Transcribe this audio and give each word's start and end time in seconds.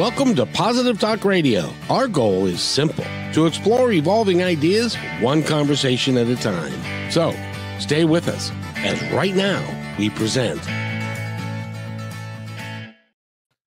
Welcome 0.00 0.34
to 0.36 0.46
Positive 0.46 0.98
Talk 0.98 1.26
Radio. 1.26 1.70
Our 1.90 2.08
goal 2.08 2.46
is 2.46 2.62
simple 2.62 3.04
to 3.34 3.44
explore 3.44 3.92
evolving 3.92 4.42
ideas 4.42 4.96
one 5.20 5.42
conversation 5.42 6.16
at 6.16 6.26
a 6.26 6.36
time. 6.36 6.72
So 7.10 7.36
stay 7.78 8.06
with 8.06 8.26
us 8.26 8.50
as 8.76 8.98
right 9.12 9.34
now 9.34 9.62
we 9.98 10.08
present. 10.08 10.58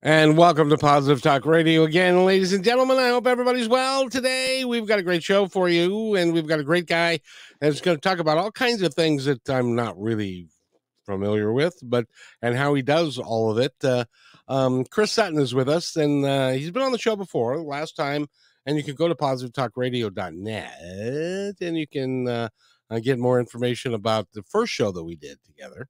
And 0.02 0.36
welcome 0.36 0.70
to 0.70 0.76
Positive 0.76 1.22
Talk 1.22 1.46
Radio 1.46 1.84
again, 1.84 2.24
ladies 2.24 2.52
and 2.52 2.64
gentlemen. 2.64 2.96
I 2.98 3.10
hope 3.10 3.28
everybody's 3.28 3.68
well 3.68 4.10
today. 4.10 4.64
We've 4.64 4.88
got 4.88 4.98
a 4.98 5.04
great 5.04 5.22
show 5.22 5.46
for 5.46 5.68
you, 5.68 6.16
and 6.16 6.32
we've 6.32 6.48
got 6.48 6.58
a 6.58 6.64
great 6.64 6.86
guy 6.86 7.20
that's 7.60 7.80
going 7.80 7.96
to 7.96 8.00
talk 8.00 8.18
about 8.18 8.38
all 8.38 8.50
kinds 8.50 8.82
of 8.82 8.92
things 8.92 9.26
that 9.26 9.48
I'm 9.48 9.76
not 9.76 9.96
really 9.96 10.48
familiar 11.06 11.52
with, 11.52 11.78
but 11.80 12.06
and 12.42 12.56
how 12.56 12.74
he 12.74 12.82
does 12.82 13.18
all 13.18 13.52
of 13.52 13.58
it. 13.58 13.74
Uh, 13.84 14.06
um, 14.48 14.84
Chris 14.84 15.12
Sutton 15.12 15.38
is 15.38 15.54
with 15.54 15.68
us, 15.68 15.96
and 15.96 16.24
uh, 16.24 16.50
he's 16.50 16.70
been 16.70 16.82
on 16.82 16.92
the 16.92 16.98
show 16.98 17.16
before 17.16 17.58
last 17.58 17.96
time. 17.96 18.26
And 18.66 18.78
you 18.78 18.82
can 18.82 18.94
go 18.94 19.08
to 19.08 19.14
positivetalkradio.net 19.14 21.54
and 21.60 21.76
you 21.76 21.86
can 21.86 22.26
uh, 22.26 22.48
uh, 22.90 22.98
get 22.98 23.18
more 23.18 23.38
information 23.38 23.92
about 23.92 24.28
the 24.32 24.42
first 24.42 24.72
show 24.72 24.90
that 24.90 25.04
we 25.04 25.16
did 25.16 25.36
together. 25.44 25.86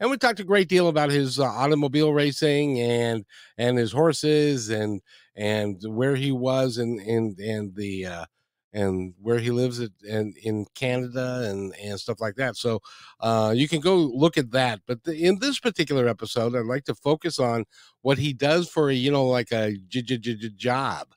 And 0.00 0.10
we 0.10 0.16
talked 0.16 0.40
a 0.40 0.44
great 0.44 0.68
deal 0.68 0.88
about 0.88 1.10
his 1.10 1.38
uh, 1.38 1.44
automobile 1.44 2.12
racing 2.12 2.80
and 2.80 3.24
and 3.58 3.78
his 3.78 3.92
horses 3.92 4.70
and 4.70 5.02
and 5.36 5.80
where 5.86 6.16
he 6.16 6.32
was 6.32 6.78
and 6.78 6.98
and 7.00 7.38
and 7.38 7.76
the 7.76 8.06
uh, 8.06 8.24
and 8.72 9.14
where 9.20 9.38
he 9.38 9.50
lives 9.50 9.80
at, 9.80 9.90
and 10.08 10.36
in 10.38 10.66
Canada 10.74 11.46
and 11.48 11.74
and 11.76 11.98
stuff 11.98 12.20
like 12.20 12.36
that. 12.36 12.56
So 12.56 12.80
uh, 13.20 13.52
you 13.54 13.68
can 13.68 13.80
go 13.80 13.96
look 13.96 14.38
at 14.38 14.50
that. 14.52 14.80
But 14.86 15.04
the, 15.04 15.14
in 15.14 15.38
this 15.38 15.58
particular 15.58 16.06
episode, 16.06 16.54
I'd 16.54 16.66
like 16.66 16.84
to 16.84 16.94
focus 16.94 17.38
on 17.38 17.64
what 18.02 18.18
he 18.18 18.32
does 18.32 18.68
for 18.68 18.90
a 18.90 18.94
you 18.94 19.10
know 19.10 19.26
like 19.26 19.52
a 19.52 19.76
j- 19.88 20.02
j- 20.02 20.18
j- 20.18 20.50
job, 20.56 21.08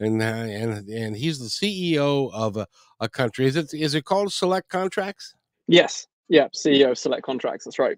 and 0.00 0.20
uh, 0.20 0.24
and 0.24 0.88
and 0.88 1.16
he's 1.16 1.38
the 1.38 1.46
CEO 1.46 2.32
of 2.32 2.56
a, 2.56 2.66
a 3.00 3.08
country. 3.08 3.46
Is 3.46 3.56
it 3.56 3.72
is 3.72 3.94
it 3.94 4.04
called 4.04 4.32
Select 4.32 4.68
Contracts? 4.68 5.34
Yes. 5.68 6.06
Yeah. 6.28 6.48
CEO 6.48 6.90
of 6.90 6.98
Select 6.98 7.22
Contracts. 7.22 7.64
That's 7.64 7.78
right. 7.78 7.96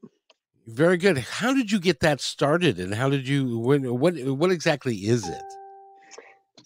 Very 0.67 0.99
good. 0.99 1.17
How 1.17 1.55
did 1.55 1.73
you 1.73 1.81
get 1.81 2.01
that 2.01 2.21
started, 2.21 2.79
and 2.79 2.95
how 2.95 3.09
did 3.09 3.27
you? 3.27 3.59
What 3.59 3.81
what 3.81 4.19
what 4.19 4.51
exactly 4.51 4.97
is 4.97 5.27
it? 5.27 5.43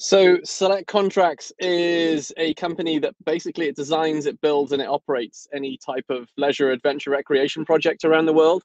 So 0.03 0.39
Select 0.43 0.89
Contracts 0.89 1.53
is 1.61 2.33
a 2.37 2.55
company 2.55 2.99
that 2.99 3.15
basically 3.25 3.69
it 3.69 3.77
designs, 3.77 4.27
it 4.27 4.41
builds, 4.41 4.73
and 4.73 4.83
it 4.83 4.89
operates 4.89 5.47
any 5.55 5.79
type 5.79 6.07
of 6.11 6.29
leisure, 6.37 6.73
adventure, 6.73 7.11
recreation 7.11 7.65
project 7.65 8.05
around 8.05 8.27
the 8.27 8.33
world. 8.33 8.65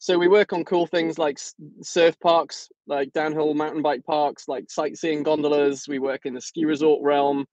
So 0.00 0.18
we 0.18 0.28
work 0.28 0.52
on 0.52 0.66
cool 0.66 0.86
things 0.86 1.18
like 1.18 1.38
surf 1.80 2.20
parks, 2.20 2.68
like 2.86 3.10
downhill 3.14 3.54
mountain 3.54 3.80
bike 3.80 4.04
parks, 4.04 4.48
like 4.48 4.70
sightseeing 4.70 5.22
gondolas. 5.22 5.88
We 5.88 5.98
work 5.98 6.26
in 6.26 6.34
the 6.34 6.42
ski 6.42 6.66
resort 6.66 7.02
realm, 7.02 7.46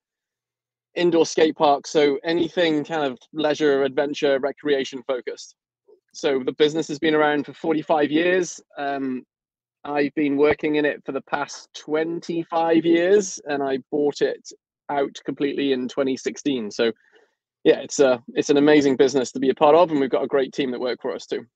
indoor 0.94 1.24
skate 1.24 1.56
parks. 1.56 1.88
So 1.88 2.18
anything 2.24 2.84
kind 2.84 3.10
of 3.10 3.18
leisure, 3.32 3.84
adventure, 3.84 4.38
recreation 4.38 5.02
focused. 5.06 5.56
So 6.12 6.42
the 6.44 6.52
business 6.52 6.88
has 6.88 6.98
been 6.98 7.14
around 7.14 7.46
for 7.46 7.54
45 7.54 8.10
years. 8.10 8.60
Um, 8.76 9.24
I've 9.84 10.14
been 10.14 10.36
working 10.36 10.76
in 10.76 10.84
it 10.84 11.02
for 11.04 11.12
the 11.12 11.20
past 11.20 11.68
25 11.74 12.84
years 12.84 13.40
and 13.46 13.62
I 13.62 13.78
bought 13.90 14.22
it 14.22 14.50
out 14.88 15.18
completely 15.24 15.72
in 15.72 15.88
2016. 15.88 16.70
So 16.70 16.92
yeah, 17.64 17.80
it's 17.80 17.98
a 17.98 18.22
it's 18.34 18.50
an 18.50 18.56
amazing 18.56 18.96
business 18.96 19.32
to 19.32 19.40
be 19.40 19.50
a 19.50 19.54
part 19.54 19.74
of 19.74 19.90
and 19.90 20.00
we've 20.00 20.10
got 20.10 20.24
a 20.24 20.28
great 20.28 20.52
team 20.52 20.70
that 20.70 20.80
work 20.80 21.00
for 21.02 21.14
us 21.14 21.26
too. 21.26 21.46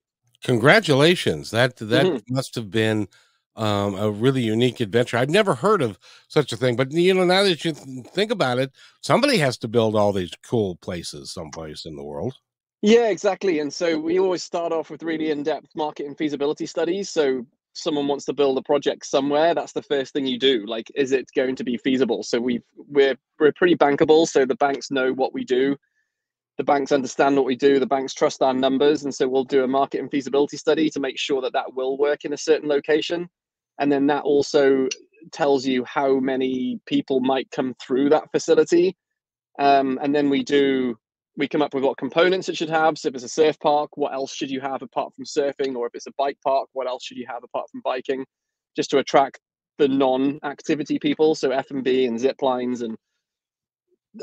Congratulations. 0.45 1.51
That 1.51 1.77
that 1.77 2.07
mm-hmm. 2.07 2.35
must 2.35 2.55
have 2.55 2.71
been 2.71 3.09
um, 3.57 3.97
a 3.97 4.11
really 4.11 4.43
unique 4.43 4.81
adventure. 4.81 5.19
I've 5.19 5.31
never 5.31 5.55
heard 5.55 5.83
of 5.83 5.99
such 6.29 6.53
a 6.53 6.57
thing, 6.57 6.77
but 6.77 6.93
you 6.93 7.13
know, 7.13 7.25
now 7.25 7.43
that 7.43 7.65
you 7.65 7.73
think 7.73 8.31
about 8.31 8.59
it, 8.59 8.73
somebody 9.03 9.39
has 9.39 9.59
to 9.59 9.69
build 9.69 9.97
all 9.97 10.13
these 10.13 10.31
cool 10.45 10.77
places 10.77 11.33
someplace 11.33 11.85
in 11.85 11.97
the 11.97 12.05
world. 12.05 12.35
Yeah, 12.83 13.09
exactly. 13.09 13.59
And 13.59 13.75
so 13.75 13.99
we 13.99 14.21
always 14.21 14.45
start 14.45 14.73
off 14.73 14.91
with 14.91 15.03
really 15.03 15.33
in-depth 15.33 15.75
market 15.75 16.07
and 16.07 16.17
feasibility 16.17 16.65
studies. 16.65 17.11
So 17.11 17.45
someone 17.79 18.09
wants 18.09 18.25
to 18.27 18.33
build 18.33 18.59
a 18.59 18.63
project 18.63 19.07
somewhere, 19.07 19.55
that's 19.55 19.73
the 19.73 19.83
first 19.83 20.13
thing 20.13 20.27
you 20.27 20.39
do. 20.39 20.65
Like, 20.67 20.91
is 20.95 21.13
it 21.13 21.27
going 21.35 21.57
to 21.57 21.65
be 21.65 21.77
feasible? 21.77 22.23
So 22.23 22.41
we've 22.41 22.65
we're 22.77 23.17
we're 23.39 23.53
pretty 23.53 23.77
bankable. 23.77 24.27
So 24.27 24.45
the 24.45 24.57
banks 24.57 24.91
know 24.91 25.13
what 25.13 25.33
we 25.33 25.45
do. 25.45 25.77
The 26.59 26.65
banks 26.65 26.91
understand 26.91 27.37
what 27.37 27.45
we 27.45 27.57
do. 27.57 27.79
The 27.79 27.87
banks 27.87 28.15
trust 28.15 28.43
our 28.43 28.55
numbers, 28.55 29.05
and 29.05 29.15
so 29.15 29.29
we'll 29.29 29.45
do 29.45 29.65
a 29.65 29.69
market 29.69 30.01
and 30.01 30.11
feasibility 30.11 30.57
study 30.57 30.91
to 30.91 31.01
make 31.01 31.19
sure 31.19 31.41
that 31.43 31.53
that 31.53 31.75
will 31.75 31.97
work 31.97 32.25
in 32.25 32.33
a 32.33 32.39
certain 32.39 32.69
location, 32.69 33.29
and 33.79 33.91
then 33.91 34.07
that 34.09 34.25
also 34.25 34.89
tells 35.33 35.67
you 35.67 35.85
how 35.85 36.19
many 36.19 36.81
people 36.87 37.21
might 37.21 37.51
come 37.51 37.75
through 37.81 38.11
that 38.11 38.31
facility. 38.33 38.97
Um, 39.59 39.99
and 40.03 40.15
then 40.15 40.31
we 40.31 40.45
do 40.45 40.97
we 41.39 41.47
come 41.47 41.63
up 41.63 41.73
with 41.73 41.85
what 41.85 41.97
components 41.97 42.49
it 42.49 42.57
should 42.57 42.69
have. 42.69 42.99
So 42.99 43.09
if 43.09 43.15
it's 43.15 43.25
a 43.25 43.29
surf 43.29 43.59
park, 43.61 43.97
what 43.97 44.13
else 44.13 44.35
should 44.35 44.51
you 44.51 44.61
have 44.61 44.83
apart 44.83 45.15
from 45.15 45.25
surfing? 45.25 45.77
Or 45.77 45.87
if 45.87 45.95
it's 45.95 46.09
a 46.09 46.13
bike 46.19 46.37
park, 46.45 46.69
what 46.73 46.89
else 46.89 47.05
should 47.05 47.17
you 47.17 47.27
have 47.29 47.45
apart 47.45 47.71
from 47.71 47.81
biking? 47.85 48.27
Just 48.75 48.91
to 48.91 48.99
attract 48.99 49.39
the 49.79 49.87
non-activity 49.87 50.99
people. 50.99 51.37
So 51.37 51.53
F 51.53 51.71
and 51.71 51.85
B 51.85 52.07
and 52.07 52.19
zip 52.19 52.43
lines 52.43 52.83
and 52.83 52.97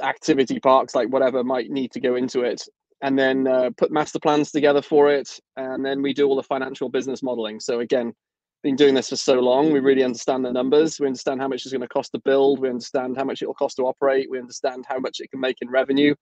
activity 0.04 0.60
parks, 0.60 0.94
like 0.94 1.08
whatever 1.08 1.42
might 1.42 1.70
need 1.70 1.94
to 1.94 2.02
go 2.02 2.16
into 2.16 2.42
it. 2.42 2.62
And 3.02 3.18
then 3.18 3.48
uh, 3.48 3.70
put 3.78 3.92
master 3.92 4.20
plans 4.20 4.52
together 4.52 4.82
for 4.82 5.10
it. 5.10 5.40
And 5.56 5.86
then 5.86 6.02
we 6.02 6.14
do 6.14 6.28
all 6.28 6.36
the 6.36 6.44
financial 6.44 6.90
business 6.90 7.24
modeling. 7.24 7.62
So 7.62 7.80
again, 7.80 8.14
been 8.62 8.76
doing 8.76 8.94
this 8.94 9.10
for 9.10 9.16
so 9.16 9.36
long, 9.36 9.72
we 9.72 9.80
really 9.80 10.04
understand 10.04 10.44
the 10.44 10.52
numbers. 10.52 11.00
We 11.00 11.08
understand 11.08 11.40
how 11.40 11.48
much 11.48 11.64
it's 11.64 11.72
going 11.72 11.82
to 11.82 11.88
cost 11.88 12.12
to 12.12 12.20
build. 12.26 12.60
We 12.60 12.68
understand 12.68 13.16
how 13.16 13.24
much 13.24 13.42
it 13.42 13.46
will 13.46 13.54
cost 13.54 13.78
to 13.78 13.84
operate. 13.84 14.30
We 14.30 14.40
understand 14.40 14.86
how 14.90 15.00
much 15.00 15.22
it 15.22 15.30
can 15.32 15.40
make 15.40 15.58
in 15.62 15.70
revenue 15.70 16.14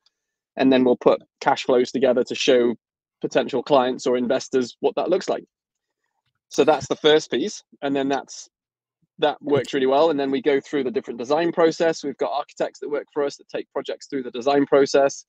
and 0.58 0.72
then 0.72 0.84
we'll 0.84 0.98
put 0.98 1.22
cash 1.42 1.64
flows 1.64 1.92
together 1.92 2.24
to 2.24 2.36
show 2.36 2.76
potential 3.22 3.64
clients 3.64 4.06
or 4.06 4.18
investors 4.18 4.76
what 4.82 4.96
that 4.96 5.10
looks 5.10 5.30
like. 5.30 5.46
So 6.50 6.64
that's 6.64 6.88
the 6.88 6.96
first 6.96 7.32
piece 7.32 7.64
and 7.82 7.96
then 7.96 8.10
that's 8.10 8.50
that 9.20 9.42
works 9.42 9.74
really 9.74 9.86
well. 9.86 10.10
And 10.10 10.20
then 10.20 10.32
we 10.32 10.42
go 10.42 10.60
through 10.60 10.84
the 10.84 10.92
different 10.92 11.20
design 11.20 11.52
process. 11.52 12.04
We've 12.04 12.18
got 12.18 12.32
architects 12.32 12.80
that 12.80 12.90
work 12.90 13.06
for 13.14 13.24
us 13.24 13.38
that 13.38 13.48
take 13.48 13.72
projects 13.72 14.08
through 14.08 14.24
the 14.24 14.32
design 14.32 14.66
process 14.66 15.26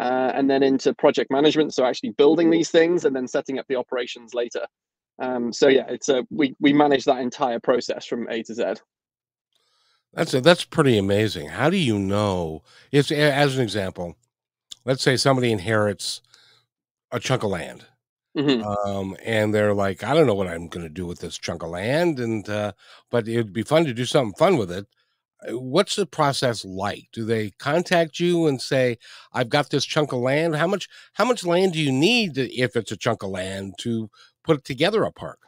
uh, 0.00 0.32
and 0.34 0.48
then 0.48 0.62
into 0.62 0.94
project 0.94 1.30
management 1.30 1.74
so 1.74 1.84
actually 1.84 2.10
building 2.10 2.50
these 2.50 2.70
things 2.70 3.04
and 3.04 3.14
then 3.14 3.26
setting 3.26 3.58
up 3.58 3.66
the 3.68 3.76
operations 3.76 4.34
later. 4.34 4.66
Um, 5.18 5.52
so 5.52 5.68
yeah 5.68 5.86
it's 5.88 6.08
a 6.08 6.26
we 6.30 6.54
we 6.60 6.72
manage 6.72 7.04
that 7.04 7.18
entire 7.18 7.60
process 7.60 8.06
from 8.06 8.28
a 8.28 8.42
to 8.42 8.54
z. 8.54 8.64
That's 10.12 10.34
a, 10.34 10.40
that's 10.40 10.64
pretty 10.64 10.98
amazing. 10.98 11.48
How 11.48 11.70
do 11.70 11.76
you 11.76 11.98
know 11.98 12.62
it's 12.92 13.10
as 13.10 13.56
an 13.56 13.62
example 13.62 14.16
let's 14.86 15.02
say 15.02 15.16
somebody 15.16 15.52
inherits 15.52 16.22
a 17.12 17.20
chunk 17.20 17.42
of 17.42 17.50
land 17.50 17.84
mm-hmm. 18.36 18.62
um, 18.62 19.16
and 19.22 19.52
they're 19.52 19.74
like 19.74 20.02
i 20.02 20.14
don't 20.14 20.26
know 20.26 20.34
what 20.34 20.46
i'm 20.46 20.68
going 20.68 20.84
to 20.84 20.92
do 20.92 21.04
with 21.04 21.18
this 21.18 21.36
chunk 21.36 21.62
of 21.62 21.70
land 21.70 22.18
and 22.18 22.48
uh, 22.48 22.72
but 23.10 23.28
it'd 23.28 23.52
be 23.52 23.62
fun 23.62 23.84
to 23.84 23.92
do 23.92 24.06
something 24.06 24.34
fun 24.38 24.56
with 24.56 24.70
it. 24.72 24.86
Uh, 25.46 25.58
what's 25.58 25.96
the 25.96 26.06
process 26.06 26.64
like? 26.64 27.08
Do 27.12 27.26
they 27.26 27.50
contact 27.58 28.18
you 28.18 28.46
and 28.46 28.60
say 28.60 28.96
i've 29.34 29.50
got 29.50 29.68
this 29.68 29.84
chunk 29.84 30.12
of 30.12 30.20
land 30.20 30.56
how 30.56 30.66
much 30.66 30.88
how 31.12 31.26
much 31.26 31.44
land 31.44 31.74
do 31.74 31.80
you 31.80 31.92
need 31.92 32.38
if 32.38 32.76
it's 32.76 32.92
a 32.92 32.96
chunk 32.96 33.22
of 33.22 33.30
land 33.30 33.74
to 33.80 34.08
put 34.44 34.64
together 34.64 35.04
a 35.04 35.12
park? 35.12 35.40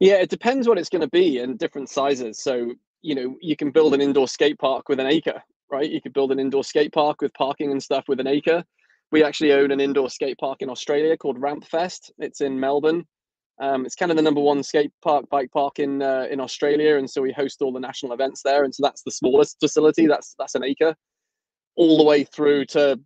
Yeah 0.00 0.14
it 0.14 0.30
depends 0.30 0.66
what 0.66 0.78
it's 0.78 0.88
going 0.88 1.02
to 1.02 1.10
be 1.10 1.38
and 1.40 1.58
different 1.58 1.90
sizes. 1.90 2.38
So 2.38 2.72
you 3.02 3.14
know 3.14 3.36
you 3.40 3.56
can 3.56 3.70
build 3.70 3.92
an 3.92 4.00
indoor 4.00 4.28
skate 4.28 4.58
park 4.58 4.88
with 4.88 5.00
an 5.00 5.06
acre 5.06 5.42
right? 5.72 5.90
You 5.90 6.00
could 6.00 6.12
build 6.12 6.30
an 6.30 6.38
indoor 6.38 6.62
skate 6.62 6.92
park 6.92 7.20
with 7.20 7.34
parking 7.34 7.72
and 7.72 7.82
stuff 7.82 8.04
with 8.08 8.20
an 8.20 8.26
acre. 8.26 8.62
We 9.10 9.24
actually 9.24 9.52
own 9.52 9.70
an 9.70 9.80
indoor 9.80 10.10
skate 10.10 10.38
park 10.38 10.62
in 10.62 10.70
Australia 10.70 11.16
called 11.16 11.40
Ramp 11.40 11.64
Fest. 11.64 12.12
It's 12.18 12.40
in 12.40 12.60
Melbourne. 12.60 13.04
Um, 13.60 13.84
it's 13.84 13.94
kind 13.94 14.10
of 14.10 14.16
the 14.16 14.22
number 14.22 14.40
one 14.40 14.62
skate 14.62 14.92
park, 15.02 15.28
bike 15.30 15.50
park 15.52 15.78
in 15.78 16.02
uh, 16.02 16.26
in 16.30 16.40
Australia, 16.40 16.96
and 16.96 17.08
so 17.08 17.20
we 17.20 17.32
host 17.32 17.62
all 17.62 17.72
the 17.72 17.80
national 17.80 18.12
events 18.12 18.42
there. 18.42 18.64
And 18.64 18.74
so 18.74 18.82
that's 18.82 19.02
the 19.02 19.10
smallest 19.10 19.58
facility. 19.60 20.06
That's 20.06 20.34
that's 20.38 20.54
an 20.54 20.64
acre, 20.64 20.94
all 21.76 21.98
the 21.98 22.04
way 22.04 22.24
through 22.24 22.66
to 22.66 22.98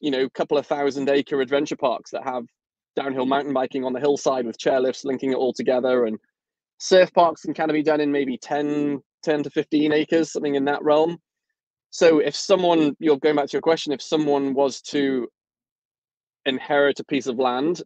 you 0.00 0.10
know 0.10 0.24
a 0.24 0.30
couple 0.30 0.58
of 0.58 0.66
thousand 0.66 1.08
acre 1.08 1.40
adventure 1.40 1.76
parks 1.76 2.10
that 2.10 2.24
have 2.24 2.44
downhill 2.96 3.26
mountain 3.26 3.52
biking 3.52 3.84
on 3.84 3.92
the 3.92 4.00
hillside 4.00 4.46
with 4.46 4.58
chairlifts 4.58 5.04
linking 5.04 5.32
it 5.32 5.36
all 5.36 5.52
together 5.52 6.06
and 6.06 6.18
surf 6.78 7.12
parks 7.12 7.42
can 7.42 7.54
kind 7.54 7.70
of 7.70 7.74
be 7.74 7.82
done 7.82 8.00
in 8.00 8.12
maybe 8.12 8.38
10 8.38 9.00
10 9.22 9.42
to 9.42 9.50
15 9.50 9.92
acres 9.92 10.32
something 10.32 10.54
in 10.54 10.64
that 10.64 10.82
realm 10.82 11.18
so 11.94 12.18
if 12.18 12.34
someone, 12.34 12.96
you're 12.98 13.20
going 13.20 13.36
back 13.36 13.46
to 13.46 13.52
your 13.52 13.62
question, 13.62 13.92
if 13.92 14.02
someone 14.02 14.52
was 14.52 14.80
to 14.82 15.28
inherit 16.44 16.98
a 16.98 17.04
piece 17.04 17.28
of 17.28 17.38
land, 17.38 17.82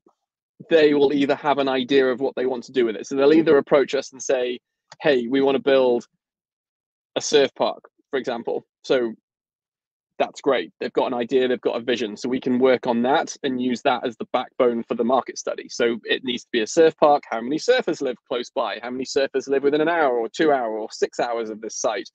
they 0.71 0.95
will 0.95 1.13
either 1.13 1.35
have 1.35 1.59
an 1.59 1.69
idea 1.69 2.07
of 2.07 2.19
what 2.19 2.35
they 2.35 2.47
want 2.47 2.65
to 2.65 2.73
do 2.73 2.87
with 2.87 2.97
it. 2.97 3.07
So 3.07 3.17
they'll 3.17 3.35
either 3.35 3.59
approach 3.59 3.95
us 3.95 4.13
and 4.13 4.23
say, 4.23 4.61
hey, 5.03 5.27
we 5.27 5.43
want 5.43 5.57
to 5.57 5.63
build 5.63 6.07
a 7.17 7.21
surf 7.21 7.51
park, 7.55 7.83
for 8.11 8.19
example. 8.19 8.65
So 8.83 9.13
that's 10.19 10.41
great. 10.41 10.73
They've 10.81 10.91
got 10.91 11.09
an 11.09 11.15
idea, 11.15 11.47
they've 11.47 11.61
got 11.61 11.77
a 11.77 11.85
vision. 11.85 12.17
So 12.17 12.31
we 12.31 12.41
can 12.41 12.59
work 12.59 12.87
on 12.87 13.03
that 13.03 13.37
and 13.43 13.61
use 13.61 13.83
that 13.83 14.07
as 14.07 14.17
the 14.17 14.29
backbone 14.33 14.85
for 14.85 14.95
the 14.95 15.05
market 15.05 15.37
study. 15.37 15.69
So 15.69 15.99
it 16.05 16.25
needs 16.25 16.45
to 16.45 16.51
be 16.51 16.63
a 16.63 16.67
surf 16.67 16.97
park. 16.97 17.25
How 17.31 17.43
many 17.43 17.59
surfers 17.59 18.01
live 18.01 18.17
close 18.27 18.49
by? 18.49 18.79
How 18.83 18.89
many 18.89 19.05
surfers 19.05 19.49
live 19.49 19.65
within 19.65 19.83
an 19.83 19.89
hour 19.91 20.17
or 20.17 20.31
two 20.31 20.51
hour 20.51 20.79
or 20.79 20.89
six 20.93 21.21
hours 21.21 21.51
of 21.51 21.61
this 21.61 21.77
site? 21.77 22.09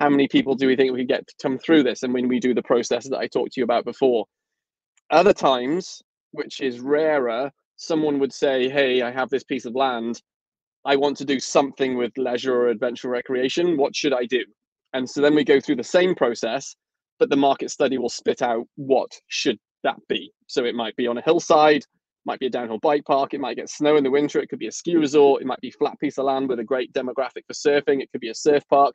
How 0.00 0.08
many 0.08 0.28
people 0.28 0.54
do 0.54 0.66
we 0.66 0.76
think 0.76 0.92
we 0.92 1.00
can 1.00 1.06
get 1.06 1.26
to 1.26 1.34
come 1.40 1.58
through 1.58 1.84
this? 1.84 2.02
And 2.02 2.12
when 2.12 2.28
we 2.28 2.40
do 2.40 2.54
the 2.54 2.62
process 2.62 3.08
that 3.08 3.18
I 3.18 3.26
talked 3.26 3.52
to 3.52 3.60
you 3.60 3.64
about 3.64 3.84
before, 3.84 4.26
other 5.10 5.32
times, 5.32 6.02
which 6.32 6.60
is 6.60 6.80
rarer, 6.80 7.50
someone 7.76 8.18
would 8.18 8.32
say, 8.32 8.68
Hey, 8.68 9.02
I 9.02 9.10
have 9.10 9.30
this 9.30 9.44
piece 9.44 9.64
of 9.64 9.74
land. 9.74 10.20
I 10.84 10.96
want 10.96 11.16
to 11.18 11.24
do 11.24 11.40
something 11.40 11.96
with 11.96 12.12
leisure 12.18 12.54
or 12.54 12.68
adventure 12.68 13.08
recreation. 13.08 13.76
What 13.76 13.96
should 13.96 14.12
I 14.12 14.26
do? 14.26 14.44
And 14.92 15.08
so 15.08 15.20
then 15.20 15.34
we 15.34 15.44
go 15.44 15.60
through 15.60 15.76
the 15.76 15.84
same 15.84 16.14
process 16.14 16.76
but 17.18 17.30
the 17.30 17.36
market 17.36 17.70
study 17.70 17.98
will 17.98 18.08
spit 18.08 18.42
out 18.42 18.66
what 18.76 19.10
should 19.28 19.58
that 19.82 19.96
be. 20.08 20.32
So 20.46 20.64
it 20.64 20.74
might 20.74 20.96
be 20.96 21.06
on 21.06 21.18
a 21.18 21.22
hillside, 21.22 21.84
might 22.26 22.40
be 22.40 22.46
a 22.46 22.50
downhill 22.50 22.78
bike 22.78 23.04
park, 23.04 23.34
it 23.34 23.40
might 23.40 23.56
get 23.56 23.70
snow 23.70 23.96
in 23.96 24.04
the 24.04 24.10
winter, 24.10 24.40
it 24.40 24.48
could 24.48 24.58
be 24.58 24.66
a 24.66 24.72
ski 24.72 24.96
resort, 24.96 25.42
it 25.42 25.46
might 25.46 25.60
be 25.60 25.68
a 25.68 25.72
flat 25.72 25.98
piece 26.00 26.18
of 26.18 26.24
land 26.24 26.48
with 26.48 26.58
a 26.58 26.64
great 26.64 26.92
demographic 26.92 27.44
for 27.46 27.52
surfing, 27.52 28.02
it 28.02 28.10
could 28.10 28.20
be 28.20 28.30
a 28.30 28.34
surf 28.34 28.62
park, 28.68 28.94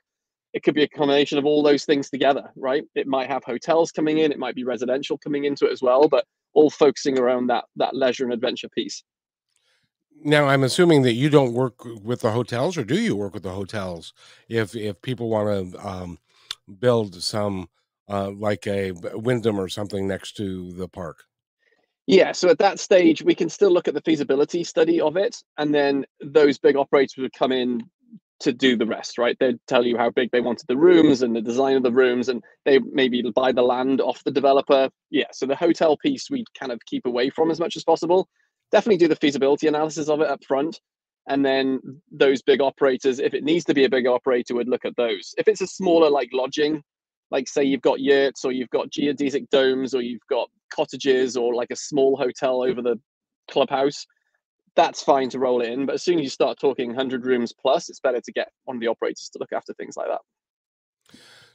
it 0.54 0.64
could 0.64 0.76
be 0.76 0.84
a 0.84 0.88
combination 0.88 1.38
of 1.38 1.46
all 1.46 1.62
those 1.62 1.86
things 1.86 2.10
together, 2.10 2.52
right? 2.56 2.84
It 2.96 3.08
might 3.08 3.30
have 3.30 3.44
hotels 3.44 3.92
coming 3.92 4.20
in, 4.20 4.32
it 4.32 4.40
might 4.40 4.56
be 4.56 4.64
residential 4.64 5.18
coming 5.18 5.46
into 5.46 5.66
it 5.68 5.72
as 5.72 5.82
well, 5.82 6.08
but 6.08 6.26
all 6.54 6.70
focusing 6.70 7.20
around 7.20 7.48
that 7.48 7.66
that 7.76 7.96
leisure 7.96 8.24
and 8.24 8.34
adventure 8.34 8.70
piece. 8.70 9.04
Now, 10.22 10.46
I'm 10.46 10.64
assuming 10.64 11.04
that 11.04 11.14
you 11.14 11.30
don't 11.30 11.54
work 11.54 11.86
with 12.04 12.22
the 12.22 12.32
hotels, 12.32 12.78
or 12.78 12.84
do 12.84 13.00
you 13.00 13.16
work 13.16 13.34
with 13.34 13.44
the 13.44 13.52
hotels? 13.52 14.14
If 14.50 14.76
if 14.76 15.02
people 15.02 15.30
want 15.30 15.74
to 15.74 15.88
um, 15.88 16.18
build 16.80 17.22
some 17.22 17.70
uh, 18.10 18.32
like 18.32 18.66
a 18.68 18.92
Wyndham 19.14 19.60
or 19.60 19.70
something 19.70 20.08
next 20.08 20.36
to 20.38 20.74
the 20.74 20.88
park? 20.88 21.24
Yeah, 22.08 22.32
so 22.32 22.50
at 22.50 22.58
that 22.58 22.80
stage, 22.80 23.22
we 23.22 23.36
can 23.36 23.50
still 23.50 23.70
look 23.70 23.88
at 23.88 23.94
the 23.94 24.02
feasibility 24.02 24.64
study 24.64 25.00
of 25.00 25.16
it, 25.16 25.38
and 25.60 25.74
then 25.74 26.06
those 26.20 26.58
big 26.58 26.76
operators 26.76 27.16
would 27.18 27.34
come 27.34 27.52
in 27.52 27.84
to 28.42 28.54
do 28.54 28.78
the 28.78 28.86
rest, 28.86 29.18
right? 29.18 29.36
They'd 29.40 29.60
tell 29.68 29.86
you 29.86 29.98
how 29.98 30.10
big 30.10 30.32
they 30.32 30.42
wanted 30.42 30.68
the 30.68 30.78
rooms 30.78 31.22
and 31.22 31.36
the 31.36 31.42
design 31.42 31.76
of 31.76 31.84
the 31.84 31.92
rooms, 31.92 32.30
and 32.30 32.44
they 32.66 32.80
maybe 32.80 33.22
buy 33.36 33.52
the 33.52 33.62
land 33.62 34.02
off 34.02 34.24
the 34.24 34.32
developer. 34.32 34.90
Yeah, 35.10 35.28
so 35.32 35.46
the 35.46 35.56
hotel 35.56 35.98
piece 35.98 36.30
we'd 36.30 36.54
kind 36.58 36.72
of 36.72 36.80
keep 36.86 37.06
away 37.06 37.30
from 37.30 37.52
as 37.52 37.60
much 37.60 37.76
as 37.76 37.84
possible. 37.84 38.28
Definitely 38.72 38.98
do 38.98 39.08
the 39.08 39.16
feasibility 39.16 39.68
analysis 39.68 40.10
of 40.10 40.22
it 40.22 40.30
up 40.30 40.44
front. 40.46 40.80
And 41.28 41.46
then 41.46 41.80
those 42.12 42.42
big 42.42 42.62
operators, 42.62 43.20
if 43.20 43.34
it 43.34 43.44
needs 43.44 43.66
to 43.66 43.74
be 43.74 43.84
a 43.84 43.90
big 43.90 44.08
operator, 44.08 44.56
would 44.56 44.70
look 44.70 44.86
at 44.86 44.96
those. 44.96 45.34
If 45.38 45.48
it's 45.48 45.62
a 45.62 45.68
smaller, 45.68 46.10
like 46.10 46.30
lodging 46.34 46.84
like 47.32 47.48
say 47.48 47.64
you've 47.64 47.82
got 47.82 48.00
yurts 48.00 48.46
or 48.46 48.52
you've 48.52 48.70
got 48.70 48.90
geodesic 48.90 49.50
domes 49.50 49.94
or 49.94 50.02
you've 50.02 50.26
got 50.30 50.50
cottages 50.74 51.38
or 51.38 51.54
like 51.54 51.72
a 51.72 51.76
small 51.76 52.18
hotel 52.18 52.64
over 52.64 52.82
the 52.82 53.00
clubhouse 53.50 54.06
that's 54.80 55.04
fine 55.04 55.30
to 55.30 55.40
roll 55.40 55.62
it 55.62 55.70
in 55.70 55.86
but 55.86 55.96
as 55.96 56.04
soon 56.04 56.20
as 56.20 56.24
you 56.24 56.30
start 56.30 56.58
talking 56.58 56.88
100 56.90 57.26
rooms 57.26 57.52
plus 57.52 57.90
it's 57.90 58.00
better 58.00 58.22
to 58.22 58.32
get 58.32 58.50
one 58.64 58.78
of 58.78 58.82
the 58.82 58.88
operators 58.88 59.30
to 59.30 59.40
look 59.40 59.52
after 59.52 59.74
things 59.74 59.98
like 59.98 60.08
that. 60.08 60.22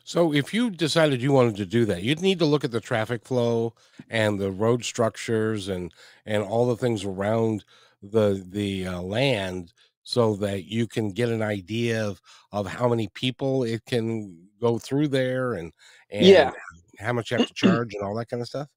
So 0.06 0.34
if 0.34 0.52
you 0.52 0.70
decided 0.70 1.22
you 1.22 1.32
wanted 1.32 1.56
to 1.56 1.66
do 1.66 1.86
that 1.86 2.02
you'd 2.02 2.20
need 2.20 2.38
to 2.40 2.44
look 2.44 2.64
at 2.64 2.70
the 2.70 2.80
traffic 2.80 3.24
flow 3.24 3.74
and 4.10 4.38
the 4.38 4.50
road 4.50 4.84
structures 4.84 5.68
and 5.68 5.92
and 6.26 6.42
all 6.42 6.66
the 6.66 6.76
things 6.76 7.04
around 7.04 7.64
the 8.02 8.44
the 8.46 8.86
uh, 8.86 9.00
land 9.00 9.72
so 10.02 10.36
that 10.36 10.64
you 10.64 10.86
can 10.86 11.10
get 11.10 11.30
an 11.30 11.42
idea 11.42 12.06
of 12.06 12.20
of 12.52 12.66
how 12.66 12.88
many 12.88 13.08
people 13.14 13.64
it 13.64 13.86
can 13.86 14.36
go 14.60 14.78
through 14.78 15.08
there 15.08 15.54
and 15.54 15.72
and 16.10 16.26
yeah. 16.26 16.50
how 16.98 17.14
much 17.14 17.30
you 17.30 17.38
have 17.38 17.48
to 17.48 17.54
charge 17.66 17.94
and 17.94 18.02
all 18.02 18.14
that 18.14 18.28
kind 18.28 18.42
of 18.42 18.48
stuff 18.48 18.68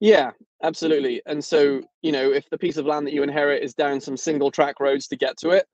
yeah 0.00 0.28
mm-hmm. 0.28 0.66
absolutely 0.66 1.22
and 1.26 1.44
so 1.44 1.80
you 2.02 2.12
know 2.12 2.32
if 2.32 2.48
the 2.50 2.58
piece 2.58 2.76
of 2.76 2.86
land 2.86 3.06
that 3.06 3.12
you 3.12 3.22
inherit 3.22 3.62
is 3.62 3.74
down 3.74 4.00
some 4.00 4.16
single 4.16 4.50
track 4.50 4.80
roads 4.80 5.06
to 5.08 5.16
get 5.16 5.36
to 5.36 5.50
it 5.50 5.66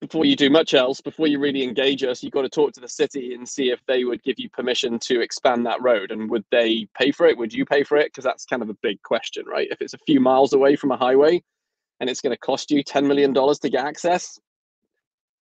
before 0.00 0.26
you 0.26 0.36
do 0.36 0.50
much 0.50 0.74
else 0.74 1.00
before 1.00 1.26
you 1.26 1.38
really 1.38 1.62
engage 1.62 2.04
us 2.04 2.22
you've 2.22 2.32
got 2.32 2.42
to 2.42 2.48
talk 2.48 2.72
to 2.72 2.80
the 2.80 2.88
city 2.88 3.34
and 3.34 3.48
see 3.48 3.70
if 3.70 3.80
they 3.86 4.04
would 4.04 4.22
give 4.22 4.38
you 4.38 4.48
permission 4.50 4.98
to 4.98 5.20
expand 5.20 5.64
that 5.64 5.80
road 5.80 6.10
and 6.10 6.30
would 6.30 6.44
they 6.50 6.86
pay 6.98 7.10
for 7.10 7.26
it? 7.26 7.38
Would 7.38 7.54
you 7.54 7.64
pay 7.64 7.82
for 7.82 7.96
it? 7.96 8.08
Because 8.08 8.24
that's 8.24 8.44
kind 8.44 8.60
of 8.60 8.68
a 8.68 8.76
big 8.82 9.02
question 9.02 9.46
right? 9.46 9.68
If 9.70 9.80
it's 9.80 9.94
a 9.94 9.98
few 10.06 10.20
miles 10.20 10.52
away 10.52 10.76
from 10.76 10.92
a 10.92 10.98
highway 10.98 11.42
and 11.98 12.10
it's 12.10 12.20
going 12.20 12.34
to 12.34 12.38
cost 12.38 12.70
you 12.70 12.84
$10 12.84 13.06
million 13.06 13.32
to 13.32 13.70
get 13.70 13.86
access 13.86 14.38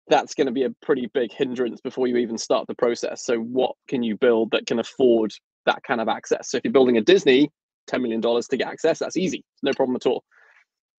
that's 0.09 0.35
going 0.35 0.47
to 0.47 0.53
be 0.53 0.65
a 0.65 0.71
pretty 0.83 1.11
big 1.13 1.33
hindrance 1.33 1.81
before 1.81 2.07
you 2.07 2.17
even 2.17 2.39
start 2.39 2.67
the 2.67 2.75
process. 2.75 3.25
So, 3.25 3.39
what 3.39 3.75
can 3.89 4.03
you 4.03 4.17
build 4.17 4.53
that 4.53 4.67
can 4.67 4.79
afford 4.79 5.33
that 5.67 5.83
kind 5.83 6.01
of 6.01 6.09
access? 6.09 6.51
So, 6.51 6.57
if 6.57 6.65
you're 6.65 6.73
building 6.73 6.97
a 6.97 7.03
Disney, 7.03 7.51
$10 7.91 8.03
million 8.03 8.21
to 8.21 8.57
get 8.57 8.69
access, 8.69 8.99
that's 8.99 9.17
easy, 9.17 9.45
no 9.63 9.73
problem 9.73 9.97
at 9.97 10.07
all. 10.07 10.25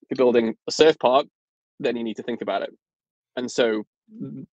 If 0.03 0.17
you're 0.17 0.25
building 0.25 0.55
a 0.67 0.71
surf 0.71 0.97
park, 0.99 1.27
then 1.79 1.95
you 1.95 2.03
need 2.03 2.17
to 2.17 2.23
think 2.23 2.41
about 2.41 2.61
it. 2.61 2.69
And 3.35 3.49
so, 3.51 3.83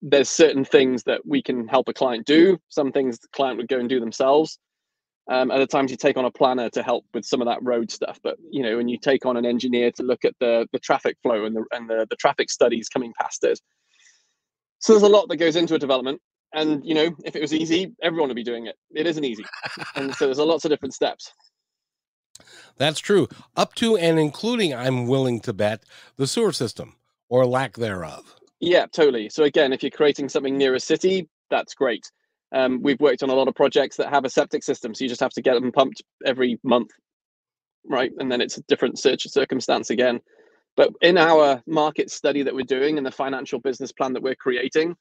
there's 0.02 0.28
certain 0.28 0.64
things 0.64 1.04
that 1.04 1.24
we 1.24 1.42
can 1.42 1.68
help 1.68 1.88
a 1.88 1.92
client 1.92 2.26
do, 2.26 2.58
some 2.68 2.90
things 2.90 3.18
the 3.18 3.28
client 3.28 3.56
would 3.58 3.68
go 3.68 3.78
and 3.78 3.88
do 3.88 4.00
themselves. 4.00 4.58
Um, 5.30 5.50
other 5.50 5.66
times 5.66 5.90
you 5.90 5.96
take 5.96 6.18
on 6.18 6.26
a 6.26 6.30
planner 6.30 6.68
to 6.70 6.82
help 6.82 7.06
with 7.14 7.24
some 7.24 7.40
of 7.40 7.46
that 7.46 7.62
road 7.62 7.90
stuff, 7.90 8.18
but 8.22 8.36
you 8.50 8.62
know, 8.62 8.76
when 8.76 8.88
you 8.88 8.98
take 8.98 9.24
on 9.24 9.38
an 9.38 9.46
engineer 9.46 9.90
to 9.92 10.02
look 10.02 10.22
at 10.24 10.34
the 10.38 10.68
the 10.72 10.78
traffic 10.78 11.16
flow 11.22 11.46
and 11.46 11.56
the 11.56 11.64
and 11.72 11.88
the, 11.88 12.06
the 12.10 12.16
traffic 12.16 12.50
studies 12.50 12.90
coming 12.90 13.14
past 13.18 13.42
it, 13.42 13.58
so 14.80 14.92
there's 14.92 15.02
a 15.02 15.08
lot 15.08 15.28
that 15.30 15.36
goes 15.36 15.56
into 15.56 15.74
a 15.74 15.78
development. 15.78 16.20
And 16.54 16.84
you 16.84 16.94
know, 16.94 17.14
if 17.24 17.36
it 17.36 17.42
was 17.42 17.52
easy, 17.52 17.94
everyone 18.02 18.28
would 18.28 18.36
be 18.36 18.44
doing 18.44 18.66
it. 18.66 18.76
It 18.94 19.06
isn't 19.06 19.24
easy. 19.24 19.44
and 19.96 20.14
so 20.14 20.26
there's 20.26 20.38
a 20.38 20.44
lots 20.44 20.64
of 20.64 20.70
different 20.70 20.94
steps. 20.94 21.32
That's 22.76 23.00
true. 23.00 23.28
Up 23.56 23.74
to 23.76 23.96
and 23.96 24.18
including, 24.18 24.74
I'm 24.74 25.06
willing 25.06 25.40
to 25.40 25.52
bet, 25.52 25.84
the 26.16 26.26
sewer 26.26 26.52
system 26.52 26.96
or 27.28 27.46
lack 27.46 27.74
thereof. 27.74 28.34
Yeah, 28.60 28.86
totally. 28.86 29.28
So 29.28 29.44
again, 29.44 29.72
if 29.72 29.82
you're 29.82 29.90
creating 29.90 30.28
something 30.28 30.56
near 30.56 30.74
a 30.74 30.80
city, 30.80 31.28
that's 31.50 31.74
great. 31.74 32.10
Um, 32.52 32.80
we've 32.82 33.00
worked 33.00 33.22
on 33.22 33.30
a 33.30 33.34
lot 33.34 33.48
of 33.48 33.54
projects 33.54 33.96
that 33.96 34.10
have 34.10 34.24
a 34.24 34.30
septic 34.30 34.62
system, 34.62 34.94
so 34.94 35.04
you 35.04 35.08
just 35.08 35.20
have 35.20 35.32
to 35.32 35.42
get 35.42 35.54
them 35.54 35.72
pumped 35.72 36.02
every 36.24 36.58
month, 36.62 36.90
right? 37.84 38.12
And 38.18 38.30
then 38.30 38.40
it's 38.40 38.58
a 38.58 38.62
different 38.62 38.98
search 38.98 39.28
circumstance 39.28 39.90
again. 39.90 40.20
But 40.76 40.92
in 41.02 41.18
our 41.18 41.62
market 41.66 42.10
study 42.10 42.42
that 42.42 42.54
we're 42.54 42.62
doing 42.62 42.96
and 42.96 43.06
the 43.06 43.10
financial 43.10 43.58
business 43.60 43.92
plan 43.92 44.12
that 44.12 44.22
we're 44.22 44.34
creating, 44.34 44.96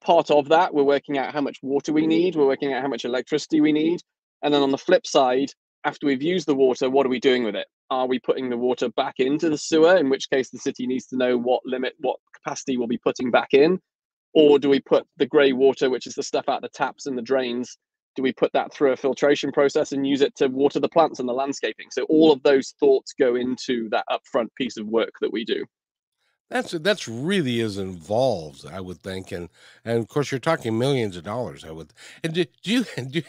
part 0.00 0.30
of 0.30 0.48
that, 0.48 0.74
we're 0.74 0.82
working 0.82 1.18
out 1.18 1.32
how 1.32 1.40
much 1.40 1.58
water 1.62 1.92
we 1.92 2.06
need, 2.06 2.36
we're 2.36 2.46
working 2.46 2.72
out 2.72 2.82
how 2.82 2.88
much 2.88 3.04
electricity 3.04 3.60
we 3.60 3.72
need. 3.72 4.00
And 4.42 4.52
then 4.52 4.62
on 4.62 4.70
the 4.70 4.78
flip 4.78 5.06
side, 5.06 5.50
after 5.84 6.06
we've 6.06 6.22
used 6.22 6.46
the 6.46 6.54
water, 6.54 6.90
what 6.90 7.06
are 7.06 7.10
we 7.10 7.20
doing 7.20 7.44
with 7.44 7.56
it? 7.56 7.66
Are 7.90 8.06
we 8.06 8.18
putting 8.18 8.50
the 8.50 8.56
water 8.56 8.88
back 8.90 9.14
into 9.18 9.48
the 9.48 9.58
sewer, 9.58 9.96
in 9.96 10.10
which 10.10 10.30
case 10.30 10.50
the 10.50 10.58
city 10.58 10.86
needs 10.86 11.06
to 11.06 11.16
know 11.16 11.36
what 11.36 11.62
limit, 11.64 11.94
what 11.98 12.18
capacity 12.34 12.76
we'll 12.76 12.86
be 12.86 12.98
putting 12.98 13.30
back 13.30 13.48
in? 13.52 13.80
Or 14.34 14.58
do 14.58 14.68
we 14.68 14.80
put 14.80 15.06
the 15.16 15.26
grey 15.26 15.52
water, 15.52 15.88
which 15.88 16.06
is 16.06 16.14
the 16.14 16.22
stuff 16.22 16.48
out 16.48 16.62
the 16.62 16.68
taps 16.68 17.06
and 17.06 17.16
the 17.16 17.22
drains, 17.22 17.78
do 18.18 18.22
we 18.22 18.32
put 18.32 18.52
that 18.52 18.72
through 18.72 18.90
a 18.90 18.96
filtration 18.96 19.52
process 19.52 19.92
and 19.92 20.04
use 20.04 20.22
it 20.22 20.34
to 20.34 20.48
water 20.48 20.80
the 20.80 20.88
plants 20.88 21.20
and 21.20 21.28
the 21.28 21.32
landscaping 21.32 21.86
so 21.88 22.02
all 22.08 22.32
of 22.32 22.42
those 22.42 22.74
thoughts 22.80 23.14
go 23.16 23.36
into 23.36 23.88
that 23.90 24.04
upfront 24.10 24.48
piece 24.56 24.76
of 24.76 24.88
work 24.88 25.12
that 25.20 25.32
we 25.32 25.44
do 25.44 25.64
that's 26.50 26.72
that's 26.72 27.08
really 27.08 27.60
is 27.60 27.78
involved 27.78 28.66
i 28.66 28.80
would 28.80 28.98
think 28.98 29.32
and 29.32 29.48
and 29.84 29.98
of 29.98 30.08
course 30.08 30.30
you're 30.30 30.38
talking 30.38 30.78
millions 30.78 31.16
of 31.16 31.24
dollars 31.24 31.64
i 31.64 31.70
would 31.70 31.92
and 32.22 32.34
do, 32.34 32.44
do 32.62 32.72
you 32.72 32.84
do 33.10 33.22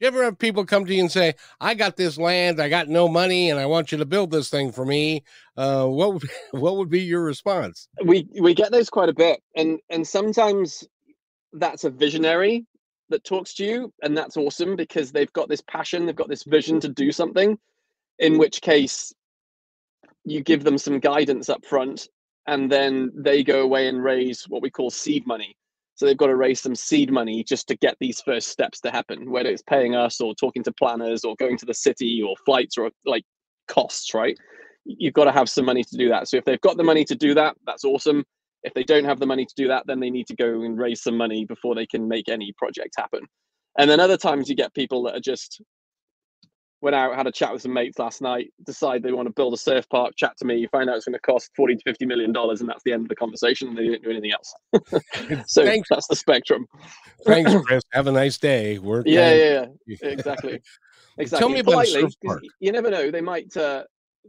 you 0.00 0.06
ever 0.06 0.22
have 0.22 0.38
people 0.38 0.64
come 0.64 0.84
to 0.86 0.94
you 0.94 1.00
and 1.00 1.10
say 1.12 1.34
i 1.60 1.74
got 1.74 1.96
this 1.96 2.18
land 2.18 2.60
i 2.60 2.68
got 2.68 2.88
no 2.88 3.08
money 3.08 3.50
and 3.50 3.58
i 3.58 3.66
want 3.66 3.90
you 3.90 3.98
to 3.98 4.04
build 4.04 4.30
this 4.30 4.50
thing 4.50 4.70
for 4.72 4.84
me 4.84 5.22
uh, 5.58 5.86
what 5.86 6.14
would 6.14 6.30
what 6.52 6.76
would 6.76 6.88
be 6.88 7.00
your 7.00 7.22
response? 7.22 7.88
We 8.02 8.28
we 8.40 8.54
get 8.54 8.70
those 8.70 8.88
quite 8.88 9.08
a 9.08 9.14
bit 9.14 9.42
and 9.56 9.80
and 9.90 10.06
sometimes 10.06 10.84
that's 11.52 11.84
a 11.84 11.90
visionary 11.90 12.64
that 13.08 13.24
talks 13.24 13.54
to 13.54 13.64
you 13.64 13.92
and 14.02 14.16
that's 14.16 14.36
awesome 14.36 14.76
because 14.76 15.10
they've 15.10 15.32
got 15.32 15.48
this 15.48 15.62
passion 15.62 16.06
they've 16.06 16.14
got 16.14 16.28
this 16.28 16.44
vision 16.44 16.78
to 16.80 16.88
do 16.88 17.10
something 17.10 17.58
in 18.18 18.38
which 18.38 18.60
case 18.60 19.12
you 20.24 20.42
give 20.42 20.62
them 20.62 20.78
some 20.78 21.00
guidance 21.00 21.48
up 21.48 21.64
front 21.64 22.08
and 22.48 22.72
then 22.72 23.12
they 23.14 23.44
go 23.44 23.60
away 23.60 23.88
and 23.88 24.02
raise 24.02 24.44
what 24.48 24.62
we 24.62 24.70
call 24.70 24.90
seed 24.90 25.26
money. 25.26 25.54
So 25.94 26.06
they've 26.06 26.16
got 26.16 26.28
to 26.28 26.36
raise 26.36 26.60
some 26.60 26.74
seed 26.74 27.12
money 27.12 27.44
just 27.44 27.68
to 27.68 27.76
get 27.76 27.96
these 28.00 28.22
first 28.22 28.48
steps 28.48 28.80
to 28.80 28.90
happen 28.90 29.30
whether 29.30 29.50
it's 29.50 29.62
paying 29.62 29.94
us 29.94 30.20
or 30.20 30.34
talking 30.34 30.62
to 30.62 30.72
planners 30.72 31.24
or 31.24 31.36
going 31.36 31.58
to 31.58 31.66
the 31.66 31.74
city 31.74 32.22
or 32.26 32.34
flights 32.46 32.78
or 32.78 32.90
like 33.04 33.24
costs 33.68 34.14
right? 34.14 34.36
You've 34.84 35.12
got 35.12 35.24
to 35.24 35.32
have 35.32 35.50
some 35.50 35.66
money 35.66 35.84
to 35.84 35.96
do 35.96 36.08
that. 36.08 36.28
So 36.28 36.38
if 36.38 36.44
they've 36.44 36.60
got 36.60 36.78
the 36.78 36.84
money 36.84 37.04
to 37.04 37.14
do 37.14 37.34
that 37.34 37.56
that's 37.66 37.84
awesome. 37.84 38.24
If 38.62 38.72
they 38.74 38.82
don't 38.82 39.04
have 39.04 39.20
the 39.20 39.26
money 39.26 39.44
to 39.44 39.54
do 39.54 39.68
that, 39.68 39.86
then 39.86 40.00
they 40.00 40.10
need 40.10 40.26
to 40.28 40.36
go 40.36 40.62
and 40.62 40.78
raise 40.78 41.02
some 41.02 41.16
money 41.16 41.44
before 41.44 41.74
they 41.74 41.86
can 41.86 42.08
make 42.08 42.28
any 42.28 42.52
project 42.56 42.94
happen. 42.96 43.20
And 43.78 43.88
then 43.88 44.00
other 44.00 44.16
times 44.16 44.48
you 44.48 44.56
get 44.56 44.74
people 44.74 45.02
that 45.04 45.14
are 45.14 45.20
just 45.20 45.60
went 46.80 46.94
out, 46.94 47.14
had 47.14 47.26
a 47.26 47.32
chat 47.32 47.52
with 47.52 47.62
some 47.62 47.72
mates 47.72 47.98
last 47.98 48.22
night, 48.22 48.52
decide 48.64 49.02
they 49.02 49.12
want 49.12 49.26
to 49.26 49.34
build 49.34 49.52
a 49.52 49.56
surf 49.56 49.88
park, 49.88 50.14
chat 50.16 50.36
to 50.38 50.44
me, 50.44 50.56
you 50.56 50.68
find 50.68 50.88
out 50.88 50.96
it's 50.96 51.06
going 51.06 51.14
to 51.14 51.20
cost 51.20 51.50
40 51.56 51.76
to 51.76 51.82
50 51.82 52.06
million 52.06 52.32
dollars, 52.32 52.60
and 52.60 52.68
that's 52.68 52.82
the 52.84 52.92
end 52.92 53.02
of 53.02 53.08
the 53.08 53.16
conversation. 53.16 53.74
They 53.74 53.84
didn't 53.84 54.04
do 54.04 54.10
anything 54.10 54.32
else. 54.32 54.54
so 55.46 55.64
Thanks. 55.64 55.88
that's 55.90 56.06
the 56.06 56.16
spectrum. 56.16 56.66
Thanks, 57.24 57.52
Chris. 57.66 57.82
Have 57.92 58.06
a 58.06 58.12
nice 58.12 58.38
day. 58.38 58.78
We're 58.78 59.02
yeah, 59.06 59.34
yeah, 59.34 59.66
yeah, 59.86 59.96
exactly. 60.02 60.60
Exactly. 61.18 61.38
Tell 61.40 61.48
me 61.48 61.60
about 61.60 61.86
Politely, 61.86 62.50
You 62.60 62.70
never 62.70 62.90
know. 62.90 63.10
They 63.10 63.20
might 63.20 63.56
uh, 63.56 63.84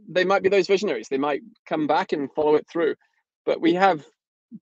they 0.08 0.24
might 0.24 0.42
be 0.42 0.48
those 0.48 0.66
visionaries. 0.66 1.08
They 1.08 1.18
might 1.18 1.42
come 1.66 1.86
back 1.86 2.12
and 2.12 2.28
follow 2.34 2.56
it 2.56 2.66
through. 2.70 2.96
But 3.46 3.60
we 3.60 3.74
have 3.74 4.04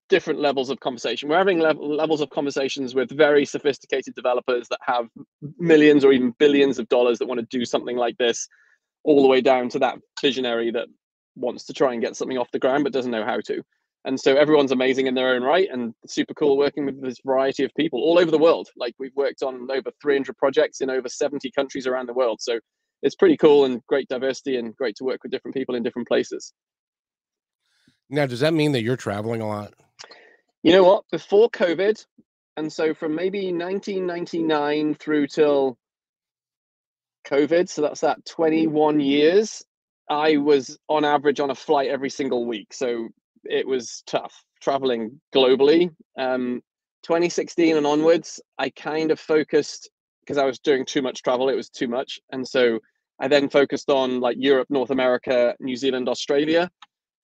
different 0.09 0.41
levels 0.41 0.71
of 0.71 0.81
conversation. 0.81 1.29
We're 1.29 1.39
having 1.39 1.59
level, 1.59 1.95
levels 1.95 2.21
of 2.21 2.31
conversations 2.31 2.95
with 2.95 3.11
very 3.11 3.45
sophisticated 3.45 4.15
developers 4.15 4.69
that 4.69 4.81
have 4.83 5.07
millions 5.59 6.05
or 6.05 6.13
even 6.13 6.35
billions 6.39 6.79
of 6.79 6.89
dollars 6.89 7.19
that 7.19 7.27
want 7.27 7.41
to 7.41 7.59
do 7.59 7.65
something 7.65 7.97
like 7.97 8.17
this, 8.19 8.49
all 9.05 9.23
the 9.23 9.29
way 9.29 9.41
down 9.41 9.69
to 9.71 9.79
that 9.79 9.99
visionary 10.21 10.71
that 10.71 10.89
wants 11.37 11.65
to 11.65 11.73
try 11.73 11.93
and 11.93 12.03
get 12.03 12.17
something 12.17 12.39
off 12.39 12.51
the 12.51 12.59
ground 12.59 12.85
but 12.85 12.93
doesn't 12.93 13.13
know 13.13 13.25
how 13.25 13.41
to. 13.41 13.63
And 14.05 14.19
so 14.19 14.37
everyone's 14.37 14.73
amazing 14.73 15.07
in 15.07 15.15
their 15.15 15.35
own 15.35 15.43
right 15.43 15.69
and 15.71 15.93
super 16.07 16.35
cool 16.35 16.57
working 16.57 16.87
with 16.87 17.03
this 17.03 17.19
variety 17.25 17.65
of 17.65 17.75
people 17.77 18.01
all 18.01 18.19
over 18.19 18.31
the 18.31 18.39
world. 18.39 18.69
Like 18.77 18.95
we've 18.99 19.15
worked 19.17 19.43
on 19.43 19.69
over 19.71 19.91
300 20.01 20.37
projects 20.37 20.81
in 20.81 20.91
over 20.91 21.09
70 21.09 21.51
countries 21.51 21.87
around 21.87 22.09
the 22.09 22.15
world. 22.15 22.41
So 22.41 22.61
it's 23.03 23.17
pretty 23.17 23.37
cool 23.37 23.65
and 23.65 23.85
great 23.87 24.09
diversity 24.09 24.57
and 24.57 24.75
great 24.77 24.97
to 24.97 25.05
work 25.05 25.23
with 25.23 25.33
different 25.33 25.55
people 25.55 25.75
in 25.75 25.83
different 25.83 26.09
places. 26.09 26.53
Now, 28.11 28.27
does 28.27 28.41
that 28.41 28.55
mean 28.55 28.73
that 28.73 28.83
you're 28.83 28.97
traveling 28.97 29.41
a 29.41 29.49
lot? 29.49 29.75
You 30.63 30.73
know 30.73 30.85
what? 30.85 31.05
Before 31.11 31.51
COVID, 31.51 32.05
and 32.57 32.73
so 32.73 32.95
from 32.95 33.15
maybe 33.15 33.53
1999 33.53 34.95
through 34.95 35.27
till 35.29 35.79
COVID, 37.27 37.69
so 37.69 37.83
that's 37.83 38.01
that 38.01 38.25
21 38.25 39.01
years, 39.01 39.63
I 40.11 40.39
was 40.39 40.79
on 40.89 41.05
average 41.05 41.39
on 41.39 41.51
a 41.51 41.55
flight 41.55 41.89
every 41.91 42.11
single 42.11 42.47
week. 42.47 42.73
So 42.73 43.09
it 43.45 43.67
was 43.67 44.03
tough 44.07 44.35
traveling 44.61 45.21
globally. 45.35 45.91
Um, 46.19 46.63
2016 47.03 47.77
and 47.77 47.87
onwards, 47.87 48.41
I 48.59 48.71
kind 48.71 49.11
of 49.11 49.21
focused 49.21 49.91
because 50.21 50.39
I 50.39 50.45
was 50.45 50.59
doing 50.59 50.85
too 50.85 51.03
much 51.03 51.23
travel. 51.23 51.49
It 51.49 51.57
was 51.57 51.69
too 51.69 51.89
much, 51.89 52.21
and 52.33 52.47
so 52.47 52.81
I 53.21 53.29
then 53.29 53.49
focused 53.49 53.91
on 53.91 54.21
like 54.21 54.37
Europe, 54.39 54.69
North 54.71 54.91
America, 54.91 55.55
New 55.61 55.77
Zealand, 55.77 56.09
Australia, 56.09 56.71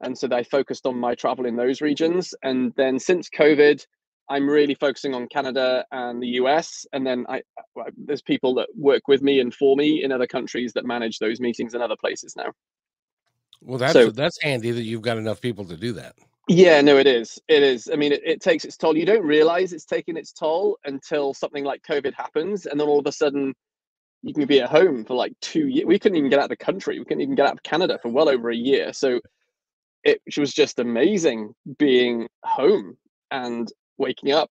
and 0.04 0.16
so 0.16 0.28
I 0.30 0.42
focused 0.42 0.86
on 0.86 0.98
my 0.98 1.14
travel 1.14 1.46
in 1.46 1.56
those 1.56 1.80
regions. 1.80 2.34
And 2.42 2.72
then 2.76 2.98
since 2.98 3.28
COVID, 3.30 3.84
I'm 4.28 4.48
really 4.48 4.74
focusing 4.74 5.14
on 5.14 5.28
Canada 5.28 5.84
and 5.92 6.22
the 6.22 6.28
US. 6.40 6.86
And 6.92 7.06
then 7.06 7.26
I, 7.28 7.42
there's 7.96 8.22
people 8.22 8.54
that 8.54 8.68
work 8.76 9.08
with 9.08 9.22
me 9.22 9.40
and 9.40 9.52
for 9.52 9.76
me 9.76 10.02
in 10.02 10.12
other 10.12 10.26
countries 10.26 10.72
that 10.74 10.84
manage 10.84 11.18
those 11.18 11.40
meetings 11.40 11.74
in 11.74 11.82
other 11.82 11.96
places 11.96 12.34
now. 12.36 12.52
Well, 13.60 13.78
that's 13.78 13.92
so, 13.94 14.10
that's 14.10 14.40
handy 14.42 14.70
that 14.70 14.82
you've 14.82 15.02
got 15.02 15.16
enough 15.16 15.40
people 15.40 15.64
to 15.66 15.76
do 15.76 15.92
that. 15.92 16.14
Yeah, 16.48 16.82
no, 16.82 16.98
it 16.98 17.06
is. 17.06 17.40
It 17.48 17.62
is. 17.62 17.88
I 17.90 17.96
mean, 17.96 18.12
it, 18.12 18.20
it 18.24 18.42
takes 18.42 18.66
its 18.66 18.76
toll. 18.76 18.96
You 18.96 19.06
don't 19.06 19.24
realize 19.24 19.72
it's 19.72 19.86
taking 19.86 20.18
its 20.18 20.32
toll 20.32 20.78
until 20.84 21.32
something 21.32 21.64
like 21.64 21.82
COVID 21.88 22.12
happens, 22.12 22.66
and 22.66 22.78
then 22.78 22.86
all 22.86 22.98
of 22.98 23.06
a 23.06 23.12
sudden, 23.12 23.54
you 24.20 24.34
can 24.34 24.44
be 24.44 24.60
at 24.60 24.68
home 24.68 25.06
for 25.06 25.14
like 25.14 25.32
two 25.40 25.68
years. 25.68 25.86
We 25.86 25.98
couldn't 25.98 26.18
even 26.18 26.28
get 26.28 26.38
out 26.38 26.44
of 26.44 26.50
the 26.50 26.56
country. 26.56 26.98
We 26.98 27.06
couldn't 27.06 27.22
even 27.22 27.34
get 27.34 27.46
out 27.46 27.54
of 27.54 27.62
Canada 27.62 27.98
for 28.02 28.10
well 28.10 28.28
over 28.28 28.50
a 28.50 28.56
year. 28.56 28.92
So 28.92 29.20
it 30.04 30.20
was 30.36 30.52
just 30.52 30.78
amazing 30.78 31.54
being 31.78 32.28
home 32.44 32.96
and 33.30 33.72
waking 33.98 34.32
up 34.32 34.50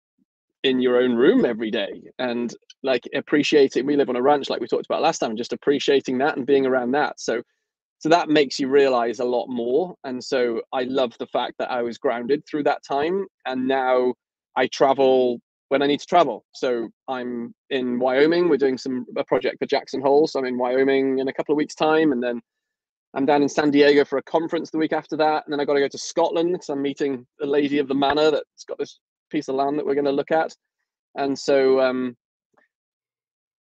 in 0.62 0.80
your 0.80 1.00
own 1.00 1.14
room 1.14 1.44
every 1.44 1.70
day 1.70 2.02
and 2.18 2.54
like 2.82 3.08
appreciating 3.14 3.84
we 3.84 3.96
live 3.96 4.08
on 4.08 4.16
a 4.16 4.22
ranch 4.22 4.48
like 4.48 4.60
we 4.60 4.66
talked 4.66 4.86
about 4.86 5.02
last 5.02 5.18
time 5.18 5.30
and 5.30 5.38
just 5.38 5.52
appreciating 5.52 6.18
that 6.18 6.36
and 6.36 6.46
being 6.46 6.66
around 6.66 6.92
that. 6.92 7.20
So 7.20 7.42
so 7.98 8.08
that 8.08 8.28
makes 8.28 8.58
you 8.58 8.68
realize 8.68 9.20
a 9.20 9.24
lot 9.24 9.46
more. 9.48 9.94
And 10.04 10.22
so 10.22 10.62
i 10.72 10.84
love 10.84 11.12
the 11.18 11.26
fact 11.26 11.54
that 11.58 11.70
i 11.70 11.82
was 11.82 11.98
grounded 11.98 12.44
through 12.48 12.64
that 12.64 12.82
time 12.86 13.26
and 13.46 13.66
now 13.66 14.14
i 14.56 14.66
travel 14.68 15.40
when 15.68 15.82
i 15.82 15.86
need 15.86 16.00
to 16.00 16.06
travel. 16.06 16.44
So 16.54 16.88
i'm 17.08 17.54
in 17.70 17.98
wyoming 17.98 18.48
we're 18.48 18.56
doing 18.56 18.78
some 18.78 19.04
a 19.16 19.24
project 19.24 19.58
for 19.58 19.66
jackson 19.66 20.00
hole 20.00 20.26
so 20.26 20.38
i'm 20.38 20.46
in 20.46 20.58
wyoming 20.58 21.18
in 21.18 21.28
a 21.28 21.32
couple 21.32 21.52
of 21.52 21.56
weeks 21.56 21.74
time 21.74 22.12
and 22.12 22.22
then 22.22 22.40
i'm 23.14 23.26
down 23.26 23.42
in 23.42 23.48
san 23.48 23.70
diego 23.70 24.04
for 24.04 24.18
a 24.18 24.22
conference 24.22 24.70
the 24.70 24.78
week 24.78 24.92
after 24.92 25.16
that 25.16 25.44
and 25.44 25.52
then 25.52 25.60
i 25.60 25.64
got 25.64 25.74
to 25.74 25.80
go 25.80 25.88
to 25.88 25.98
scotland 25.98 26.52
because 26.52 26.68
i'm 26.68 26.82
meeting 26.82 27.26
the 27.38 27.46
lady 27.46 27.78
of 27.78 27.88
the 27.88 27.94
manor 27.94 28.30
that's 28.30 28.64
got 28.66 28.78
this 28.78 28.98
piece 29.30 29.48
of 29.48 29.54
land 29.54 29.78
that 29.78 29.86
we're 29.86 29.94
going 29.94 30.04
to 30.04 30.12
look 30.12 30.30
at 30.30 30.54
and 31.16 31.38
so 31.38 31.80
um, 31.80 32.16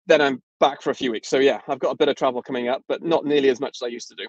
then 0.06 0.20
i'm 0.20 0.42
back 0.58 0.82
for 0.82 0.90
a 0.90 0.94
few 0.94 1.12
weeks. 1.12 1.28
So 1.28 1.38
yeah, 1.38 1.60
I've 1.68 1.78
got 1.78 1.90
a 1.90 1.96
bit 1.96 2.08
of 2.08 2.16
travel 2.16 2.42
coming 2.42 2.68
up, 2.68 2.82
but 2.88 3.02
not 3.02 3.24
nearly 3.24 3.48
as 3.48 3.60
much 3.60 3.78
as 3.78 3.82
I 3.82 3.88
used 3.88 4.08
to 4.08 4.14
do. 4.14 4.26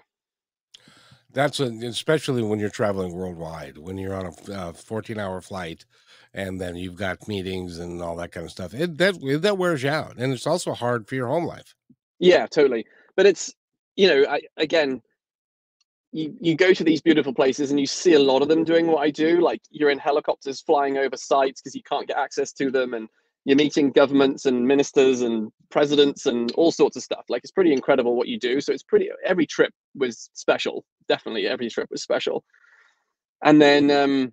That's 1.32 1.60
a, 1.60 1.64
especially 1.64 2.42
when 2.42 2.58
you're 2.58 2.70
traveling 2.70 3.12
worldwide, 3.12 3.78
when 3.78 3.98
you're 3.98 4.14
on 4.14 4.32
a 4.48 4.52
uh, 4.52 4.72
14 4.72 5.18
hour 5.18 5.40
flight 5.40 5.84
and 6.32 6.60
then 6.60 6.76
you've 6.76 6.96
got 6.96 7.28
meetings 7.28 7.78
and 7.78 8.02
all 8.02 8.16
that 8.16 8.32
kind 8.32 8.44
of 8.44 8.50
stuff. 8.50 8.74
It, 8.74 8.96
that, 8.98 9.18
that 9.42 9.58
wears 9.58 9.82
you 9.82 9.90
out. 9.90 10.16
And 10.16 10.32
it's 10.32 10.46
also 10.46 10.72
hard 10.72 11.06
for 11.06 11.14
your 11.14 11.28
home 11.28 11.44
life. 11.44 11.74
Yeah, 12.18 12.46
totally. 12.46 12.86
But 13.14 13.26
it's, 13.26 13.52
you 13.96 14.08
know, 14.08 14.24
I, 14.28 14.40
again, 14.56 15.02
you, 16.12 16.34
you 16.40 16.54
go 16.56 16.72
to 16.72 16.84
these 16.84 17.00
beautiful 17.00 17.34
places 17.34 17.70
and 17.70 17.78
you 17.78 17.86
see 17.86 18.14
a 18.14 18.18
lot 18.18 18.42
of 18.42 18.48
them 18.48 18.64
doing 18.64 18.86
what 18.86 18.98
I 18.98 19.10
do. 19.10 19.40
Like 19.40 19.60
you're 19.70 19.90
in 19.90 19.98
helicopters 19.98 20.60
flying 20.60 20.96
over 20.96 21.16
sites 21.16 21.60
because 21.60 21.74
you 21.74 21.82
can't 21.82 22.06
get 22.06 22.16
access 22.16 22.52
to 22.54 22.70
them. 22.70 22.94
And 22.94 23.08
you're 23.44 23.56
meeting 23.56 23.90
governments 23.90 24.46
and 24.46 24.66
ministers 24.66 25.22
and 25.22 25.50
presidents 25.70 26.26
and 26.26 26.50
all 26.52 26.72
sorts 26.72 26.96
of 26.96 27.02
stuff. 27.02 27.24
Like 27.28 27.42
it's 27.44 27.50
pretty 27.50 27.72
incredible 27.72 28.16
what 28.16 28.28
you 28.28 28.38
do. 28.38 28.60
So 28.60 28.72
it's 28.72 28.82
pretty. 28.82 29.08
Every 29.24 29.46
trip 29.46 29.72
was 29.94 30.30
special. 30.34 30.84
Definitely, 31.08 31.46
every 31.46 31.70
trip 31.70 31.88
was 31.90 32.02
special. 32.02 32.44
And 33.42 33.60
then, 33.60 33.90
um, 33.90 34.32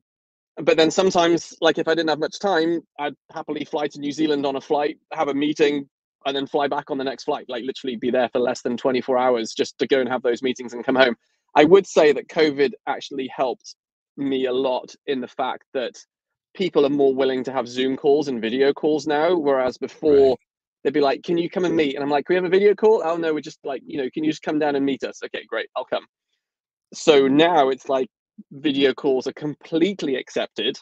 but 0.58 0.78
then 0.78 0.92
sometimes, 0.92 1.56
like 1.62 1.78
if 1.78 1.88
I 1.88 1.96
didn't 1.96 2.10
have 2.10 2.20
much 2.20 2.40
time, 2.40 2.82
I'd 3.00 3.16
happily 3.32 3.66
fly 3.66 3.88
to 3.88 4.00
New 4.00 4.12
Zealand 4.12 4.46
on 4.46 4.56
a 4.56 4.62
flight, 4.62 4.98
have 5.14 5.28
a 5.28 5.34
meeting, 5.34 5.90
and 6.26 6.36
then 6.36 6.48
fly 6.48 6.68
back 6.68 6.90
on 6.90 6.98
the 6.98 7.04
next 7.04 7.26
flight. 7.26 7.46
Like 7.48 7.64
literally 7.64 7.98
be 7.98 8.12
there 8.12 8.30
for 8.30 8.40
less 8.40 8.62
than 8.64 8.76
24 8.76 9.18
hours 9.18 9.54
just 9.54 9.78
to 9.80 9.88
go 9.88 10.00
and 10.00 10.10
have 10.10 10.24
those 10.24 10.42
meetings 10.42 10.74
and 10.74 10.84
come 10.84 10.96
home. 10.96 11.16
I 11.56 11.64
would 11.64 11.88
say 11.88 12.12
that 12.12 12.28
COVID 12.28 12.74
actually 12.88 13.28
helped 13.28 13.76
me 14.18 14.46
a 14.46 14.54
lot 14.54 14.94
in 15.08 15.22
the 15.22 15.28
fact 15.28 15.64
that 15.74 15.94
people 16.54 16.86
are 16.86 16.90
more 16.90 17.14
willing 17.14 17.44
to 17.44 17.52
have 17.52 17.68
Zoom 17.68 17.98
calls 17.98 18.28
and 18.28 18.42
video 18.42 18.74
calls 18.74 19.08
now, 19.08 19.36
whereas 19.36 19.78
before 19.78 20.30
right. 20.30 20.40
they'd 20.84 20.94
be 20.94 21.02
like, 21.02 21.24
"Can 21.24 21.38
you 21.38 21.50
come 21.50 21.66
and 21.66 21.76
meet?" 21.76 21.96
And 21.96 22.04
I'm 22.04 22.10
like, 22.10 22.30
"We 22.30 22.36
have 22.36 22.46
a 22.46 22.50
video 22.50 22.76
call." 22.76 23.02
Oh 23.04 23.18
no, 23.18 23.34
we're 23.34 23.42
just 23.42 23.60
like, 23.64 23.82
you 23.86 23.98
know, 23.98 24.10
can 24.14 24.24
you 24.24 24.32
just 24.32 24.42
come 24.42 24.60
down 24.60 24.76
and 24.76 24.86
meet 24.86 25.04
us? 25.04 25.22
Okay, 25.24 25.44
great, 25.48 25.70
I'll 25.76 25.86
come. 25.86 26.06
So 26.94 27.28
now 27.28 27.70
it's 27.70 27.90
like 27.90 28.10
video 28.52 28.94
calls 28.94 29.28
are 29.28 29.34
completely 29.34 30.16
accepted 30.16 30.78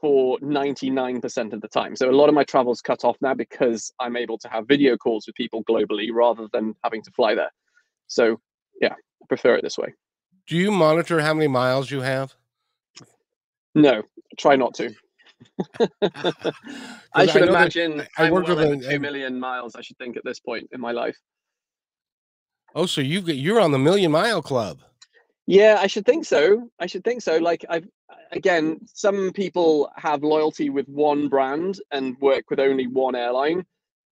for 0.00 0.38
99% 0.40 1.52
of 1.52 1.60
the 1.60 1.68
time. 1.68 1.94
So 1.96 2.10
a 2.10 2.12
lot 2.12 2.28
of 2.28 2.34
my 2.34 2.44
travel's 2.44 2.80
cut 2.80 3.04
off 3.04 3.16
now 3.20 3.34
because 3.34 3.92
I'm 4.00 4.16
able 4.16 4.38
to 4.38 4.48
have 4.48 4.66
video 4.66 4.96
calls 4.96 5.26
with 5.26 5.36
people 5.36 5.62
globally 5.64 6.08
rather 6.12 6.48
than 6.52 6.74
having 6.82 7.02
to 7.02 7.10
fly 7.12 7.34
there. 7.34 7.50
So 8.06 8.40
yeah, 8.80 8.94
I 8.94 9.26
prefer 9.28 9.54
it 9.56 9.62
this 9.62 9.78
way. 9.78 9.92
Do 10.46 10.56
you 10.56 10.70
monitor 10.70 11.20
how 11.20 11.34
many 11.34 11.48
miles 11.48 11.90
you 11.90 12.00
have? 12.00 12.34
No, 13.74 14.02
try 14.38 14.56
not 14.56 14.74
to. 14.74 14.94
I 17.14 17.26
should 17.26 17.42
I 17.42 17.46
imagine 17.46 18.02
I, 18.18 18.26
I 18.26 18.30
worked 18.30 18.48
well 18.48 18.70
with 18.70 18.88
two 18.88 18.98
million 18.98 19.38
miles. 19.38 19.74
I 19.74 19.80
should 19.80 19.98
think 19.98 20.16
at 20.16 20.24
this 20.24 20.40
point 20.40 20.68
in 20.72 20.80
my 20.80 20.92
life. 20.92 21.16
Oh, 22.74 22.86
so 22.86 23.00
you 23.00 23.20
you're 23.20 23.60
on 23.60 23.72
the 23.72 23.78
million 23.78 24.12
mile 24.12 24.42
club? 24.42 24.80
Yeah, 25.46 25.78
I 25.80 25.86
should 25.86 26.06
think 26.06 26.24
so. 26.24 26.70
I 26.78 26.86
should 26.86 27.04
think 27.04 27.22
so. 27.22 27.36
Like 27.38 27.64
I've 27.68 27.86
again, 28.32 28.80
some 28.92 29.32
people 29.32 29.90
have 29.96 30.22
loyalty 30.22 30.70
with 30.70 30.88
one 30.88 31.28
brand 31.28 31.80
and 31.92 32.16
work 32.20 32.50
with 32.50 32.60
only 32.60 32.86
one 32.86 33.14
airline, 33.14 33.64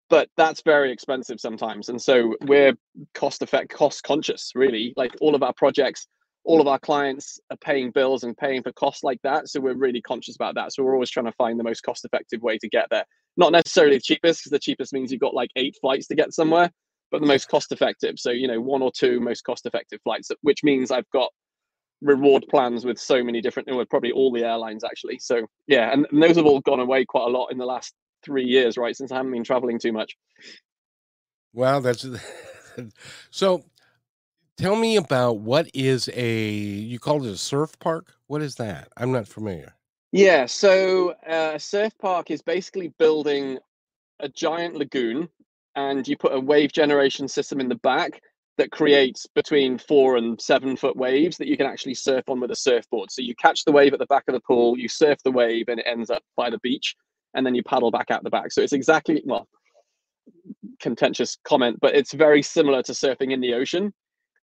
but 0.09 0.29
that's 0.37 0.63
very 0.63 0.93
expensive 0.93 1.41
sometimes. 1.41 1.89
And 1.89 2.01
so 2.01 2.35
we're 2.43 2.75
cost 3.15 3.43
effect 3.43 3.71
cost 3.71 4.03
conscious, 4.03 4.53
really. 4.55 4.93
Like 4.97 5.15
all 5.21 5.35
of 5.35 5.43
our 5.43 5.53
projects 5.53 6.07
all 6.49 6.63
of 6.63 6.67
our 6.67 6.79
clients 6.79 7.39
are 7.51 7.59
paying 7.59 7.91
bills 7.91 8.25
and 8.25 8.35
paying 8.35 8.63
for 8.63 8.73
costs 8.73 9.05
like 9.05 9.21
that. 9.23 9.51
So 9.51 9.61
we're 9.61 9.77
really 9.77 10.01
conscious 10.01 10.35
about 10.35 10.55
that. 10.55 10.73
So 10.73 10.83
we're 10.83 10.95
always 10.95 11.11
trying 11.11 11.27
to 11.27 11.33
find 11.33 11.61
the 11.61 11.65
most 11.65 11.83
cost 11.83 12.07
effective 12.07 12.41
way 12.41 12.57
to 12.57 12.69
get 12.71 12.87
there. 12.91 13.05
Not 13.37 13.53
necessarily 13.53 13.97
the 13.97 14.03
cheapest, 14.03 14.41
because 14.41 14.53
the 14.53 14.59
cheapest 14.59 14.95
means 14.95 15.13
you've 15.13 15.21
got 15.21 15.35
like 15.35 15.51
eight 15.57 15.77
flights 15.79 16.07
to 16.07 16.15
get 16.15 16.33
somewhere, 16.33 16.71
but 17.11 17.21
the 17.21 17.27
most 17.27 17.51
cost 17.51 17.71
effective. 17.71 18.15
So, 18.17 18.31
you 18.31 18.49
know, 18.49 18.63
one 18.63 18.81
or 18.81 18.91
two 18.91 19.21
most 19.21 19.43
cost 19.43 19.67
effective 19.67 20.01
flights, 20.03 20.31
which 20.41 20.65
means 20.65 20.91
I've 20.91 21.09
got 21.11 21.31
reward 22.01 22.47
plans 22.49 22.87
with 22.87 22.99
so 22.99 23.23
many 23.23 23.43
different, 23.43 23.69
with 23.71 23.91
probably 23.91 24.13
all 24.13 24.33
the 24.33 24.45
airlines 24.45 24.85
actually. 24.85 25.19
So, 25.19 25.49
yeah, 25.67 25.93
and, 25.93 26.07
and 26.11 26.23
those 26.23 26.37
have 26.37 26.47
all 26.47 26.61
gone 26.61 26.81
away 26.81 27.05
quite 27.05 27.27
a 27.27 27.31
lot 27.31 27.49
in 27.49 27.59
the 27.59 27.67
last 27.67 27.93
three 28.25 28.47
years, 28.47 28.79
right? 28.79 28.97
Since 28.97 29.13
I 29.13 29.17
haven't 29.17 29.33
been 29.33 29.45
traveling 29.45 29.79
too 29.79 29.93
much. 29.93 30.17
Well, 31.53 31.83
that's 31.83 32.07
so 33.31 33.65
Tell 34.59 34.75
me 34.75 34.97
about 34.97 35.39
what 35.39 35.71
is 35.73 36.11
a 36.13 36.49
you 36.51 36.99
called 36.99 37.25
it 37.25 37.31
a 37.31 37.37
surf 37.37 37.79
park? 37.79 38.15
What 38.27 38.43
is 38.43 38.57
that? 38.57 38.89
I'm 38.97 39.13
not 39.13 39.29
familiar. 39.29 39.77
Yeah, 40.11 40.47
so 40.47 41.11
uh, 41.29 41.59
surf 41.59 41.93
park 42.01 42.33
is 42.33 42.43
basically 42.43 42.89
building 42.99 43.61
a 44.19 44.29
giant 44.29 44.75
lagoon 44.75 45.29
and 45.77 46.09
you 46.09 46.17
put 46.17 46.35
a 46.35 46.41
wave 46.41 46.73
generation 46.73 47.29
system 47.29 47.61
in 47.61 47.69
the 47.69 47.77
back 47.77 48.21
that 48.57 48.73
creates 48.73 49.27
between 49.27 49.79
four 49.79 50.17
and 50.17 50.41
seven 50.41 50.77
foot 50.77 50.97
waves 50.97 51.37
that 51.37 51.47
you 51.47 51.57
can 51.57 51.67
actually 51.67 51.95
surf 51.95 52.25
on 52.29 52.41
with 52.41 52.51
a 52.51 52.57
surfboard. 52.57 53.13
So 53.13 53.23
you 53.23 53.37
catch 53.37 53.65
the 53.65 53.71
wave 53.71 53.93
at 53.93 54.01
the 54.01 54.07
back 54.07 54.25
of 54.27 54.35
the 54.35 54.41
pool, 54.41 54.77
you 54.77 54.89
surf 54.89 55.19
the 55.25 55.31
wave, 55.31 55.69
and 55.69 55.79
it 55.79 55.87
ends 55.87 56.11
up 56.11 56.25
by 56.37 56.51
the 56.51 56.59
beach, 56.59 56.97
and 57.35 57.47
then 57.47 57.55
you 57.55 57.63
paddle 57.63 57.93
back 57.93 58.11
out 58.11 58.25
the 58.25 58.31
back. 58.31 58.51
So 58.51 58.61
it's 58.63 58.73
exactly 58.73 59.23
well, 59.25 59.47
contentious 60.81 61.39
comment, 61.45 61.79
but 61.81 61.95
it's 61.95 62.13
very 62.13 62.43
similar 62.43 62.83
to 62.83 62.93
surfing 62.93 63.33
in 63.33 63.41
the 63.41 63.55
ocean. 63.55 63.95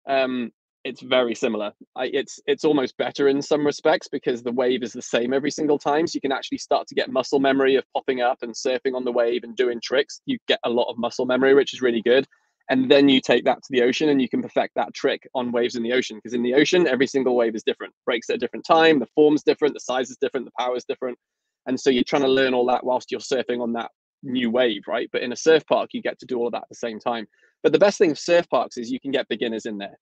Um, 0.09 0.51
it's 0.85 1.01
very 1.01 1.35
similar. 1.35 1.73
I, 1.95 2.05
it's 2.05 2.39
it's 2.47 2.63
almost 2.63 2.97
better 2.97 3.27
in 3.27 3.41
some 3.41 3.65
respects 3.65 4.07
because 4.07 4.41
the 4.41 4.51
wave 4.51 4.81
is 4.81 4.93
the 4.93 5.01
same 5.01 5.33
every 5.33 5.51
single 5.51 5.77
time. 5.77 6.07
So 6.07 6.15
you 6.15 6.21
can 6.21 6.31
actually 6.31 6.57
start 6.57 6.87
to 6.87 6.95
get 6.95 7.11
muscle 7.11 7.39
memory 7.39 7.75
of 7.75 7.83
popping 7.93 8.21
up 8.21 8.39
and 8.41 8.53
surfing 8.53 8.95
on 8.95 9.03
the 9.03 9.11
wave 9.11 9.43
and 9.43 9.55
doing 9.55 9.79
tricks. 9.83 10.21
You 10.25 10.37
get 10.47 10.59
a 10.63 10.69
lot 10.69 10.89
of 10.89 10.97
muscle 10.97 11.25
memory, 11.25 11.53
which 11.53 11.73
is 11.73 11.81
really 11.81 12.01
good. 12.01 12.25
And 12.69 12.89
then 12.89 13.09
you 13.09 13.19
take 13.19 13.45
that 13.45 13.57
to 13.57 13.67
the 13.71 13.81
ocean 13.81 14.09
and 14.09 14.21
you 14.21 14.29
can 14.29 14.43
perfect 14.43 14.75
that 14.75 14.93
trick 14.93 15.27
on 15.33 15.51
waves 15.51 15.75
in 15.75 15.83
the 15.83 15.91
ocean. 15.91 16.17
Because 16.17 16.35
in 16.35 16.43
the 16.43 16.53
ocean, 16.53 16.87
every 16.87 17.07
single 17.07 17.35
wave 17.35 17.55
is 17.55 17.63
different, 17.63 17.93
breaks 18.05 18.29
at 18.29 18.35
a 18.35 18.39
different 18.39 18.65
time, 18.65 18.99
the 18.99 19.07
form's 19.15 19.43
different, 19.43 19.73
the 19.73 19.79
size 19.79 20.11
is 20.11 20.17
different, 20.21 20.45
the 20.45 20.51
power 20.57 20.75
is 20.77 20.85
different. 20.85 21.17
And 21.65 21.79
so 21.79 21.89
you're 21.89 22.03
trying 22.03 22.21
to 22.21 22.27
learn 22.27 22.53
all 22.53 22.67
that 22.67 22.85
whilst 22.85 23.11
you're 23.11 23.19
surfing 23.19 23.61
on 23.61 23.73
that 23.73 23.89
new 24.21 24.51
wave, 24.51 24.83
right? 24.87 25.09
But 25.11 25.23
in 25.23 25.31
a 25.31 25.35
surf 25.35 25.63
park, 25.67 25.89
you 25.93 26.01
get 26.01 26.19
to 26.19 26.27
do 26.27 26.37
all 26.37 26.45
of 26.45 26.53
that 26.53 26.63
at 26.63 26.69
the 26.69 26.75
same 26.75 26.99
time. 26.99 27.27
But 27.63 27.73
the 27.73 27.79
best 27.79 27.97
thing 27.97 28.11
of 28.11 28.19
surf 28.19 28.49
parks 28.49 28.77
is 28.77 28.91
you 28.91 28.99
can 28.99 29.11
get 29.11 29.27
beginners 29.27 29.65
in 29.65 29.77
there. 29.77 29.97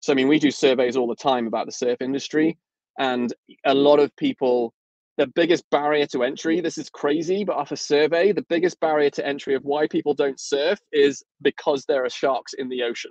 So 0.00 0.12
I 0.12 0.16
mean, 0.16 0.28
we 0.28 0.38
do 0.38 0.50
surveys 0.50 0.96
all 0.96 1.06
the 1.06 1.14
time 1.14 1.46
about 1.46 1.66
the 1.66 1.72
surf 1.72 1.98
industry, 2.00 2.58
and 2.98 3.32
a 3.64 3.74
lot 3.74 3.98
of 3.98 4.14
people. 4.16 4.72
The 5.16 5.26
biggest 5.26 5.68
barrier 5.70 6.06
to 6.06 6.22
entry, 6.22 6.62
this 6.62 6.78
is 6.78 6.88
crazy, 6.88 7.44
but 7.44 7.56
off 7.56 7.72
a 7.72 7.76
survey, 7.76 8.32
the 8.32 8.46
biggest 8.48 8.80
barrier 8.80 9.10
to 9.10 9.26
entry 9.26 9.54
of 9.54 9.62
why 9.64 9.86
people 9.86 10.14
don't 10.14 10.40
surf 10.40 10.78
is 10.92 11.22
because 11.42 11.84
there 11.84 12.06
are 12.06 12.08
sharks 12.08 12.54
in 12.54 12.70
the 12.70 12.82
ocean. 12.84 13.10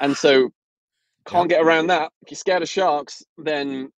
and 0.00 0.16
so 0.16 0.50
can't 1.26 1.48
get 1.48 1.62
around 1.62 1.88
that. 1.88 2.12
If 2.22 2.30
you're 2.30 2.36
scared 2.36 2.62
of 2.62 2.68
sharks, 2.68 3.24
then 3.38 3.90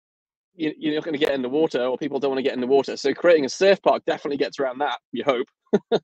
you, 0.55 0.73
you're 0.77 0.95
not 0.95 1.03
going 1.03 1.17
to 1.17 1.23
get 1.23 1.33
in 1.33 1.41
the 1.41 1.49
water, 1.49 1.83
or 1.83 1.97
people 1.97 2.19
don't 2.19 2.31
want 2.31 2.39
to 2.39 2.43
get 2.43 2.53
in 2.53 2.61
the 2.61 2.67
water. 2.67 2.97
So 2.97 3.13
creating 3.13 3.45
a 3.45 3.49
surf 3.49 3.81
park 3.81 4.03
definitely 4.05 4.37
gets 4.37 4.59
around 4.59 4.79
that. 4.79 4.99
You 5.11 5.23
hope 5.23 5.47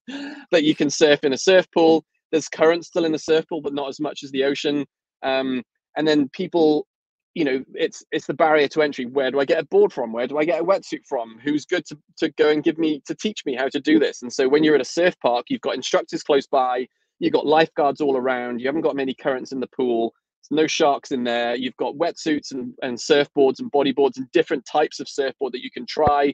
that 0.52 0.64
you 0.64 0.76
can 0.76 0.90
surf 0.90 1.24
in 1.24 1.34
a 1.34 1.38
surf 1.38 1.68
pool. 1.72 2.04
There's 2.32 2.50
current 2.50 2.86
still 2.86 3.06
in 3.06 3.12
the 3.12 3.20
surf 3.20 3.46
pool, 3.48 3.62
but 3.62 3.74
not 3.74 3.90
as 3.90 4.00
much 4.00 4.24
as 4.24 4.32
the 4.32 4.44
ocean. 4.44 4.86
Um, 5.24 5.64
and 5.98 6.08
then 6.08 6.30
people 6.30 6.88
you 7.36 7.44
know 7.44 7.64
it's 7.76 8.04
it's 8.12 8.28
the 8.28 8.34
barrier 8.34 8.68
to 8.70 8.82
entry. 8.82 9.06
Where 9.06 9.32
do 9.32 9.40
i 9.40 9.46
get 9.46 9.60
a 9.60 9.66
board 9.66 9.94
from? 9.94 10.12
Where 10.12 10.28
do 10.28 10.38
i 10.38 10.46
get 10.46 10.62
a 10.62 10.64
wetsuit 10.64 11.06
from? 11.08 11.40
Who's 11.44 11.66
good 11.66 11.86
to, 11.88 11.98
to 12.18 12.30
go 12.32 12.50
and 12.50 12.64
give 12.64 12.78
me 12.78 13.02
to 13.06 13.16
teach 13.16 13.46
me 13.46 13.56
how 13.56 13.68
to 13.70 13.80
do 13.80 14.00
this? 14.00 14.22
And 14.22 14.34
so 14.34 14.50
when 14.50 14.64
you're 14.64 14.76
at 14.76 14.82
a 14.82 14.86
surf 14.86 15.16
park 15.22 15.46
you've 15.50 15.62
got 15.62 15.76
instructors 15.76 16.24
close 16.24 16.48
by 16.48 16.88
you've 17.20 17.34
got 17.34 17.46
lifeguards 17.46 18.02
all 18.02 18.18
around 18.18 18.60
you 18.60 18.68
haven't 18.68 18.82
got 18.82 18.96
many 18.96 19.14
currents 19.14 19.52
in 19.52 19.60
the 19.60 19.68
pool 19.68 20.14
no 20.52 20.66
sharks 20.66 21.12
in 21.12 21.24
there 21.24 21.56
you've 21.56 21.76
got 21.78 21.96
wetsuits 21.96 22.52
and, 22.52 22.74
and 22.82 22.98
surfboards 22.98 23.60
and 23.60 23.72
bodyboards 23.72 24.18
and 24.18 24.32
different 24.32 24.66
types 24.66 25.00
of 25.00 25.08
surfboard 25.08 25.54
that 25.54 25.64
you 25.64 25.70
can 25.70 25.86
try 25.86 26.34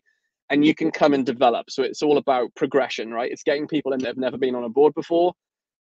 and 0.49 0.63
you 0.63 0.75
can 0.75 0.91
come 0.91 1.13
and 1.13 1.25
develop. 1.25 1.69
So 1.69 1.83
it's 1.83 2.01
all 2.01 2.17
about 2.17 2.53
progression 2.55 3.11
right? 3.11 3.31
It's 3.31 3.43
getting 3.43 3.67
people 3.67 3.93
in 3.93 3.99
that 3.99 4.07
have 4.07 4.17
never 4.17 4.37
been 4.37 4.55
on 4.55 4.63
a 4.63 4.69
board 4.69 4.93
before 4.93 5.33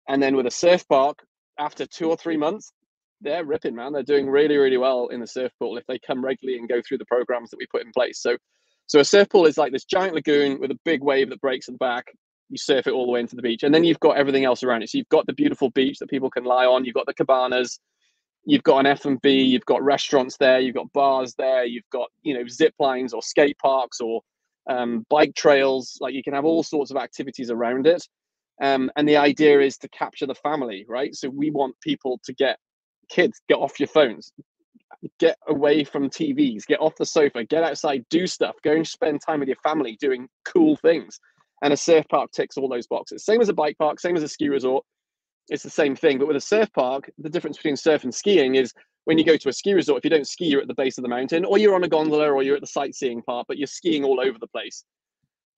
and 0.07 0.21
then 0.21 0.35
with 0.35 0.47
a 0.47 0.51
surf 0.51 0.87
park 0.87 1.19
after 1.59 1.85
two 1.85 2.09
or 2.09 2.17
three 2.17 2.37
months 2.37 2.71
they're 3.21 3.45
ripping, 3.45 3.75
man. 3.75 3.93
They're 3.93 4.03
doing 4.03 4.29
really, 4.29 4.57
really 4.57 4.77
well 4.77 5.07
in 5.07 5.19
the 5.19 5.27
surf 5.27 5.51
pool 5.59 5.77
if 5.77 5.85
they 5.87 5.99
come 5.99 6.23
regularly 6.23 6.59
and 6.59 6.69
go 6.69 6.81
through 6.81 6.99
the 6.99 7.05
programs 7.05 7.49
that 7.49 7.57
we 7.57 7.65
put 7.67 7.83
in 7.83 7.91
place. 7.91 8.21
So, 8.21 8.37
so 8.85 8.99
a 8.99 9.05
surf 9.05 9.29
pool 9.29 9.45
is 9.45 9.57
like 9.57 9.71
this 9.71 9.85
giant 9.85 10.13
lagoon 10.13 10.59
with 10.59 10.71
a 10.71 10.79
big 10.85 11.03
wave 11.03 11.29
that 11.29 11.41
breaks 11.41 11.67
at 11.67 11.73
the 11.73 11.79
back. 11.79 12.05
You 12.49 12.57
surf 12.57 12.87
it 12.87 12.93
all 12.93 13.05
the 13.05 13.11
way 13.11 13.19
into 13.19 13.35
the 13.35 13.41
beach, 13.41 13.63
and 13.63 13.73
then 13.73 13.83
you've 13.83 13.99
got 13.99 14.17
everything 14.17 14.45
else 14.45 14.63
around 14.63 14.81
it. 14.81 14.89
So 14.89 14.97
you've 14.97 15.09
got 15.09 15.25
the 15.25 15.33
beautiful 15.33 15.69
beach 15.71 15.99
that 15.99 16.09
people 16.09 16.29
can 16.29 16.45
lie 16.45 16.65
on. 16.65 16.85
You've 16.85 16.95
got 16.95 17.05
the 17.05 17.13
cabanas. 17.13 17.79
You've 18.45 18.63
got 18.63 18.77
an 18.79 18.85
F 18.85 19.03
and 19.03 19.21
B. 19.21 19.41
You've 19.41 19.65
got 19.65 19.83
restaurants 19.83 20.37
there. 20.37 20.59
You've 20.59 20.75
got 20.75 20.93
bars 20.93 21.33
there. 21.37 21.65
You've 21.65 21.89
got 21.91 22.09
you 22.21 22.33
know 22.33 22.47
zip 22.47 22.73
lines 22.79 23.13
or 23.13 23.21
skate 23.21 23.57
parks 23.57 23.99
or 23.99 24.21
um, 24.69 25.05
bike 25.09 25.33
trails. 25.35 25.97
Like 25.99 26.13
you 26.13 26.23
can 26.23 26.33
have 26.33 26.45
all 26.45 26.63
sorts 26.63 26.89
of 26.89 26.95
activities 26.95 27.51
around 27.51 27.85
it. 27.87 28.07
Um, 28.61 28.89
and 28.95 29.07
the 29.07 29.17
idea 29.17 29.59
is 29.59 29.77
to 29.79 29.89
capture 29.89 30.25
the 30.25 30.35
family, 30.35 30.85
right? 30.87 31.15
So 31.15 31.29
we 31.29 31.51
want 31.51 31.75
people 31.81 32.19
to 32.23 32.33
get 32.33 32.57
kids, 33.09 33.41
get 33.47 33.55
off 33.55 33.79
your 33.79 33.87
phones, 33.87 34.31
get 35.19 35.37
away 35.47 35.83
from 35.83 36.09
TVs, 36.09 36.65
get 36.65 36.81
off 36.81 36.95
the 36.95 37.05
sofa, 37.05 37.43
get 37.43 37.63
outside, 37.63 38.05
do 38.09 38.25
stuff, 38.25 38.55
go 38.63 38.71
and 38.71 38.87
spend 38.87 39.21
time 39.25 39.39
with 39.39 39.47
your 39.47 39.57
family 39.57 39.97
doing 39.99 40.27
cool 40.45 40.75
things. 40.77 41.19
And 41.61 41.73
a 41.73 41.77
surf 41.77 42.05
park 42.09 42.31
ticks 42.31 42.57
all 42.57 42.69
those 42.69 42.87
boxes. 42.87 43.25
Same 43.25 43.41
as 43.41 43.49
a 43.49 43.53
bike 43.53 43.77
park, 43.77 43.99
same 43.99 44.15
as 44.15 44.23
a 44.23 44.27
ski 44.27 44.49
resort. 44.49 44.83
It's 45.49 45.63
the 45.63 45.69
same 45.69 45.95
thing. 45.95 46.17
But 46.19 46.27
with 46.27 46.35
a 46.35 46.41
surf 46.41 46.71
park, 46.73 47.09
the 47.17 47.29
difference 47.29 47.57
between 47.57 47.77
surf 47.77 48.03
and 48.03 48.13
skiing 48.13 48.55
is 48.55 48.73
when 49.05 49.17
you 49.17 49.23
go 49.23 49.37
to 49.37 49.49
a 49.49 49.53
ski 49.53 49.73
resort, 49.73 49.99
if 49.99 50.03
you 50.03 50.09
don't 50.09 50.27
ski, 50.27 50.45
you're 50.45 50.61
at 50.61 50.67
the 50.67 50.73
base 50.73 50.97
of 50.97 51.01
the 51.01 51.07
mountain, 51.09 51.45
or 51.45 51.57
you're 51.57 51.75
on 51.75 51.83
a 51.83 51.87
gondola, 51.87 52.31
or 52.31 52.43
you're 52.43 52.55
at 52.55 52.61
the 52.61 52.67
sightseeing 52.67 53.21
part, 53.21 53.47
but 53.47 53.57
you're 53.57 53.67
skiing 53.67 54.03
all 54.03 54.19
over 54.19 54.37
the 54.37 54.47
place. 54.47 54.83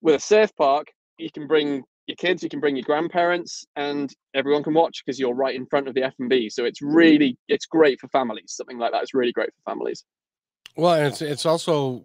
With 0.01 0.15
a 0.15 0.19
surf 0.19 0.55
park, 0.55 0.87
you 1.17 1.31
can 1.31 1.47
bring 1.47 1.83
your 2.09 2.15
kids, 2.15 2.41
you 2.41 2.49
can 2.49 2.59
bring 2.59 2.75
your 2.75 2.83
grandparents, 2.83 3.65
and 3.75 4.11
everyone 4.33 4.63
can 4.63 4.73
watch 4.73 5.03
because 5.05 5.19
you're 5.19 5.35
right 5.35 5.55
in 5.55 5.65
front 5.67 5.87
of 5.87 5.93
the 5.93 6.03
F 6.03 6.15
and 6.19 6.27
B. 6.27 6.49
So 6.49 6.65
it's 6.65 6.81
really 6.81 7.37
it's 7.47 7.67
great 7.67 8.01
for 8.01 8.07
families. 8.09 8.45
Something 8.47 8.79
like 8.79 8.91
that 8.91 9.03
is 9.03 9.13
really 9.13 9.31
great 9.31 9.49
for 9.53 9.71
families. 9.71 10.03
Well, 10.75 10.95
it's 11.05 11.21
it's 11.21 11.45
also 11.45 12.03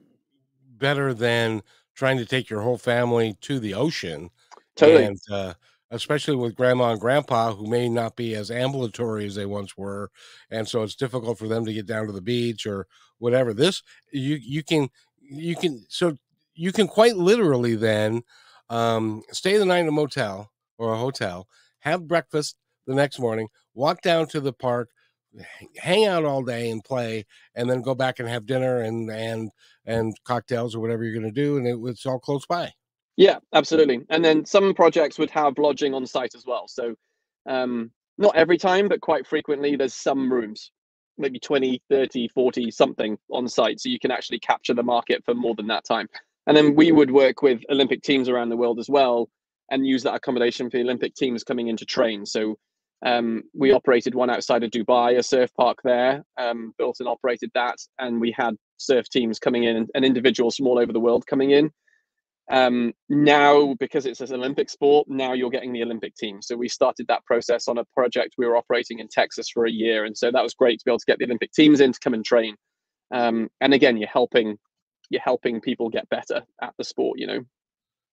better 0.76 1.14
than 1.14 1.62
trying 1.94 2.18
to 2.18 2.26
take 2.26 2.50
your 2.50 2.60
whole 2.60 2.78
family 2.78 3.36
to 3.40 3.58
the 3.58 3.74
ocean. 3.74 4.30
Totally. 4.76 5.04
And, 5.04 5.18
uh, 5.30 5.54
especially 5.90 6.34
with 6.34 6.56
grandma 6.56 6.90
and 6.90 7.00
grandpa 7.00 7.54
who 7.54 7.66
may 7.68 7.88
not 7.88 8.16
be 8.16 8.34
as 8.34 8.50
ambulatory 8.50 9.26
as 9.26 9.36
they 9.36 9.46
once 9.46 9.76
were 9.76 10.10
and 10.50 10.66
so 10.66 10.82
it's 10.82 10.96
difficult 10.96 11.38
for 11.38 11.46
them 11.46 11.64
to 11.64 11.72
get 11.72 11.86
down 11.86 12.06
to 12.06 12.12
the 12.12 12.22
beach 12.22 12.66
or 12.66 12.88
whatever 13.18 13.54
this 13.54 13.82
you 14.10 14.34
you 14.42 14.64
can 14.64 14.88
you 15.20 15.54
can 15.54 15.84
so 15.88 16.16
you 16.54 16.72
can 16.72 16.88
quite 16.88 17.16
literally 17.16 17.76
then 17.76 18.22
um, 18.70 19.22
stay 19.30 19.56
the 19.56 19.64
night 19.64 19.80
in 19.80 19.88
a 19.88 19.92
motel 19.92 20.50
or 20.78 20.92
a 20.92 20.98
hotel, 20.98 21.48
have 21.80 22.08
breakfast 22.08 22.56
the 22.86 22.94
next 22.94 23.18
morning, 23.18 23.48
walk 23.74 24.02
down 24.02 24.26
to 24.28 24.40
the 24.40 24.52
park, 24.52 24.90
hang 25.76 26.06
out 26.06 26.24
all 26.24 26.42
day 26.42 26.70
and 26.70 26.84
play, 26.84 27.26
and 27.54 27.68
then 27.68 27.82
go 27.82 27.94
back 27.94 28.18
and 28.18 28.28
have 28.28 28.46
dinner 28.46 28.80
and 28.80 29.10
and 29.10 29.50
and 29.86 30.16
cocktails 30.24 30.74
or 30.74 30.80
whatever 30.80 31.04
you're 31.04 31.18
going 31.18 31.32
to 31.32 31.42
do, 31.42 31.56
and 31.56 31.66
it, 31.66 31.78
it's 31.84 32.06
all 32.06 32.18
close 32.18 32.46
by. 32.46 32.72
Yeah, 33.16 33.38
absolutely. 33.52 34.00
And 34.10 34.24
then 34.24 34.44
some 34.44 34.74
projects 34.74 35.18
would 35.18 35.30
have 35.30 35.58
lodging 35.58 35.94
on 35.94 36.06
site 36.06 36.34
as 36.34 36.44
well. 36.46 36.66
So 36.66 36.96
um, 37.46 37.92
not 38.18 38.34
every 38.34 38.58
time, 38.58 38.88
but 38.88 39.00
quite 39.00 39.26
frequently, 39.26 39.76
there's 39.76 39.94
some 39.94 40.32
rooms, 40.32 40.72
maybe 41.16 41.38
20, 41.38 41.80
30, 41.88 42.28
40, 42.28 42.70
something 42.70 43.16
on 43.30 43.46
site. 43.46 43.80
So 43.80 43.88
you 43.88 44.00
can 44.00 44.10
actually 44.10 44.40
capture 44.40 44.74
the 44.74 44.82
market 44.82 45.24
for 45.24 45.34
more 45.34 45.54
than 45.54 45.68
that 45.68 45.84
time. 45.84 46.08
And 46.46 46.56
then 46.56 46.74
we 46.74 46.92
would 46.92 47.10
work 47.10 47.42
with 47.42 47.62
Olympic 47.70 48.02
teams 48.02 48.28
around 48.28 48.50
the 48.50 48.56
world 48.56 48.78
as 48.78 48.88
well 48.88 49.28
and 49.70 49.86
use 49.86 50.02
that 50.02 50.14
accommodation 50.14 50.70
for 50.70 50.76
the 50.76 50.82
Olympic 50.82 51.14
teams 51.14 51.42
coming 51.42 51.68
in 51.68 51.76
to 51.78 51.86
train. 51.86 52.26
So 52.26 52.56
um, 53.04 53.42
we 53.54 53.72
operated 53.72 54.14
one 54.14 54.30
outside 54.30 54.62
of 54.62 54.70
Dubai, 54.70 55.18
a 55.18 55.22
surf 55.22 55.50
park 55.56 55.78
there, 55.84 56.24
um, 56.38 56.72
built 56.78 56.96
and 57.00 57.08
operated 57.08 57.50
that. 57.54 57.76
And 57.98 58.20
we 58.20 58.32
had 58.36 58.56
surf 58.76 59.08
teams 59.08 59.38
coming 59.38 59.64
in 59.64 59.88
and, 59.94 60.04
individuals 60.04 60.56
from 60.56 60.66
all 60.66 60.78
over 60.78 60.92
the 60.92 61.00
world 61.00 61.26
coming 61.26 61.50
in. 61.50 61.70
Um, 62.50 62.92
now, 63.08 63.74
because 63.80 64.04
it's 64.04 64.20
an 64.20 64.34
Olympic 64.34 64.68
sport, 64.68 65.08
now 65.08 65.32
you're 65.32 65.50
getting 65.50 65.72
the 65.72 65.82
Olympic 65.82 66.14
team. 66.14 66.42
So 66.42 66.56
we 66.56 66.68
started 66.68 67.06
that 67.08 67.24
process 67.24 67.68
on 67.68 67.78
a 67.78 67.86
project 67.94 68.34
we 68.36 68.46
were 68.46 68.56
operating 68.56 68.98
in 68.98 69.08
Texas 69.08 69.48
for 69.48 69.64
a 69.64 69.70
year. 69.70 70.04
And 70.04 70.16
so 70.16 70.30
that 70.30 70.42
was 70.42 70.52
great 70.52 70.78
to 70.78 70.84
be 70.84 70.90
able 70.90 70.98
to 70.98 71.06
get 71.06 71.18
the 71.18 71.24
Olympic 71.24 71.52
teams 71.52 71.80
in 71.80 71.92
to 71.92 72.00
come 72.00 72.12
and 72.14 72.24
train. 72.24 72.56
Um, 73.14 73.48
and 73.62 73.72
again, 73.72 73.96
you're 73.96 74.08
helping 74.08 74.58
you're 75.10 75.20
helping 75.20 75.60
people 75.60 75.88
get 75.88 76.08
better 76.08 76.42
at 76.62 76.74
the 76.78 76.84
sport 76.84 77.18
you 77.18 77.26
know? 77.26 77.44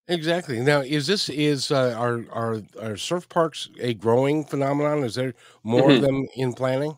Exactly. 0.08 0.60
Now 0.60 0.82
is 0.82 1.08
this 1.08 1.30
is 1.30 1.72
uh, 1.72 1.96
are 1.98 2.26
are 2.32 2.62
are 2.82 2.98
surf 2.98 3.30
parks 3.30 3.70
a 3.80 3.94
growing 3.94 4.44
phenomenon? 4.44 5.04
Is 5.04 5.16
there 5.16 5.34
more 5.64 5.84
mm-hmm. 5.84 5.92
of 5.92 6.02
them 6.02 6.28
in 6.36 6.54
planning? 6.54 6.98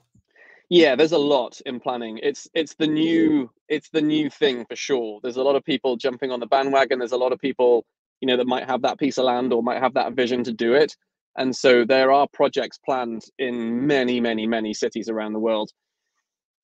Yeah 0.69 0.95
there's 0.95 1.11
a 1.11 1.17
lot 1.17 1.61
in 1.65 1.79
planning. 1.79 2.19
It's 2.23 2.47
it's 2.53 2.75
the 2.75 2.87
new 2.87 3.51
it's 3.67 3.89
the 3.89 4.01
new 4.01 4.29
thing 4.29 4.65
for 4.65 4.75
sure. 4.75 5.19
There's 5.21 5.37
a 5.37 5.43
lot 5.43 5.55
of 5.55 5.63
people 5.63 5.95
jumping 5.97 6.31
on 6.31 6.39
the 6.39 6.47
bandwagon. 6.47 6.99
There's 6.99 7.11
a 7.11 7.17
lot 7.17 7.33
of 7.33 7.39
people 7.39 7.85
you 8.21 8.27
know 8.27 8.37
that 8.37 8.47
might 8.47 8.67
have 8.67 8.81
that 8.83 8.97
piece 8.97 9.17
of 9.17 9.25
land 9.25 9.51
or 9.51 9.61
might 9.61 9.81
have 9.81 9.93
that 9.95 10.13
vision 10.13 10.43
to 10.45 10.53
do 10.53 10.73
it. 10.73 10.95
And 11.37 11.55
so 11.55 11.83
there 11.83 12.11
are 12.11 12.27
projects 12.31 12.79
planned 12.83 13.25
in 13.37 13.85
many 13.85 14.21
many 14.21 14.47
many 14.47 14.73
cities 14.73 15.09
around 15.09 15.33
the 15.33 15.39
world 15.39 15.71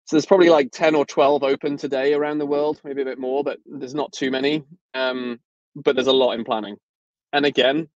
so 0.10 0.16
there's 0.16 0.26
probably 0.26 0.50
like 0.50 0.72
10 0.72 0.96
or 0.96 1.06
12 1.06 1.44
open 1.44 1.78
today 1.78 2.16
around 2.16 2.40
the 2.40 2.46
world, 2.48 2.82
maybe 2.84 3.04
a 3.04 3.06
bit 3.06 3.20
more, 3.20 3.44
but 3.44 3.60
there's 3.68 3.94
not 3.94 4.12
too 4.12 4.32
many. 4.32 4.64
Um, 4.96 5.40
but 5.76 5.96
there's 5.96 6.08
a 6.08 6.12
lot 6.12 6.32
in 6.32 6.44
planning. 6.44 6.78
And 7.32 7.46
again, 7.46 7.88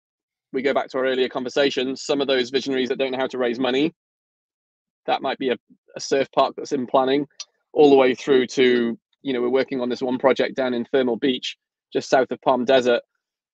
we 0.51 0.61
go 0.61 0.75
back 0.75 0.89
to 0.89 0.99
our 0.99 1.07
earlier 1.07 1.27
conversation. 1.27 1.95
Some 1.95 2.21
of 2.21 2.27
those 2.27 2.51
visionaries 2.51 2.89
that 2.89 2.99
don't 2.99 3.13
know 3.13 3.17
how 3.17 3.25
to 3.25 3.39
raise 3.39 3.57
money, 3.57 3.95
that 5.07 5.23
might 5.23 5.39
be 5.39 5.49
a, 5.49 5.57
a 5.95 5.99
surf 5.99 6.27
park 6.31 6.53
that's 6.55 6.71
in 6.71 6.85
planning, 6.85 7.25
all 7.73 7.89
the 7.89 7.95
way 7.95 8.13
through 8.13 8.45
to, 8.45 8.95
you 9.23 9.33
know, 9.33 9.41
we're 9.41 9.49
working 9.49 9.81
on 9.81 9.89
this 9.89 10.03
one 10.03 10.19
project 10.19 10.55
down 10.55 10.75
in 10.75 10.85
Thermal 10.85 11.17
Beach, 11.17 11.57
just 11.91 12.11
south 12.11 12.29
of 12.29 12.39
Palm 12.43 12.63
Desert. 12.63 13.01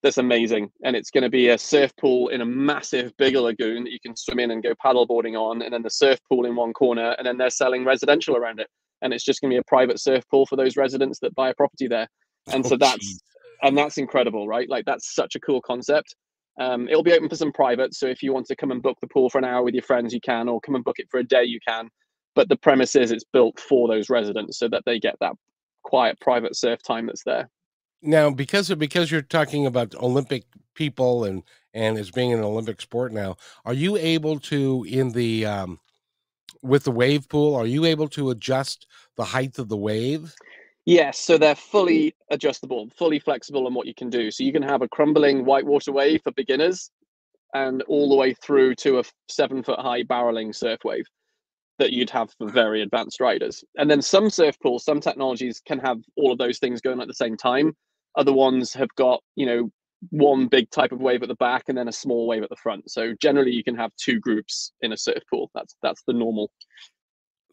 That's 0.02 0.18
amazing. 0.18 0.70
And 0.84 0.96
it's 0.96 1.10
going 1.10 1.22
to 1.22 1.30
be 1.30 1.48
a 1.48 1.58
surf 1.58 1.92
pool 1.96 2.28
in 2.28 2.40
a 2.40 2.46
massive, 2.46 3.16
bigger 3.16 3.40
lagoon 3.40 3.84
that 3.84 3.92
you 3.92 4.00
can 4.00 4.16
swim 4.16 4.38
in 4.38 4.50
and 4.50 4.62
go 4.62 4.74
paddleboarding 4.74 5.38
on, 5.38 5.62
and 5.62 5.72
then 5.72 5.82
the 5.82 5.90
surf 5.90 6.18
pool 6.28 6.46
in 6.46 6.56
one 6.56 6.72
corner, 6.72 7.14
and 7.18 7.26
then 7.26 7.36
they're 7.36 7.50
selling 7.50 7.84
residential 7.84 8.36
around 8.36 8.60
it. 8.60 8.68
And 9.02 9.12
it's 9.12 9.24
just 9.24 9.40
going 9.40 9.50
to 9.50 9.54
be 9.54 9.58
a 9.58 9.64
private 9.64 10.00
surf 10.00 10.24
pool 10.30 10.46
for 10.46 10.56
those 10.56 10.76
residents 10.76 11.18
that 11.20 11.34
buy 11.34 11.50
a 11.50 11.54
property 11.54 11.88
there. 11.88 12.08
And 12.52 12.64
oh, 12.64 12.70
so 12.70 12.76
that's 12.76 13.06
geez. 13.06 13.22
and 13.62 13.76
that's 13.76 13.98
incredible, 13.98 14.48
right? 14.48 14.68
Like 14.68 14.84
that's 14.84 15.14
such 15.14 15.34
a 15.36 15.40
cool 15.40 15.60
concept. 15.60 16.14
Um, 16.58 16.88
it'll 16.88 17.02
be 17.02 17.12
open 17.12 17.28
for 17.28 17.36
some 17.36 17.52
private, 17.52 17.94
so 17.94 18.06
if 18.06 18.22
you 18.22 18.32
want 18.32 18.46
to 18.46 18.56
come 18.56 18.70
and 18.70 18.82
book 18.82 18.98
the 19.00 19.08
pool 19.08 19.30
for 19.30 19.38
an 19.38 19.44
hour 19.44 19.62
with 19.62 19.74
your 19.74 19.82
friends, 19.82 20.12
you 20.12 20.20
can, 20.20 20.48
or 20.48 20.60
come 20.60 20.74
and 20.74 20.84
book 20.84 20.98
it 20.98 21.08
for 21.10 21.20
a 21.20 21.24
day, 21.24 21.44
you 21.44 21.58
can. 21.66 21.88
But 22.34 22.48
the 22.48 22.56
premise 22.56 22.96
is 22.96 23.10
it's 23.10 23.24
built 23.32 23.58
for 23.58 23.88
those 23.88 24.10
residents 24.10 24.58
so 24.58 24.68
that 24.68 24.82
they 24.84 24.98
get 24.98 25.16
that 25.20 25.32
quiet 25.82 26.18
private 26.20 26.54
surf 26.56 26.82
time 26.82 27.06
that's 27.06 27.24
there 27.24 27.48
now 28.02 28.30
because 28.30 28.70
of 28.70 28.78
because 28.78 29.10
you're 29.10 29.22
talking 29.22 29.66
about 29.66 29.94
olympic 29.96 30.44
people 30.74 31.24
and 31.24 31.42
and 31.74 31.98
it's 31.98 32.10
being 32.10 32.32
an 32.32 32.40
olympic 32.40 32.80
sport 32.80 33.12
now 33.12 33.36
are 33.64 33.74
you 33.74 33.96
able 33.96 34.38
to 34.38 34.84
in 34.88 35.10
the 35.10 35.44
um 35.44 35.78
with 36.62 36.84
the 36.84 36.90
wave 36.90 37.28
pool 37.28 37.54
are 37.54 37.66
you 37.66 37.84
able 37.84 38.08
to 38.08 38.30
adjust 38.30 38.86
the 39.16 39.24
height 39.24 39.58
of 39.58 39.68
the 39.68 39.76
wave? 39.76 40.34
Yes 40.86 41.18
so 41.18 41.38
they're 41.38 41.54
fully 41.54 42.14
adjustable 42.30 42.90
fully 42.96 43.18
flexible 43.18 43.66
on 43.66 43.74
what 43.74 43.86
you 43.86 43.94
can 43.94 44.10
do. 44.10 44.30
So 44.30 44.44
you 44.44 44.52
can 44.52 44.62
have 44.62 44.82
a 44.82 44.88
crumbling 44.88 45.44
whitewater 45.44 45.92
wave 45.92 46.22
for 46.22 46.32
beginners 46.32 46.90
and 47.54 47.82
all 47.82 48.08
the 48.08 48.16
way 48.16 48.34
through 48.34 48.76
to 48.76 48.98
a 48.98 49.04
seven 49.28 49.62
foot 49.62 49.78
high 49.80 50.02
barreling 50.02 50.54
surf 50.54 50.80
wave 50.84 51.04
that 51.78 51.92
you'd 51.92 52.10
have 52.10 52.30
for 52.36 52.48
very 52.48 52.82
advanced 52.82 53.20
riders. 53.20 53.64
And 53.76 53.90
then 53.90 54.02
some 54.02 54.30
surf 54.30 54.58
pools 54.60 54.84
some 54.84 55.00
technologies 55.00 55.60
can 55.64 55.78
have 55.78 55.98
all 56.16 56.32
of 56.32 56.38
those 56.38 56.58
things 56.58 56.80
going 56.80 57.00
at 57.00 57.08
the 57.08 57.14
same 57.14 57.36
time 57.36 57.74
other 58.16 58.32
ones 58.32 58.72
have 58.74 58.94
got, 58.96 59.22
you 59.36 59.46
know, 59.46 59.70
one 60.08 60.46
big 60.46 60.70
type 60.70 60.92
of 60.92 61.00
wave 61.00 61.22
at 61.22 61.28
the 61.28 61.34
back 61.34 61.64
and 61.68 61.76
then 61.76 61.88
a 61.88 61.92
small 61.92 62.26
wave 62.26 62.42
at 62.42 62.48
the 62.48 62.56
front. 62.56 62.90
So 62.90 63.14
generally 63.20 63.52
you 63.52 63.62
can 63.62 63.76
have 63.76 63.90
two 63.96 64.18
groups 64.18 64.72
in 64.80 64.92
a 64.92 64.96
surf 64.96 65.22
pool. 65.30 65.50
That's 65.54 65.76
that's 65.82 66.02
the 66.06 66.14
normal. 66.14 66.50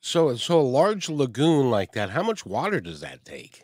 So 0.01 0.35
so 0.35 0.59
a 0.59 0.61
large 0.61 1.09
lagoon 1.09 1.69
like 1.69 1.91
that, 1.93 2.11
how 2.11 2.23
much 2.23 2.45
water 2.45 2.79
does 2.79 3.01
that 3.01 3.25
take? 3.25 3.63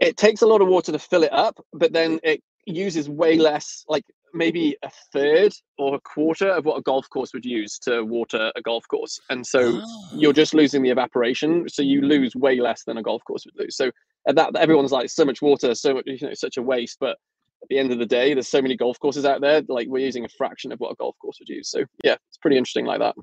It 0.00 0.16
takes 0.16 0.42
a 0.42 0.46
lot 0.46 0.60
of 0.60 0.68
water 0.68 0.92
to 0.92 0.98
fill 0.98 1.22
it 1.22 1.32
up, 1.32 1.64
but 1.72 1.92
then 1.92 2.16
mm-hmm. 2.16 2.26
it 2.26 2.42
uses 2.66 3.08
way 3.08 3.38
less, 3.38 3.84
like 3.88 4.04
maybe 4.34 4.76
a 4.82 4.90
third 5.12 5.52
or 5.78 5.94
a 5.94 6.00
quarter 6.00 6.48
of 6.48 6.64
what 6.64 6.78
a 6.78 6.82
golf 6.82 7.08
course 7.08 7.32
would 7.32 7.44
use 7.44 7.78
to 7.80 8.02
water 8.02 8.52
a 8.56 8.62
golf 8.62 8.86
course. 8.88 9.18
And 9.30 9.46
so 9.46 9.80
oh. 9.82 10.08
you're 10.14 10.30
ah. 10.30 10.34
just 10.34 10.54
losing 10.54 10.82
the 10.82 10.90
evaporation. 10.90 11.68
So 11.68 11.82
you 11.82 12.00
mm. 12.00 12.08
lose 12.08 12.36
way 12.36 12.60
less 12.60 12.84
than 12.84 12.98
a 12.98 13.02
golf 13.02 13.22
course 13.24 13.44
would 13.46 13.62
lose. 13.62 13.76
So 13.76 13.88
uh, 13.88 13.90
and 14.26 14.38
that 14.38 14.56
everyone's 14.56 14.92
like 14.92 15.10
so 15.10 15.24
much 15.24 15.42
water, 15.42 15.74
so 15.74 15.94
much, 15.94 16.04
you 16.06 16.18
know, 16.26 16.34
such 16.34 16.56
a 16.56 16.62
waste. 16.62 16.98
But 17.00 17.16
at 17.62 17.68
the 17.68 17.78
end 17.78 17.92
of 17.92 17.98
the 17.98 18.06
day, 18.06 18.34
there's 18.34 18.48
so 18.48 18.62
many 18.62 18.76
golf 18.76 18.98
courses 19.00 19.24
out 19.24 19.40
there. 19.40 19.62
Like 19.68 19.88
we're 19.88 20.04
using 20.04 20.24
a 20.24 20.28
fraction 20.28 20.72
of 20.72 20.80
what 20.80 20.92
a 20.92 20.96
golf 20.96 21.16
course 21.20 21.38
would 21.40 21.48
use. 21.48 21.70
So 21.70 21.84
yeah, 22.02 22.16
it's 22.28 22.38
pretty 22.38 22.56
interesting 22.56 22.86
like 22.86 23.00
that. 23.00 23.14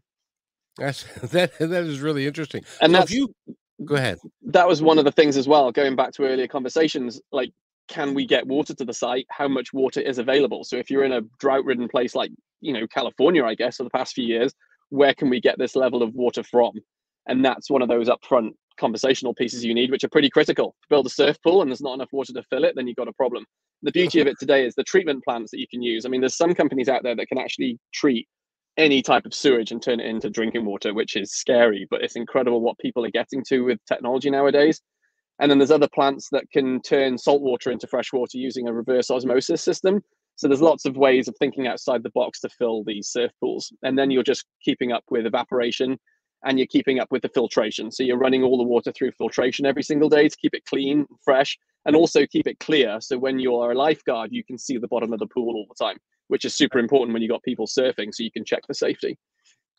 That's 0.78 1.04
that 1.32 1.58
that 1.60 1.84
is 1.84 2.00
really 2.00 2.28
interesting. 2.28 2.63
And 2.82 2.91
so 2.91 3.00
that's 3.00 3.12
you 3.12 3.34
go 3.86 3.95
ahead. 3.95 4.19
That 4.43 4.67
was 4.67 4.82
one 4.82 5.00
of 5.00 5.06
the 5.06 5.12
things 5.12 5.38
as 5.38 5.47
well. 5.47 5.71
Going 5.71 5.95
back 5.95 6.13
to 6.13 6.24
earlier 6.24 6.47
conversations, 6.47 7.21
like 7.32 7.52
can 7.87 8.13
we 8.13 8.25
get 8.25 8.47
water 8.47 8.73
to 8.73 8.85
the 8.85 8.93
site? 8.93 9.25
How 9.29 9.47
much 9.47 9.73
water 9.73 9.99
is 9.99 10.17
available? 10.17 10.63
So 10.63 10.77
if 10.77 10.89
you're 10.89 11.03
in 11.03 11.13
a 11.13 11.21
drought-ridden 11.39 11.89
place 11.89 12.15
like 12.15 12.31
you 12.61 12.73
know 12.73 12.87
California, 12.87 13.43
I 13.43 13.55
guess, 13.55 13.77
for 13.77 13.83
the 13.83 13.89
past 13.89 14.13
few 14.13 14.25
years, 14.25 14.53
where 14.89 15.13
can 15.13 15.29
we 15.29 15.41
get 15.41 15.57
this 15.57 15.75
level 15.75 16.03
of 16.03 16.13
water 16.13 16.43
from? 16.43 16.73
And 17.27 17.43
that's 17.43 17.69
one 17.69 17.81
of 17.81 17.89
those 17.89 18.09
upfront 18.09 18.51
conversational 18.79 19.33
pieces 19.33 19.63
you 19.63 19.73
need, 19.73 19.91
which 19.91 20.03
are 20.03 20.09
pretty 20.09 20.29
critical. 20.29 20.75
Build 20.89 21.05
a 21.05 21.09
surf 21.09 21.37
pool 21.43 21.61
and 21.61 21.69
there's 21.69 21.81
not 21.81 21.93
enough 21.93 22.09
water 22.11 22.33
to 22.33 22.43
fill 22.43 22.63
it, 22.63 22.73
then 22.75 22.87
you've 22.87 22.97
got 22.97 23.07
a 23.07 23.13
problem. 23.13 23.45
The 23.83 23.91
beauty 23.91 24.19
of 24.21 24.27
it 24.27 24.37
today 24.39 24.65
is 24.65 24.75
the 24.75 24.83
treatment 24.83 25.23
plants 25.23 25.51
that 25.51 25.59
you 25.59 25.67
can 25.67 25.81
use. 25.81 26.05
I 26.05 26.09
mean, 26.09 26.21
there's 26.21 26.37
some 26.37 26.53
companies 26.53 26.89
out 26.89 27.03
there 27.03 27.15
that 27.15 27.27
can 27.27 27.37
actually 27.37 27.79
treat 27.93 28.27
any 28.77 29.01
type 29.01 29.25
of 29.25 29.33
sewage 29.33 29.71
and 29.71 29.81
turn 29.81 29.99
it 29.99 30.05
into 30.05 30.29
drinking 30.29 30.65
water, 30.65 30.93
which 30.93 31.15
is 31.15 31.33
scary, 31.33 31.87
but 31.89 32.01
it's 32.01 32.15
incredible 32.15 32.61
what 32.61 32.77
people 32.79 33.05
are 33.05 33.11
getting 33.11 33.43
to 33.49 33.61
with 33.61 33.79
technology 33.87 34.29
nowadays. 34.29 34.81
And 35.41 35.49
then 35.49 35.58
there's 35.58 35.71
other 35.71 35.89
plants 35.89 36.30
that 36.32 36.49
can 36.54 36.82
turn 36.84 37.17
salt 37.17 37.41
water 37.41 37.71
into 37.71 37.88
fresh 37.88 38.13
water 38.13 38.38
using 38.38 38.67
a 38.67 38.73
reverse 38.73 39.10
osmosis 39.10 39.63
system. 39.63 40.04
So 40.36 40.47
there's 40.47 40.62
lots 40.62 40.86
of 40.86 40.95
ways 40.95 41.27
of 41.27 41.36
thinking 41.39 41.67
outside 41.67 42.04
the 42.04 42.12
box 42.12 42.39
to 42.41 42.49
fill 42.49 42.84
these 42.84 43.10
surf 43.10 43.32
pools. 43.39 43.73
And 43.82 43.97
then 43.97 44.12
you're 44.12 44.21
just 44.21 44.45
keeping 44.63 44.91
up 44.91 45.04
with 45.10 45.25
evaporation 45.25 45.97
and 46.45 46.60
you're 46.60 46.67
keeping 46.67 46.99
up 46.99 47.08
with 47.12 47.23
the 47.23 47.30
filtration. 47.30 47.91
So 47.91 48.04
you're 48.04 48.19
running 48.19 48.43
all 48.43 48.58
the 48.58 48.63
water 48.63 48.91
through 48.91 49.13
filtration 49.13 49.65
every 49.65 49.84
single 49.84 50.10
day 50.10 50.30
to 50.30 50.38
keep 50.38 50.54
it 50.54 50.65
clean, 50.65 51.08
fresh, 51.25 51.58
and 51.86 51.95
also 51.95 52.27
keep 52.27 52.45
it 52.45 52.60
clear. 52.60 52.99
So 53.01 53.17
when 53.17 53.39
you're 53.39 53.71
a 53.71 53.75
lifeguard, 53.75 54.32
you 54.32 54.43
can 54.43 54.60
see 54.60 54.77
the 54.77 54.88
bottom 54.88 55.12
of 55.12 55.19
the 55.19 55.27
pool 55.27 55.56
all 55.56 55.65
the 55.67 55.84
time, 55.84 55.97
which 56.27 56.45
is 56.45 56.54
super 56.54 56.77
important 56.77 57.13
when 57.13 57.23
you've 57.23 57.32
got 57.32 57.43
people 57.43 57.65
surfing, 57.65 58.13
so 58.13 58.23
you 58.23 58.32
can 58.32 58.45
check 58.45 58.62
for 58.67 58.75
safety. 58.75 59.17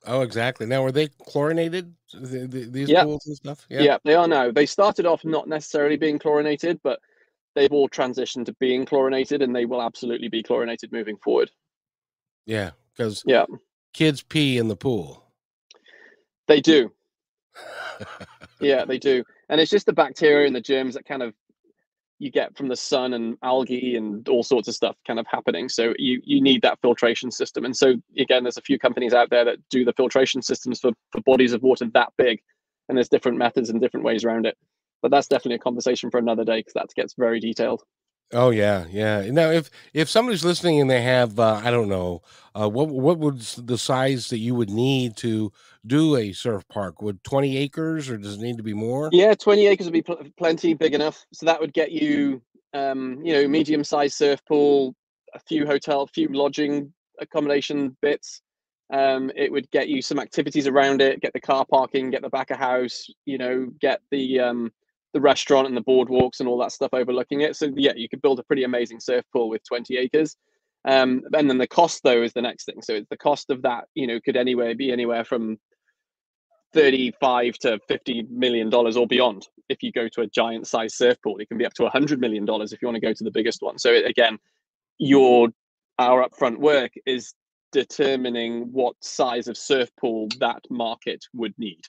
Oh, 0.04 0.22
exactly. 0.22 0.66
Now, 0.66 0.84
are 0.84 0.92
they 0.92 1.08
chlorinated? 1.26 1.94
The, 2.12 2.46
the, 2.46 2.64
these 2.64 2.88
yep. 2.88 3.04
pools 3.04 3.26
and 3.26 3.36
stuff? 3.36 3.66
Yeah. 3.68 3.82
yeah, 3.82 3.98
they 4.04 4.14
are 4.14 4.26
now. 4.26 4.50
They 4.50 4.66
started 4.66 5.06
off 5.06 5.24
not 5.24 5.48
necessarily 5.48 5.96
being 5.96 6.18
chlorinated, 6.18 6.80
but 6.82 6.98
they've 7.54 7.72
all 7.72 7.88
transitioned 7.88 8.46
to 8.46 8.54
being 8.54 8.84
chlorinated, 8.84 9.42
and 9.42 9.54
they 9.54 9.64
will 9.64 9.82
absolutely 9.82 10.28
be 10.28 10.42
chlorinated 10.42 10.92
moving 10.92 11.16
forward. 11.18 11.50
Yeah, 12.46 12.70
because 12.96 13.22
yeah, 13.26 13.44
kids 13.92 14.22
pee 14.22 14.58
in 14.58 14.68
the 14.68 14.76
pool. 14.76 15.24
They 16.48 16.60
do. 16.60 16.92
yeah, 18.60 18.84
they 18.84 18.98
do. 18.98 19.22
And 19.48 19.60
it's 19.60 19.70
just 19.70 19.86
the 19.86 19.92
bacteria 19.92 20.46
and 20.46 20.56
the 20.56 20.60
germs 20.60 20.94
that 20.94 21.04
kind 21.04 21.22
of 21.22 21.34
you 22.22 22.30
get 22.30 22.56
from 22.56 22.68
the 22.68 22.76
sun 22.76 23.14
and 23.14 23.37
algae 23.42 23.96
and 23.96 24.28
all 24.28 24.44
sorts 24.44 24.68
of 24.68 24.74
stuff 24.74 24.96
kind 25.04 25.18
of 25.18 25.26
happening. 25.28 25.68
So 25.68 25.92
you 25.98 26.22
you 26.24 26.40
need 26.40 26.62
that 26.62 26.78
filtration 26.80 27.32
system. 27.32 27.64
And 27.64 27.76
so 27.76 27.96
again, 28.16 28.44
there's 28.44 28.56
a 28.56 28.62
few 28.62 28.78
companies 28.78 29.12
out 29.12 29.28
there 29.28 29.44
that 29.44 29.56
do 29.70 29.85
the 29.85 29.92
filtration 29.94 30.40
systems 30.40 30.78
for, 30.78 30.92
for 31.11 31.20
bodies 31.22 31.52
of 31.52 31.62
water 31.62 31.87
that 31.94 32.12
big. 32.16 32.40
And 32.88 32.96
there's 32.96 33.08
different 33.08 33.38
methods 33.38 33.70
and 33.70 33.80
different 33.80 34.06
ways 34.06 34.24
around 34.24 34.46
it. 34.46 34.56
But 35.02 35.11
that's 35.11 35.26
definitely 35.26 35.56
a 35.56 35.58
conversation 35.58 36.12
for 36.12 36.18
another 36.18 36.44
day 36.44 36.61
because 36.61 36.74
that 36.74 36.94
gets 36.94 37.14
very 37.18 37.40
detailed. 37.40 37.82
Oh 38.33 38.51
yeah, 38.51 38.87
yeah. 38.90 39.31
Now, 39.31 39.51
if 39.51 39.71
if 39.92 40.09
somebody's 40.09 40.45
listening 40.45 40.81
and 40.81 40.88
they 40.88 41.03
have, 41.03 41.38
uh, 41.38 41.61
I 41.62 41.71
don't 41.71 41.88
know, 41.88 42.23
uh, 42.59 42.68
what 42.68 42.88
what 42.88 43.18
would 43.18 43.40
the 43.40 43.77
size 43.77 44.29
that 44.29 44.38
you 44.38 44.55
would 44.55 44.71
need 44.71 45.16
to 45.18 45.53
do 45.87 46.16
a 46.16 46.33
surf 46.33 46.66
park? 46.68 47.03
Would 47.03 47.23
twenty 47.25 47.59
acres, 47.59 48.09
or 48.09 48.16
does 48.16 48.37
it 48.37 48.40
need 48.40 48.57
to 48.57 48.62
be 48.62 48.73
more? 48.73 49.11
Yeah, 49.12 49.35
twenty 49.35 49.66
acres 49.66 49.87
would 49.87 49.92
be 49.92 50.03
pl- 50.03 50.25
plenty 50.38 50.73
big 50.73 50.95
enough. 50.95 51.27
So 51.33 51.45
that 51.45 51.61
would 51.61 51.75
get 51.75 51.92
you, 51.92 52.40
um, 52.73 53.21
you 53.23 53.35
know, 53.35 53.47
medium 53.47 53.85
sized 53.85 54.14
surf 54.14 54.40
pool, 54.47 54.95
a 55.35 55.38
few 55.38 55.66
hotel, 55.66 56.03
a 56.03 56.07
few 56.07 56.29
lodging 56.29 56.92
accommodation 57.21 57.97
bits. 58.01 58.40
Um, 58.90 59.31
it 59.37 59.53
would 59.53 59.71
get 59.71 59.88
you 59.88 60.01
some 60.03 60.18
activities 60.18 60.66
around 60.66 61.01
it, 61.03 61.21
get 61.21 61.33
the 61.33 61.40
car 61.40 61.64
parking, 61.64 62.11
get 62.11 62.23
the 62.23 62.29
back 62.29 62.51
of 62.51 62.59
house, 62.59 63.09
you 63.25 63.38
know, 63.38 63.66
get 63.81 64.01
the 64.11 64.40
um, 64.40 64.73
the 65.12 65.20
restaurant 65.20 65.66
and 65.66 65.77
the 65.77 65.83
boardwalks 65.83 66.40
and 66.40 66.48
all 66.48 66.59
that 66.59 66.72
stuff 66.72 66.90
overlooking 66.92 67.42
it. 67.42 67.57
So 67.57 67.70
yeah, 67.75 67.92
you 67.94 68.09
could 68.09 68.22
build 68.22 68.38
a 68.38 68.44
pretty 68.44 68.64
amazing 68.64 69.01
surf 69.01 69.25
pool 69.33 69.48
with 69.48 69.62
20 69.64 69.96
acres. 69.96 70.37
Um, 70.85 71.22
and 71.33 71.48
then 71.48 71.59
the 71.59 71.66
cost 71.66 72.03
though 72.03 72.22
is 72.22 72.33
the 72.33 72.42
next 72.42 72.64
thing. 72.64 72.83
So 72.83 73.03
the 73.09 73.16
cost 73.16 73.51
of 73.51 73.62
that, 73.62 73.85
you 73.94 74.07
know, 74.07 74.20
could 74.20 74.37
anywhere 74.37 74.75
be 74.75 74.90
anywhere 74.90 75.25
from 75.25 75.59
35 76.72 77.59
to 77.59 77.79
50 77.87 78.27
million 78.31 78.70
dollars 78.70 78.96
or 78.96 79.07
beyond. 79.07 79.46
If 79.68 79.83
you 79.83 79.92
go 79.92 80.09
to 80.09 80.22
a 80.22 80.27
giant 80.27 80.66
size 80.66 80.94
surf 80.96 81.16
pool, 81.22 81.38
it 81.38 81.48
can 81.48 81.59
be 81.59 81.66
up 81.66 81.75
to 81.75 81.83
100 81.83 82.20
million 82.20 82.44
dollars 82.44 82.72
if 82.72 82.83
you 82.83 82.88
want 82.88 82.96
to 82.96 83.07
go 83.07 83.12
to 83.12 83.25
the 83.25 83.31
biggest 83.31 83.62
one. 83.62 83.79
So 83.79 83.94
again, 83.94 84.38
your 84.98 85.48
our 85.98 86.27
upfront 86.27 86.59
work 86.59 86.92
is 87.07 87.35
determining 87.70 88.72
what 88.72 88.94
size 89.01 89.48
of 89.48 89.57
surf 89.57 89.88
pool 90.01 90.29
that 90.40 90.62
market 90.70 91.25
would 91.33 91.55
need 91.59 91.83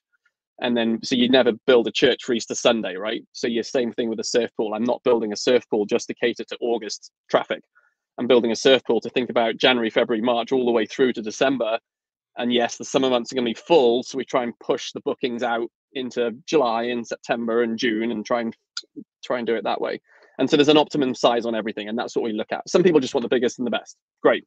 and 0.60 0.78
then 0.78 1.00
so 1.04 1.16
you 1.16 1.30
never 1.30 1.52
build 1.66 1.88
a 1.88 1.92
church 1.92 2.24
for 2.24 2.34
Easter 2.34 2.56
Sunday, 2.56 2.96
right? 2.96 3.24
So 3.32 3.48
you're 3.48 3.64
same 3.64 3.92
thing 3.92 4.10
with 4.10 4.20
a 4.20 4.24
surf 4.24 4.52
pool. 4.56 4.74
I'm 4.74 4.84
not 4.84 5.04
building 5.04 5.34
a 5.34 5.38
surf 5.38 5.64
pool 5.70 5.86
just 5.86 6.08
to 6.08 6.14
cater 6.14 6.44
to 6.44 6.58
August 6.62 7.12
traffic. 7.30 7.62
I'm 8.20 8.28
building 8.28 8.52
a 8.52 8.56
surf 8.56 8.84
pool 8.86 9.02
to 9.02 9.10
think 9.10 9.30
about 9.30 9.58
January, 9.58 9.90
February, 9.90 10.22
March, 10.22 10.52
all 10.52 10.66
the 10.66 10.72
way 10.72 10.86
through 10.86 11.14
to 11.14 11.22
December. 11.22 11.80
And 12.38 12.54
yes, 12.54 12.78
the 12.78 12.86
summer 12.86 13.10
months 13.10 13.32
are 13.32 13.36
going 13.36 13.46
to 13.46 13.60
be 13.60 13.66
full, 13.68 14.04
so 14.04 14.18
we 14.18 14.26
try 14.26 14.44
and 14.44 14.58
push 14.60 14.92
the 14.92 15.02
bookings 15.02 15.44
out 15.44 15.70
into 15.94 16.32
July 16.48 16.84
and 16.84 17.06
September 17.06 17.64
and 17.64 17.78
June, 17.78 18.12
and 18.12 18.26
try 18.26 18.42
and 18.42 18.56
try 19.24 19.38
and 19.38 19.48
do 19.48 19.56
it 19.56 19.64
that 19.64 19.82
way. 19.82 20.00
And 20.40 20.50
so 20.50 20.58
there's 20.58 20.70
an 20.70 20.78
optimum 20.78 21.14
size 21.14 21.46
on 21.46 21.54
everything, 21.56 21.90
and 21.90 21.98
that's 21.98 22.16
what 22.16 22.24
we 22.24 22.34
look 22.34 22.52
at. 22.52 22.68
Some 22.68 22.84
people 22.84 23.00
just 23.00 23.14
want 23.14 23.24
the 23.24 23.36
biggest 23.36 23.60
and 23.60 23.68
the 23.68 23.72
best. 23.72 23.98
Great. 24.22 24.46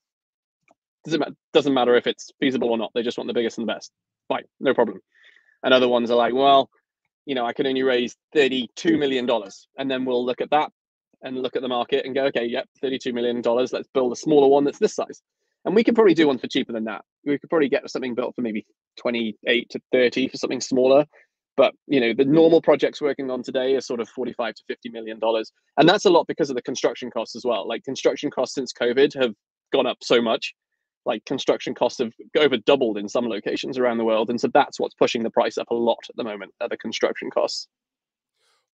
Doesn't 1.04 1.20
matter, 1.20 1.36
doesn't 1.52 1.74
matter 1.74 1.94
if 1.94 2.08
it's 2.08 2.30
feasible 2.40 2.70
or 2.70 2.78
not. 2.78 2.90
They 2.94 3.02
just 3.02 3.18
want 3.18 3.28
the 3.28 3.34
biggest 3.34 3.58
and 3.58 3.68
the 3.68 3.72
best. 3.72 3.92
Fine, 4.28 4.44
no 4.58 4.74
problem 4.74 5.00
and 5.66 5.74
other 5.74 5.88
ones 5.88 6.12
are 6.12 6.16
like, 6.16 6.32
well, 6.32 6.70
you 7.26 7.34
know, 7.34 7.44
I 7.44 7.52
can 7.52 7.66
only 7.66 7.82
raise 7.82 8.16
thirty-two 8.32 8.96
million 8.96 9.26
dollars, 9.26 9.66
and 9.76 9.90
then 9.90 10.04
we'll 10.04 10.24
look 10.24 10.40
at 10.40 10.50
that 10.50 10.70
and 11.22 11.36
look 11.36 11.56
at 11.56 11.62
the 11.62 11.68
market 11.68 12.06
and 12.06 12.14
go, 12.14 12.26
okay, 12.26 12.46
yep, 12.46 12.68
thirty-two 12.80 13.12
million 13.12 13.42
dollars. 13.42 13.72
Let's 13.72 13.88
build 13.92 14.12
a 14.12 14.16
smaller 14.16 14.46
one 14.46 14.62
that's 14.62 14.78
this 14.78 14.94
size, 14.94 15.20
and 15.64 15.74
we 15.74 15.82
could 15.82 15.96
probably 15.96 16.14
do 16.14 16.28
one 16.28 16.38
for 16.38 16.46
cheaper 16.46 16.72
than 16.72 16.84
that. 16.84 17.04
We 17.24 17.36
could 17.36 17.50
probably 17.50 17.68
get 17.68 17.90
something 17.90 18.14
built 18.14 18.36
for 18.36 18.42
maybe 18.42 18.64
twenty-eight 18.96 19.68
to 19.70 19.80
thirty 19.90 20.28
for 20.28 20.36
something 20.36 20.60
smaller. 20.60 21.04
But 21.56 21.74
you 21.88 22.00
know, 22.00 22.14
the 22.14 22.24
normal 22.24 22.62
projects 22.62 23.00
working 23.02 23.28
on 23.28 23.42
today 23.42 23.74
are 23.74 23.80
sort 23.80 23.98
of 23.98 24.08
45 24.10 24.54
to 24.54 24.62
50 24.68 24.90
million 24.90 25.18
dollars. 25.18 25.50
And 25.78 25.88
that's 25.88 26.04
a 26.04 26.10
lot 26.10 26.26
because 26.28 26.50
of 26.50 26.54
the 26.54 26.62
construction 26.62 27.10
costs 27.10 27.34
as 27.34 27.44
well. 27.44 27.66
Like 27.66 27.82
construction 27.82 28.30
costs 28.30 28.54
since 28.54 28.74
COVID 28.74 29.20
have 29.20 29.32
gone 29.72 29.86
up 29.86 29.96
so 30.02 30.20
much. 30.20 30.54
Like 31.06 31.24
construction 31.24 31.74
costs 31.74 31.98
have 32.00 32.12
over 32.36 32.56
doubled 32.56 32.98
in 32.98 33.08
some 33.08 33.26
locations 33.26 33.78
around 33.78 33.98
the 33.98 34.04
world. 34.04 34.28
And 34.28 34.40
so 34.40 34.48
that's 34.52 34.78
what's 34.78 34.94
pushing 34.94 35.22
the 35.22 35.30
price 35.30 35.56
up 35.56 35.70
a 35.70 35.74
lot 35.74 36.04
at 36.08 36.16
the 36.16 36.24
moment, 36.24 36.52
are 36.60 36.68
the 36.68 36.76
construction 36.76 37.30
costs. 37.30 37.68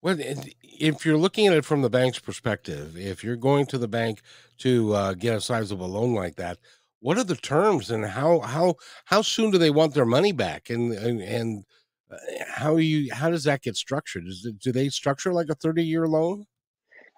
Well, 0.03 0.17
if 0.19 1.07
you're 1.07 1.17
looking 1.17 1.47
at 1.47 1.53
it 1.53 1.65
from 1.65 1.83
the 1.83 1.91
bank's 1.91 2.19
perspective, 2.19 2.97
if 2.97 3.23
you're 3.23 3.37
going 3.37 3.67
to 3.67 3.79
the 3.79 3.87
bank 3.87 4.21
to 4.59 4.93
uh, 4.95 5.15
get 5.15 5.37
a 5.37 5.41
sizable 5.41 5.89
loan 5.89 6.13
like 6.13 6.35
that, 6.37 6.59
what 6.99 7.19
are 7.19 7.25
the 7.25 7.37
terms 7.37 7.91
and 7.91 8.05
how 8.05 8.41
how 8.41 8.77
how 9.05 9.23
soon 9.23 9.51
do 9.51 9.59
they 9.59 9.71
want 9.71 9.95
their 9.95 10.07
money 10.07 10.33
back 10.33 10.71
and 10.71 10.93
and, 10.93 11.21
and 11.21 11.65
uh, 12.11 12.17
how 12.49 12.77
you 12.77 13.13
how 13.13 13.31
does 13.31 13.45
that 13.45 13.63
get 13.63 13.77
structured? 13.77 14.27
Is 14.27 14.45
it, 14.45 14.59
do 14.59 14.73
they 14.73 14.89
structure 14.89 15.33
like 15.33 15.49
a 15.51 15.55
30 15.55 15.85
year 15.85 16.09
loan? 16.09 16.47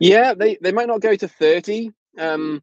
Yeah, 0.00 0.34
they 0.34 0.58
they 0.60 0.72
might 0.72 0.88
not 0.88 1.00
go 1.00 1.14
to 1.14 1.28
30. 1.28 1.90
Um, 2.18 2.62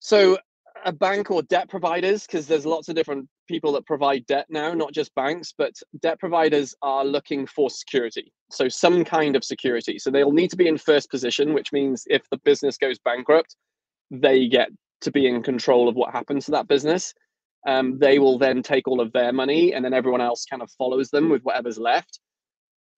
so 0.00 0.38
a 0.84 0.92
bank 0.92 1.30
or 1.30 1.42
debt 1.42 1.68
providers, 1.68 2.26
because 2.26 2.46
there's 2.46 2.66
lots 2.66 2.88
of 2.88 2.94
different 2.94 3.28
people 3.48 3.72
that 3.72 3.86
provide 3.86 4.26
debt 4.26 4.46
now, 4.48 4.72
not 4.72 4.92
just 4.92 5.14
banks, 5.14 5.52
but 5.56 5.72
debt 6.00 6.18
providers 6.18 6.74
are 6.82 7.04
looking 7.04 7.46
for 7.46 7.70
security. 7.70 8.32
So 8.50 8.68
some 8.68 9.04
kind 9.04 9.36
of 9.36 9.44
security. 9.44 9.98
So 9.98 10.10
they'll 10.10 10.32
need 10.32 10.50
to 10.50 10.56
be 10.56 10.68
in 10.68 10.78
first 10.78 11.10
position, 11.10 11.54
which 11.54 11.72
means 11.72 12.04
if 12.06 12.22
the 12.30 12.38
business 12.38 12.76
goes 12.76 12.98
bankrupt, 12.98 13.56
they 14.10 14.48
get 14.48 14.70
to 15.02 15.10
be 15.10 15.26
in 15.26 15.42
control 15.42 15.88
of 15.88 15.94
what 15.94 16.12
happens 16.12 16.46
to 16.46 16.52
that 16.52 16.68
business. 16.68 17.12
Um, 17.66 17.98
they 17.98 18.18
will 18.18 18.38
then 18.38 18.62
take 18.62 18.88
all 18.88 19.00
of 19.00 19.12
their 19.12 19.32
money 19.32 19.72
and 19.72 19.84
then 19.84 19.94
everyone 19.94 20.20
else 20.20 20.44
kind 20.44 20.62
of 20.62 20.70
follows 20.72 21.10
them 21.10 21.28
with 21.28 21.42
whatever's 21.42 21.78
left. 21.78 22.20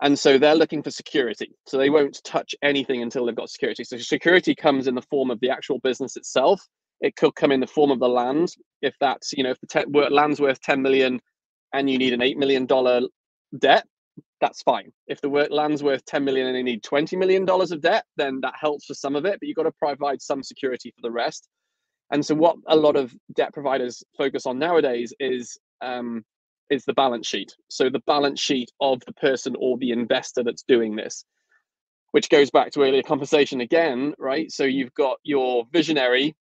And 0.03 0.19
so 0.19 0.39
they're 0.39 0.55
looking 0.55 0.83
for 0.83 0.91
security. 0.91 1.53
So 1.67 1.79
they 1.79 1.91
won't 1.91 2.23
touch 2.25 2.55
anything 2.63 3.03
until 3.03 3.27
they've 3.27 3.35
got 3.35 3.51
security. 3.51 3.85
So 3.85 3.97
security 3.99 4.55
comes 4.55 4.87
in 4.87 4.95
the 4.95 5.03
form 5.03 5.31
of 5.31 5.41
the 5.41 5.51
actual 5.51 5.79
business 5.79 6.17
itself 6.17 6.61
it 7.01 7.17
could 7.17 7.35
come 7.35 7.53
in 7.53 7.61
the 7.61 7.67
form 7.67 7.91
of 7.91 8.01
the 8.01 8.09
land. 8.09 8.53
If 8.83 8.95
that's, 9.01 9.33
you 9.33 9.45
know, 9.45 9.51
if 9.51 9.61
the 9.61 9.67
te- 9.67 10.15
land's 10.15 10.41
worth 10.41 10.61
10 10.61 10.83
million 10.83 11.21
and 11.73 11.91
you 11.91 11.99
need 11.99 12.13
an 12.13 12.21
$8 12.21 12.37
million 12.37 12.67
debt, 13.59 13.87
that's 14.41 14.63
fine. 14.63 14.93
If 15.07 15.21
the 15.21 15.29
land's 15.29 15.83
worth 15.83 16.05
10 16.07 16.25
million 16.25 16.47
and 16.49 16.57
you 16.57 16.65
need 16.65 16.83
20 16.83 17.17
million 17.17 17.45
dollars 17.45 17.73
of 17.73 17.81
debt, 17.81 18.05
then 18.17 18.41
that 18.43 18.55
helps 18.61 18.87
for 18.87 18.95
some 18.95 19.17
of 19.17 19.25
it, 19.25 19.39
but 19.41 19.47
you've 19.49 19.57
got 19.57 19.65
to 19.65 19.73
provide 19.73 20.21
some 20.23 20.43
security 20.43 20.93
for 20.95 21.03
the 21.03 21.11
rest. 21.11 21.49
And 22.13 22.25
so, 22.25 22.35
what 22.35 22.57
a 22.69 22.77
lot 22.77 22.97
of 22.97 23.15
debt 23.35 23.53
providers 23.55 24.03
focus 24.17 24.47
on 24.47 24.59
nowadays 24.59 25.15
is 25.21 25.59
um, 25.81 26.25
is 26.71 26.85
the 26.85 26.93
balance 26.95 27.27
sheet. 27.27 27.53
So 27.69 27.91
the 27.91 28.03
balance 28.07 28.41
sheet 28.41 28.71
of 28.81 29.01
the 29.07 29.13
person 29.15 29.55
or 29.59 29.79
the 29.79 29.91
investor 29.93 30.43
that's 30.43 30.65
doing 30.67 30.97
this, 30.97 31.25
which 32.13 32.31
goes 32.31 32.51
back 32.51 32.73
to 32.73 32.83
earlier 32.83 33.03
conversation 33.03 33.61
again, 33.61 34.15
right? 34.19 34.51
So 34.51 34.65
you've 34.65 34.95
got 34.95 35.19
your 35.25 35.65
visionary 35.73 36.35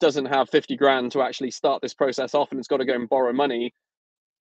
doesn't 0.00 0.26
have 0.26 0.50
50 0.50 0.76
grand 0.76 1.12
to 1.12 1.22
actually 1.22 1.50
start 1.50 1.80
this 1.82 1.94
process 1.94 2.34
off 2.34 2.50
and 2.50 2.58
it's 2.58 2.68
got 2.68 2.78
to 2.78 2.84
go 2.84 2.94
and 2.94 3.08
borrow 3.08 3.32
money 3.32 3.72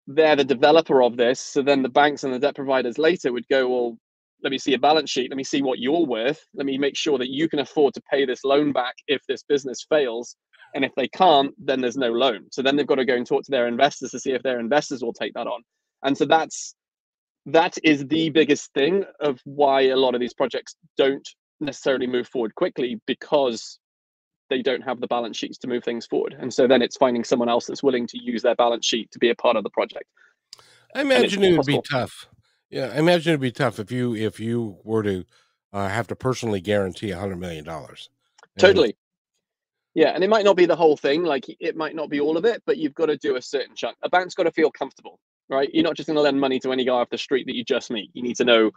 they're 0.07 0.35
the 0.35 0.43
developer 0.43 1.01
of 1.01 1.17
this 1.17 1.39
so 1.39 1.61
then 1.61 1.81
the 1.81 1.89
banks 1.89 2.23
and 2.23 2.33
the 2.33 2.39
debt 2.39 2.55
providers 2.55 2.97
later 2.97 3.31
would 3.31 3.47
go 3.49 3.69
well 3.69 3.97
let 4.43 4.51
me 4.51 4.57
see 4.57 4.73
a 4.73 4.79
balance 4.79 5.09
sheet 5.09 5.29
let 5.29 5.37
me 5.37 5.43
see 5.43 5.61
what 5.61 5.79
you're 5.79 6.05
worth 6.05 6.43
let 6.55 6.65
me 6.65 6.77
make 6.77 6.97
sure 6.97 7.17
that 7.17 7.29
you 7.29 7.47
can 7.47 7.59
afford 7.59 7.93
to 7.93 8.01
pay 8.11 8.25
this 8.25 8.43
loan 8.43 8.71
back 8.71 8.95
if 9.07 9.21
this 9.27 9.43
business 9.43 9.85
fails 9.87 10.35
and 10.75 10.85
if 10.85 10.93
they 10.95 11.07
can't 11.07 11.53
then 11.57 11.81
there's 11.81 11.97
no 11.97 12.11
loan. 12.11 12.45
So 12.51 12.61
then 12.61 12.75
they've 12.75 12.87
got 12.87 12.95
to 12.95 13.05
go 13.05 13.15
and 13.15 13.25
talk 13.25 13.43
to 13.43 13.51
their 13.51 13.67
investors 13.67 14.11
to 14.11 14.19
see 14.19 14.31
if 14.31 14.43
their 14.43 14.59
investors 14.59 15.01
will 15.03 15.13
take 15.13 15.33
that 15.33 15.47
on. 15.47 15.61
And 16.03 16.17
so 16.17 16.25
that's 16.25 16.75
that 17.45 17.77
is 17.83 18.05
the 18.07 18.29
biggest 18.29 18.71
thing 18.73 19.05
of 19.21 19.39
why 19.45 19.81
a 19.83 19.95
lot 19.95 20.13
of 20.13 20.21
these 20.21 20.33
projects 20.33 20.75
don't 20.97 21.27
necessarily 21.59 22.07
move 22.07 22.27
forward 22.27 22.53
quickly 22.55 22.99
because 23.07 23.79
they 24.49 24.61
don't 24.61 24.81
have 24.81 24.99
the 24.99 25.07
balance 25.07 25.37
sheets 25.37 25.57
to 25.59 25.67
move 25.67 25.83
things 25.83 26.05
forward. 26.05 26.35
And 26.39 26.53
so 26.53 26.67
then 26.67 26.81
it's 26.81 26.97
finding 26.97 27.23
someone 27.23 27.49
else 27.49 27.65
that's 27.65 27.83
willing 27.83 28.07
to 28.07 28.21
use 28.21 28.41
their 28.41 28.55
balance 28.55 28.85
sheet 28.85 29.11
to 29.11 29.19
be 29.19 29.29
a 29.29 29.35
part 29.35 29.55
of 29.55 29.63
the 29.63 29.69
project. 29.69 30.05
I 30.95 31.01
imagine 31.01 31.43
it 31.43 31.55
would 31.55 31.65
be 31.65 31.81
tough. 31.89 32.27
Yeah, 32.69 32.91
I 32.93 32.99
imagine 32.99 33.31
it'd 33.31 33.41
be 33.41 33.51
tough 33.51 33.79
if 33.79 33.91
you 33.91 34.15
if 34.15 34.39
you 34.39 34.77
were 34.83 35.03
to 35.03 35.25
uh, 35.73 35.87
have 35.87 36.07
to 36.07 36.15
personally 36.15 36.61
guarantee 36.61 37.11
a 37.11 37.19
hundred 37.19 37.39
million 37.39 37.63
dollars. 37.63 38.09
Totally. 38.57 38.95
Yeah, 39.95 40.09
and 40.09 40.23
it 40.23 40.29
might 40.29 40.45
not 40.45 40.55
be 40.55 40.65
the 40.65 40.75
whole 40.75 40.97
thing. 40.97 41.23
Like 41.23 41.45
it 41.59 41.75
might 41.75 41.95
not 41.95 42.09
be 42.09 42.19
all 42.19 42.37
of 42.37 42.45
it, 42.45 42.61
but 42.65 42.77
you've 42.77 42.93
got 42.93 43.07
to 43.07 43.17
do 43.17 43.35
a 43.35 43.41
certain 43.41 43.75
chunk. 43.75 43.97
A 44.03 44.09
bank's 44.09 44.35
got 44.35 44.43
to 44.43 44.51
feel 44.51 44.71
comfortable, 44.71 45.19
right? 45.49 45.69
You're 45.73 45.83
not 45.83 45.95
just 45.95 46.07
going 46.07 46.15
to 46.15 46.21
lend 46.21 46.39
money 46.39 46.59
to 46.59 46.71
any 46.71 46.85
guy 46.85 46.93
off 46.93 47.09
the 47.09 47.17
street 47.17 47.45
that 47.47 47.55
you 47.55 47.63
just 47.63 47.89
meet. 47.89 48.11
You 48.13 48.23
need 48.23 48.37
to 48.37 48.45
know 48.45 48.71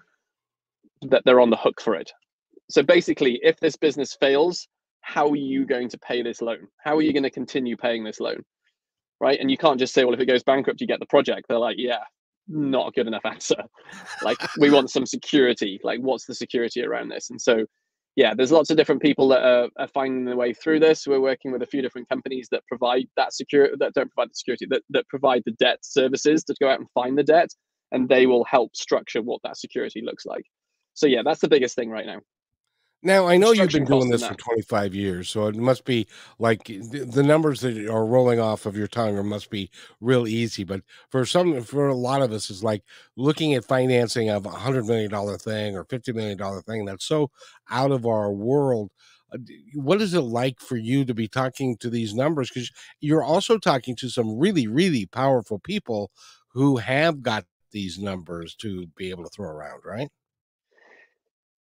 that 1.03 1.23
they're 1.25 1.41
on 1.41 1.51
the 1.51 1.57
hook 1.57 1.81
for 1.81 1.95
it. 1.95 2.13
So 2.71 2.83
basically, 2.83 3.41
if 3.43 3.61
this 3.61 3.77
business 3.77 4.15
fails, 4.15 4.69
how 5.03 5.29
are 5.29 5.37
you 5.37 5.61
mm-hmm. 5.61 5.69
going 5.69 5.88
to 5.91 5.99
pay 5.99 6.23
this 6.23 6.41
loan? 6.41 6.69
How 6.83 6.97
are 6.97 7.03
you 7.03 7.09
mm-hmm. 7.09 7.17
going 7.17 7.23
to 7.25 7.31
continue 7.31 7.77
paying 7.77 8.05
this 8.05 8.21
loan? 8.21 8.43
Right. 9.21 9.38
And 9.38 9.51
you 9.51 9.59
can't 9.59 9.79
just 9.79 9.95
say, 9.95 10.05
well, 10.05 10.15
if 10.15 10.21
it 10.21 10.27
goes 10.27 10.43
bankrupt, 10.43 10.81
you 10.81 10.87
get 10.87 10.99
the 10.99 11.07
project. 11.07 11.47
They're 11.49 11.59
like, 11.59 11.77
yeah, 11.79 12.01
not 12.49 12.88
a 12.88 12.91
good 12.93 13.07
enough 13.07 13.25
answer. 13.27 13.57
like, 14.23 14.38
we 14.59 14.71
want 14.71 14.91
some 14.91 15.07
security. 15.07 15.79
Like, 15.85 16.01
what's 16.01 16.27
the 16.27 16.35
security 16.35 16.83
around 16.83 17.09
this? 17.11 17.31
And 17.31 17.41
so, 17.41 17.67
yeah, 18.17 18.35
there's 18.35 18.53
lots 18.53 18.71
of 18.71 18.77
different 18.77 19.01
people 19.01 19.29
that 19.29 19.43
are, 19.43 19.69
are 19.79 19.88
finding 19.88 20.25
their 20.25 20.37
way 20.37 20.53
through 20.53 20.81
this. 20.81 21.07
We're 21.07 21.21
working 21.21 21.53
with 21.53 21.62
a 21.62 21.67
few 21.67 21.83
different 21.83 22.09
companies 22.09 22.49
that 22.51 22.67
provide 22.67 23.07
that 23.17 23.33
security, 23.33 23.75
that 23.79 23.95
don't 23.95 24.12
provide 24.12 24.31
the 24.31 24.35
security, 24.35 24.67
that, 24.71 24.83
that 24.91 25.09
provide 25.09 25.43
the 25.47 25.53
debt 25.53 25.79
services 25.83 26.45
to 26.45 26.55
go 26.61 26.69
out 26.69 26.81
and 26.81 26.88
find 26.93 27.17
the 27.17 27.23
debt, 27.23 27.49
and 27.91 28.09
they 28.09 28.27
will 28.27 28.45
help 28.45 28.77
structure 28.77 29.23
what 29.23 29.41
that 29.45 29.57
security 29.57 30.03
looks 30.05 30.27
like. 30.27 30.45
So, 30.95 31.07
yeah, 31.07 31.23
that's 31.25 31.41
the 31.41 31.49
biggest 31.49 31.75
thing 31.75 31.88
right 31.88 32.07
now. 32.07 32.21
Now 33.05 33.27
I 33.27 33.37
know 33.37 33.51
you've 33.51 33.73
been 33.73 33.85
doing 33.85 34.11
this 34.11 34.23
for 34.23 34.35
25 34.35 34.95
years, 34.95 35.29
so 35.29 35.49
it 35.49 35.57
must 35.57 35.85
be 35.85 36.07
like 36.38 36.65
the 36.67 37.23
numbers 37.25 37.61
that 37.62 37.88
are 37.88 38.07
rolling 38.07 38.38
off 38.38 38.65
of 38.65 38.77
your 38.77 38.87
tongue 38.87 39.27
must 39.27 39.51
be 39.51 39.71
real 40.01 40.29
easy. 40.29 40.62
But 40.62 40.83
for 41.11 41.27
some, 41.27 41.61
for 41.62 41.88
a 41.88 41.97
lot 41.97 42.23
of 42.23 42.31
us, 42.31 42.49
it's 42.49 42.62
like 42.62 42.85
looking 43.17 43.55
at 43.55 43.65
financing 43.65 44.31
of 44.31 44.47
a 44.47 44.51
hundred 44.51 44.87
million 44.87 45.11
dollar 45.11 45.37
thing 45.37 45.77
or 45.77 45.85
fifty 45.85 46.12
million 46.12 46.38
dollar 46.38 46.62
thing 46.62 46.85
that's 46.85 47.05
so 47.05 47.31
out 47.71 47.91
of 47.91 48.07
our 48.07 48.31
world. 48.33 48.93
Uh, 49.35 49.38
what 49.75 50.01
is 50.01 50.15
it 50.15 50.21
like 50.21 50.61
for 50.61 50.77
you 50.77 51.05
to 51.05 51.15
be 51.15 51.27
talking 51.27 51.77
to 51.79 51.91
these 51.91 52.15
numbers? 52.15 52.51
Because 52.51 52.71
you're 53.01 53.25
also 53.25 53.59
talking 53.59 53.97
to 53.97 54.11
some 54.11 54.38
really, 54.38 54.69
really 54.69 55.07
powerful 55.07 55.59
people 55.59 56.12
who 56.53 56.77
have 56.77 57.23
got 57.23 57.47
these 57.73 57.99
numbers 57.99 58.55
to 58.57 58.87
be 58.97 59.11
able 59.11 59.25
to 59.25 59.31
throw 59.31 59.49
around, 59.49 59.81
right? 59.85 60.09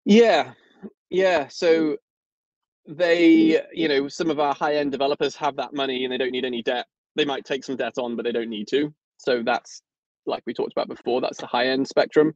Yeah, 0.04 0.52
yeah, 1.12 1.44
mm. 1.44 1.52
so 1.52 1.96
they, 2.86 3.62
you 3.72 3.88
know, 3.88 4.08
some 4.08 4.30
of 4.30 4.40
our 4.40 4.54
high 4.54 4.76
end 4.76 4.92
developers 4.92 5.36
have 5.36 5.56
that 5.56 5.74
money 5.74 6.04
and 6.04 6.12
they 6.12 6.18
don't 6.18 6.32
need 6.32 6.44
any 6.44 6.62
debt. 6.62 6.86
They 7.14 7.24
might 7.24 7.44
take 7.44 7.64
some 7.64 7.76
debt 7.76 7.94
on, 7.98 8.16
but 8.16 8.24
they 8.24 8.32
don't 8.32 8.48
need 8.48 8.68
to. 8.68 8.92
So 9.18 9.42
that's 9.44 9.82
like 10.26 10.42
we 10.46 10.54
talked 10.54 10.72
about 10.72 10.88
before, 10.88 11.20
that's 11.20 11.38
the 11.38 11.46
high 11.46 11.68
end 11.68 11.86
spectrum 11.86 12.34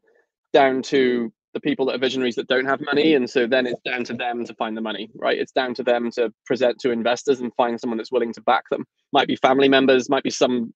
down 0.53 0.83
to 0.83 1.33
the 1.55 1.61
people 1.61 1.87
that 1.87 1.95
are 1.95 1.99
visionaries 1.99 2.35
that 2.37 2.49
don't 2.49 2.67
have 2.67 2.81
money. 2.83 3.15
And 3.15 3.29
so 3.29 3.47
then 3.47 3.67
it's 3.67 3.81
down 3.85 4.05
to 4.05 4.15
them 4.15 4.45
to 4.45 4.55
find 4.55 4.77
the 4.77 4.83
money, 4.83 5.11
right? 5.15 5.39
It's 5.39 5.53
down 5.53 5.75
to 5.75 5.83
them 5.83 6.11
to 6.13 6.33
present 6.45 6.79
to 6.81 6.91
investors 6.91 7.41
and 7.41 7.53
find 7.57 7.81
someone 7.81 7.97
that's 7.97 8.13
willing 8.13 8.33
to 8.35 8.43
back 8.43 8.65
them. 8.71 8.85
Might 9.13 9.29
be 9.29 9.37
family 9.37 9.69
members, 9.69 10.11
might 10.11 10.23
be 10.23 10.31
some 10.31 10.75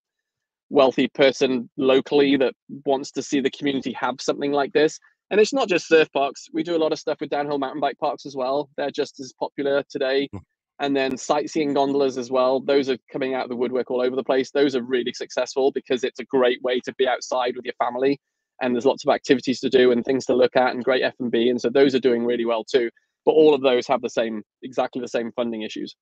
wealthy 0.71 1.09
person 1.09 1.69
locally 1.77 2.37
that 2.37 2.55
wants 2.87 3.11
to 3.11 3.23
see 3.23 3.41
the 3.41 3.51
community 3.51 3.93
have 3.93 4.21
something 4.21 4.53
like 4.53 4.73
this 4.73 4.99
and 5.31 5.41
it's 5.41 5.53
not 5.53 5.69
just 5.69 5.87
surf 5.87 6.13
parks. 6.13 6.49
We 6.53 6.63
do 6.63 6.77
a 6.77 6.79
lot 6.79 6.93
of 6.93 6.99
stuff 6.99 7.21
with 7.21 7.31
downhill 7.31 7.59
mountain 7.59 7.81
bike 7.81 7.99
parks 7.99 8.27
as 8.27 8.35
well. 8.35 8.69
They're 8.77 8.91
just 8.91 9.21
as 9.21 9.33
popular 9.39 9.85
today. 9.89 10.29
Hmm. 10.33 10.39
And 10.81 10.97
then 10.97 11.19
sightseeing 11.19 11.75
gondolas 11.75 12.17
as 12.17 12.31
well. 12.31 12.59
Those 12.59 12.89
are 12.89 12.97
coming 13.13 13.35
out 13.35 13.45
of 13.45 13.51
the 13.51 13.57
woodwork 13.57 13.91
all 13.91 14.01
over 14.01 14.17
the 14.17 14.25
place. 14.25 14.51
Those 14.51 14.75
are 14.75 14.83
really 14.83 15.13
successful 15.13 15.73
because 15.73 16.05
it's 16.05 16.21
a 16.21 16.25
great 16.25 16.63
way 16.63 16.81
to 16.81 16.95
be 16.95 17.07
outside 17.07 17.55
with 17.55 17.67
your 17.67 17.75
family, 17.75 18.19
and 18.63 18.75
there's 18.75 18.87
lots 18.87 19.05
of 19.05 19.13
activities 19.13 19.61
to 19.61 19.69
do 19.69 19.93
and 19.93 20.03
things 20.03 20.25
to 20.27 20.35
look 20.35 20.57
at, 20.57 20.75
and 20.75 20.83
great 20.83 21.03
F 21.03 21.13
and 21.21 21.31
B. 21.31 21.51
And 21.51 21.61
so 21.61 21.69
those 21.69 21.95
are 21.95 22.01
doing 22.01 22.25
really 22.25 22.47
well 22.47 22.65
too. 22.65 22.89
But 23.27 23.33
all 23.33 23.53
of 23.53 23.61
those 23.61 23.87
have 23.89 24.01
the 24.01 24.09
same, 24.09 24.43
exactly 24.63 25.03
the 25.03 25.09
same 25.09 25.33
funding 25.33 25.61
issues. 25.61 25.95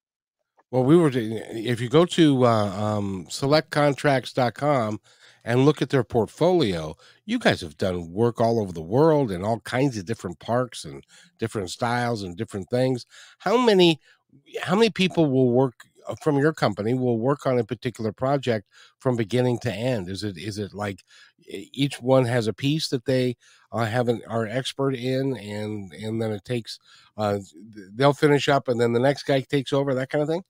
Well, 0.71 0.85
we 0.85 0.97
were, 0.97 1.11
if 1.13 1.81
you 1.81 1.89
go 1.89 2.05
to 2.05 2.47
uh, 2.47 2.67
um, 2.67 3.27
selectcontracts.com 3.29 5.01
and 5.49 5.65
look 5.65 5.81
at 5.81 5.89
their 5.89 6.05
portfolio, 6.05 6.95
you 7.25 7.39
guys 7.39 7.63
have 7.63 7.79
done 7.79 8.13
work 8.13 8.39
all 8.39 8.61
over 8.61 8.71
the 8.71 8.83
world 8.83 9.33
in 9.33 9.43
all 9.43 9.61
kinds 9.61 9.97
of 9.97 10.05
different 10.05 10.39
parks 10.39 10.85
and 10.85 11.03
different 11.39 11.71
styles 11.71 12.23
and 12.23 12.37
different 12.37 12.69
things. 12.69 13.07
How 13.39 13.57
many, 13.57 13.99
how 14.61 14.75
many 14.75 14.91
people 14.91 15.31
will 15.31 15.51
work 15.51 15.73
uh, 16.07 16.15
from 16.17 16.37
your 16.37 16.53
company 16.53 16.93
will 16.93 17.19
work 17.19 17.47
on 17.47 17.59
a 17.59 17.65
particular 17.65 18.13
project 18.13 18.69
from 18.99 19.17
beginning 19.17 19.59
to 19.61 19.73
end? 19.73 20.11
Is 20.11 20.23
it 20.23 20.37
is 20.37 20.59
it 20.59 20.75
like 20.75 21.03
each 21.47 21.99
one 21.99 22.27
has 22.27 22.47
a 22.47 22.53
piece 22.53 22.89
that 22.89 23.07
they 23.07 23.35
uh, 23.73 23.87
have 23.87 24.09
an 24.09 24.21
are 24.29 24.47
expert 24.47 24.95
in, 24.95 25.35
and 25.39 25.91
and 25.95 26.21
then 26.21 26.31
it 26.31 26.45
takes 26.45 26.79
uh, 27.17 27.39
they'll 27.95 28.13
finish 28.13 28.51
up, 28.51 28.69
and 28.69 28.79
then 28.79 28.93
the 28.93 29.01
next 29.01 29.23
guy 29.23 29.41
takes 29.41 29.73
over, 29.73 29.95
that 29.95 30.11
kind 30.11 30.21
of 30.21 30.29
thing. 30.29 30.45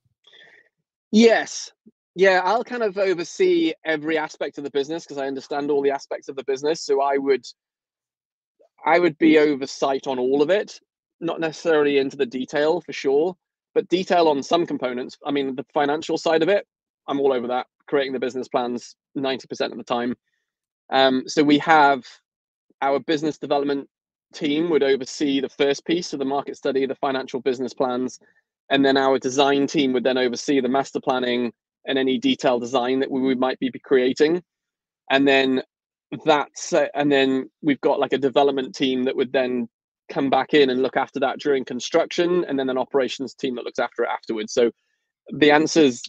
Yes. 1.13 1.71
Yeah, 2.15 2.41
I'll 2.45 2.65
kind 2.65 2.83
of 2.83 2.99
oversee 2.99 3.73
every 3.85 4.19
aspect 4.19 4.59
of 4.59 4.65
the 4.65 4.71
business 4.71 5.05
because 5.05 5.19
I 5.19 5.27
understand 5.27 5.71
all 5.71 5.83
the 5.83 5.91
aspects 5.93 6.29
of 6.29 6.37
the 6.37 6.45
business. 6.45 6.83
So 6.85 7.01
I 7.01 7.17
would 7.17 7.45
I 8.85 8.99
would 8.99 9.19
be 9.19 9.39
oversight 9.39 10.07
on 10.07 10.19
all 10.19 10.43
of 10.43 10.51
it, 10.51 10.81
not 11.21 11.41
necessarily 11.41 11.99
into 11.99 12.17
the 12.17 12.27
detail 12.27 12.81
for 12.81 12.93
sure, 12.93 13.37
but 13.75 13.89
detail 13.89 14.29
on 14.29 14.43
some 14.43 14.67
components. 14.67 15.19
I 15.25 15.31
mean, 15.31 15.55
the 15.57 15.67
financial 15.75 16.17
side 16.19 16.43
of 16.43 16.49
it, 16.49 16.67
I'm 17.07 17.21
all 17.21 17.33
over 17.33 17.49
that, 17.49 17.67
creating 17.87 18.13
the 18.13 18.21
business 18.21 18.49
plans 18.49 18.97
90% 19.17 19.73
of 19.73 19.79
the 19.79 19.85
time. 19.85 20.15
Um, 20.91 21.25
so 21.27 21.43
we 21.43 21.59
have 21.59 22.05
our 22.81 23.01
business 23.01 23.39
development 23.39 23.89
team 24.33 24.71
would 24.71 24.83
oversee 24.83 25.41
the 25.41 25.49
first 25.49 25.85
piece 25.85 26.13
of 26.13 26.19
the 26.19 26.25
market 26.25 26.57
study, 26.57 26.87
the 26.87 26.95
financial 26.95 27.41
business 27.41 27.75
plans, 27.75 28.21
and 28.71 28.85
then 28.85 28.97
our 28.97 29.19
design 29.19 29.67
team 29.67 29.93
would 29.93 30.05
then 30.05 30.19
oversee 30.19 30.61
the 30.61 30.69
master 30.69 31.01
planning 31.01 31.53
and 31.87 31.99
any 31.99 32.19
detailed 32.19 32.63
design 32.63 33.01
that 33.01 33.11
we, 33.11 33.21
we 33.21 33.35
might 33.35 33.59
be 33.59 33.71
creating. 33.85 34.43
And 35.11 35.27
then 35.27 35.63
that's 36.25 36.73
uh, 36.73 36.87
and 36.95 37.11
then 37.13 37.51
we've 37.63 37.81
got 37.81 38.01
like 38.01 38.13
a 38.13 38.19
development 38.19 38.75
team 38.75 39.05
that 39.05 39.17
would 39.17 39.33
then 39.33 39.69
come 40.09 40.31
back 40.31 40.55
in 40.55 40.71
and 40.71 40.83
look 40.83 40.97
after 40.97 41.21
that 41.21 41.39
during 41.39 41.65
construction 41.65 42.45
and 42.49 42.59
then 42.59 42.71
an 42.71 42.79
operations 42.79 43.35
team 43.35 43.55
that 43.57 43.65
looks 43.65 43.79
after 43.79 44.05
it 44.05 44.09
afterwards. 44.09 44.53
So 44.53 44.71
the 45.31 45.51
answer 45.51 45.81
is 45.81 46.03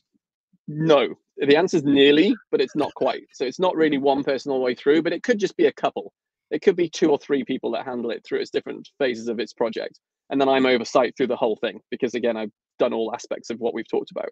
no. 0.68 1.16
The 1.38 1.58
answer 1.58 1.78
is 1.78 1.84
nearly 1.84 2.34
but 2.52 2.62
it's 2.62 2.76
not 2.76 2.94
quite. 2.96 3.24
So 3.34 3.46
it's 3.46 3.60
not 3.60 3.76
really 3.76 3.98
one 3.98 4.24
person 4.24 4.52
all 4.52 4.60
the 4.60 4.66
way 4.66 4.76
through 4.76 5.02
but 5.02 5.14
it 5.14 5.24
could 5.24 5.40
just 5.40 5.58
be 5.58 5.66
a 5.66 5.74
couple. 5.74 6.14
It 6.50 6.62
could 6.62 6.76
be 6.76 6.90
two 6.90 7.10
or 7.12 7.20
three 7.20 7.44
people 7.44 7.72
that 7.72 7.86
handle 7.86 8.12
it 8.12 8.26
through 8.26 8.40
its 8.40 8.52
different 8.52 8.88
phases 8.98 9.28
of 9.28 9.40
its 9.40 9.54
project. 9.54 10.00
And 10.30 10.40
then 10.40 10.48
i'm 10.48 10.66
oversight 10.66 11.16
through 11.18 11.28
the 11.28 11.36
whole 11.36 11.58
thing 11.58 11.80
because 11.90 12.14
again 12.14 12.38
i've 12.38 12.52
done 12.78 12.94
all 12.94 13.14
aspects 13.14 13.50
of 13.50 13.60
what 13.60 13.74
we've 13.74 13.90
talked 13.90 14.12
about 14.12 14.30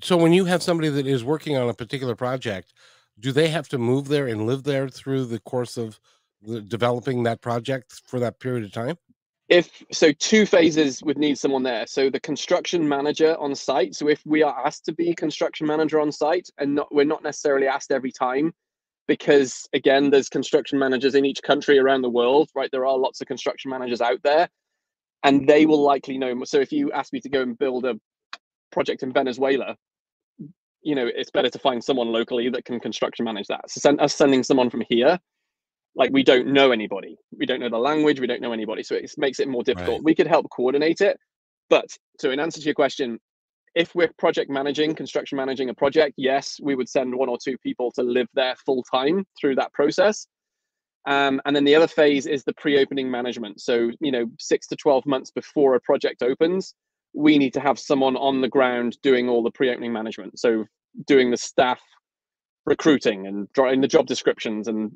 so 0.00 0.16
when 0.16 0.32
you 0.32 0.44
have 0.44 0.62
somebody 0.62 0.88
that 0.88 1.06
is 1.06 1.24
working 1.24 1.56
on 1.56 1.68
a 1.68 1.74
particular 1.74 2.14
project 2.14 2.72
do 3.18 3.32
they 3.32 3.48
have 3.48 3.68
to 3.68 3.78
move 3.78 4.08
there 4.08 4.26
and 4.28 4.46
live 4.46 4.64
there 4.64 4.88
through 4.88 5.26
the 5.26 5.40
course 5.40 5.76
of 5.76 5.98
the, 6.42 6.60
developing 6.60 7.22
that 7.22 7.40
project 7.40 8.02
for 8.06 8.20
that 8.20 8.40
period 8.40 8.64
of 8.64 8.72
time? 8.72 8.96
If 9.48 9.82
so, 9.92 10.12
two 10.12 10.44
phases 10.44 11.02
would 11.04 11.18
need 11.18 11.38
someone 11.38 11.62
there. 11.62 11.86
So 11.86 12.10
the 12.10 12.20
construction 12.20 12.88
manager 12.88 13.36
on 13.38 13.54
site. 13.54 13.94
So 13.94 14.08
if 14.08 14.20
we 14.26 14.42
are 14.42 14.66
asked 14.66 14.84
to 14.86 14.92
be 14.92 15.14
construction 15.14 15.66
manager 15.66 16.00
on 16.00 16.10
site, 16.10 16.50
and 16.58 16.74
not 16.74 16.92
we're 16.92 17.04
not 17.04 17.22
necessarily 17.22 17.68
asked 17.68 17.92
every 17.92 18.10
time, 18.10 18.52
because 19.06 19.68
again, 19.72 20.10
there's 20.10 20.28
construction 20.28 20.80
managers 20.80 21.14
in 21.14 21.24
each 21.24 21.42
country 21.42 21.78
around 21.78 22.02
the 22.02 22.10
world, 22.10 22.50
right? 22.56 22.70
There 22.72 22.84
are 22.84 22.98
lots 22.98 23.20
of 23.20 23.28
construction 23.28 23.70
managers 23.70 24.00
out 24.00 24.20
there, 24.24 24.48
and 25.22 25.48
they 25.48 25.64
will 25.64 25.82
likely 25.82 26.18
know. 26.18 26.42
So 26.44 26.58
if 26.58 26.72
you 26.72 26.90
ask 26.90 27.12
me 27.12 27.20
to 27.20 27.28
go 27.28 27.42
and 27.42 27.56
build 27.56 27.84
a 27.84 27.94
project 28.72 29.04
in 29.04 29.12
Venezuela, 29.12 29.76
you 30.82 30.94
know 30.94 31.06
it's 31.06 31.30
better 31.30 31.50
to 31.50 31.58
find 31.58 31.82
someone 31.82 32.08
locally 32.12 32.48
that 32.50 32.64
can 32.64 32.80
construction 32.80 33.24
manage 33.24 33.46
that. 33.48 33.70
So 33.70 33.80
send 33.80 34.00
us 34.00 34.14
sending 34.14 34.42
someone 34.42 34.70
from 34.70 34.82
here 34.88 35.18
like 35.96 36.12
we 36.12 36.22
don't 36.22 36.48
know 36.48 36.70
anybody. 36.70 37.16
We 37.36 37.46
don't 37.46 37.60
know 37.60 37.70
the 37.70 37.78
language 37.78 38.20
we 38.20 38.26
don't 38.26 38.42
know 38.42 38.52
anybody 38.52 38.82
so 38.82 38.94
it 38.94 39.10
makes 39.16 39.40
it 39.40 39.48
more 39.48 39.64
difficult. 39.64 39.98
Right. 39.98 40.04
we 40.04 40.14
could 40.14 40.26
help 40.26 40.46
coordinate 40.50 41.00
it 41.00 41.18
but 41.68 41.86
so 42.20 42.30
in 42.30 42.38
answer 42.38 42.60
to 42.60 42.64
your 42.64 42.74
question 42.74 43.18
if 43.74 43.94
we're 43.94 44.10
project 44.18 44.50
managing 44.50 44.94
construction 44.94 45.36
managing 45.36 45.68
a 45.70 45.74
project 45.74 46.14
yes 46.16 46.58
we 46.62 46.74
would 46.74 46.88
send 46.88 47.14
one 47.14 47.28
or 47.28 47.38
two 47.42 47.58
people 47.58 47.90
to 47.92 48.02
live 48.02 48.28
there 48.34 48.54
full 48.64 48.84
time 48.84 49.24
through 49.40 49.56
that 49.56 49.72
process. 49.72 50.26
Um, 51.08 51.40
and 51.44 51.54
then 51.54 51.62
the 51.62 51.76
other 51.76 51.86
phase 51.86 52.26
is 52.26 52.42
the 52.42 52.54
pre-opening 52.54 53.10
management. 53.10 53.60
So 53.60 53.90
you 54.00 54.12
know 54.12 54.26
six 54.38 54.66
to 54.68 54.76
12 54.76 55.06
months 55.06 55.30
before 55.30 55.74
a 55.74 55.80
project 55.80 56.22
opens 56.22 56.74
we 57.16 57.38
need 57.38 57.54
to 57.54 57.60
have 57.60 57.78
someone 57.78 58.14
on 58.16 58.42
the 58.42 58.48
ground 58.48 58.98
doing 59.02 59.28
all 59.28 59.42
the 59.42 59.50
pre-opening 59.50 59.92
management. 59.92 60.38
So 60.38 60.66
doing 61.06 61.30
the 61.30 61.36
staff 61.36 61.80
recruiting 62.66 63.26
and 63.26 63.50
drawing 63.52 63.80
the 63.80 63.88
job 63.88 64.06
descriptions 64.06 64.68
and 64.68 64.92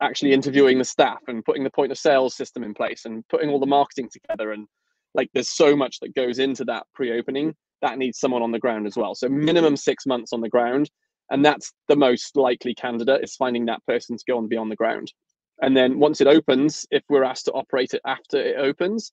actually 0.00 0.32
interviewing 0.32 0.78
the 0.78 0.84
staff 0.84 1.18
and 1.28 1.44
putting 1.44 1.64
the 1.64 1.70
point 1.70 1.92
of 1.92 1.98
sales 1.98 2.34
system 2.34 2.62
in 2.62 2.72
place 2.72 3.04
and 3.04 3.26
putting 3.28 3.50
all 3.50 3.60
the 3.60 3.66
marketing 3.66 4.08
together 4.10 4.52
and 4.52 4.66
like 5.14 5.28
there's 5.34 5.50
so 5.50 5.76
much 5.76 5.98
that 6.00 6.14
goes 6.14 6.38
into 6.38 6.64
that 6.64 6.86
pre-opening 6.94 7.54
that 7.82 7.98
needs 7.98 8.18
someone 8.18 8.42
on 8.42 8.52
the 8.52 8.58
ground 8.58 8.86
as 8.86 8.96
well. 8.96 9.14
So 9.14 9.28
minimum 9.28 9.76
six 9.76 10.06
months 10.06 10.32
on 10.32 10.40
the 10.40 10.48
ground 10.48 10.90
and 11.30 11.44
that's 11.44 11.72
the 11.88 11.96
most 11.96 12.36
likely 12.36 12.74
candidate 12.74 13.22
is 13.22 13.36
finding 13.36 13.66
that 13.66 13.84
person 13.86 14.16
to 14.16 14.24
go 14.26 14.38
and 14.38 14.48
be 14.48 14.56
on 14.56 14.70
the 14.70 14.76
ground. 14.76 15.12
And 15.60 15.76
then 15.76 15.98
once 15.98 16.20
it 16.20 16.28
opens 16.28 16.86
if 16.90 17.02
we're 17.10 17.24
asked 17.24 17.46
to 17.46 17.52
operate 17.52 17.92
it 17.92 18.00
after 18.06 18.38
it 18.38 18.56
opens 18.58 19.12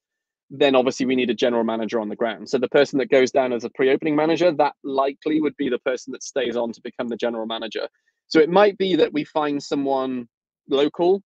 then 0.60 0.76
obviously 0.76 1.06
we 1.06 1.16
need 1.16 1.30
a 1.30 1.36
general 1.36 1.64
manager 1.64 2.00
on 2.00 2.10
the 2.10 2.16
ground. 2.16 2.50
So 2.50 2.58
the 2.58 2.68
person 2.70 3.00
that 3.00 3.10
goes 3.10 3.32
down 3.32 3.54
as 3.54 3.64
a 3.64 3.70
pre-opening 3.70 4.16
manager, 4.16 4.52
that 4.52 4.74
likely 4.84 5.42
would 5.42 5.56
be 5.58 5.70
the 5.70 5.80
person 5.80 6.12
that 6.12 6.24
stays 6.24 6.56
on 6.56 6.72
to 6.74 6.82
become 6.82 7.08
the 7.08 7.16
general 7.16 7.46
manager. 7.46 7.88
So 8.28 8.40
it 8.40 8.50
might 8.50 8.78
be 8.78 8.96
that 8.96 9.14
we 9.14 9.24
find 9.24 9.62
someone 9.62 10.28
local 10.70 11.22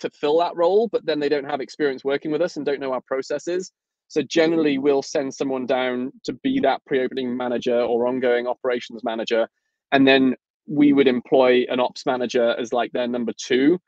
to 0.00 0.10
fill 0.10 0.38
that 0.38 0.56
role, 0.56 0.88
but 0.88 1.04
then 1.06 1.20
they 1.20 1.28
don't 1.28 1.48
have 1.48 1.60
experience 1.60 2.04
working 2.04 2.30
with 2.30 2.42
us 2.42 2.56
and 2.56 2.66
don't 2.66 2.80
know 2.80 2.92
our 2.92 3.02
processes. 3.06 3.72
So 4.08 4.22
generally 4.22 4.78
we'll 4.78 5.02
send 5.02 5.34
someone 5.34 5.66
down 5.66 6.12
to 6.24 6.32
be 6.32 6.60
that 6.60 6.84
pre-opening 6.86 7.36
manager 7.36 7.80
or 7.80 8.06
ongoing 8.06 8.46
operations 8.46 9.02
manager. 9.04 9.48
And 9.92 10.06
then 10.06 10.34
we 10.66 10.92
would 10.92 11.08
employ 11.08 11.64
an 11.68 11.80
ops 11.80 12.06
manager 12.06 12.54
as 12.58 12.72
like 12.72 12.92
their 12.92 13.08
number 13.08 13.32
two. 13.36 13.78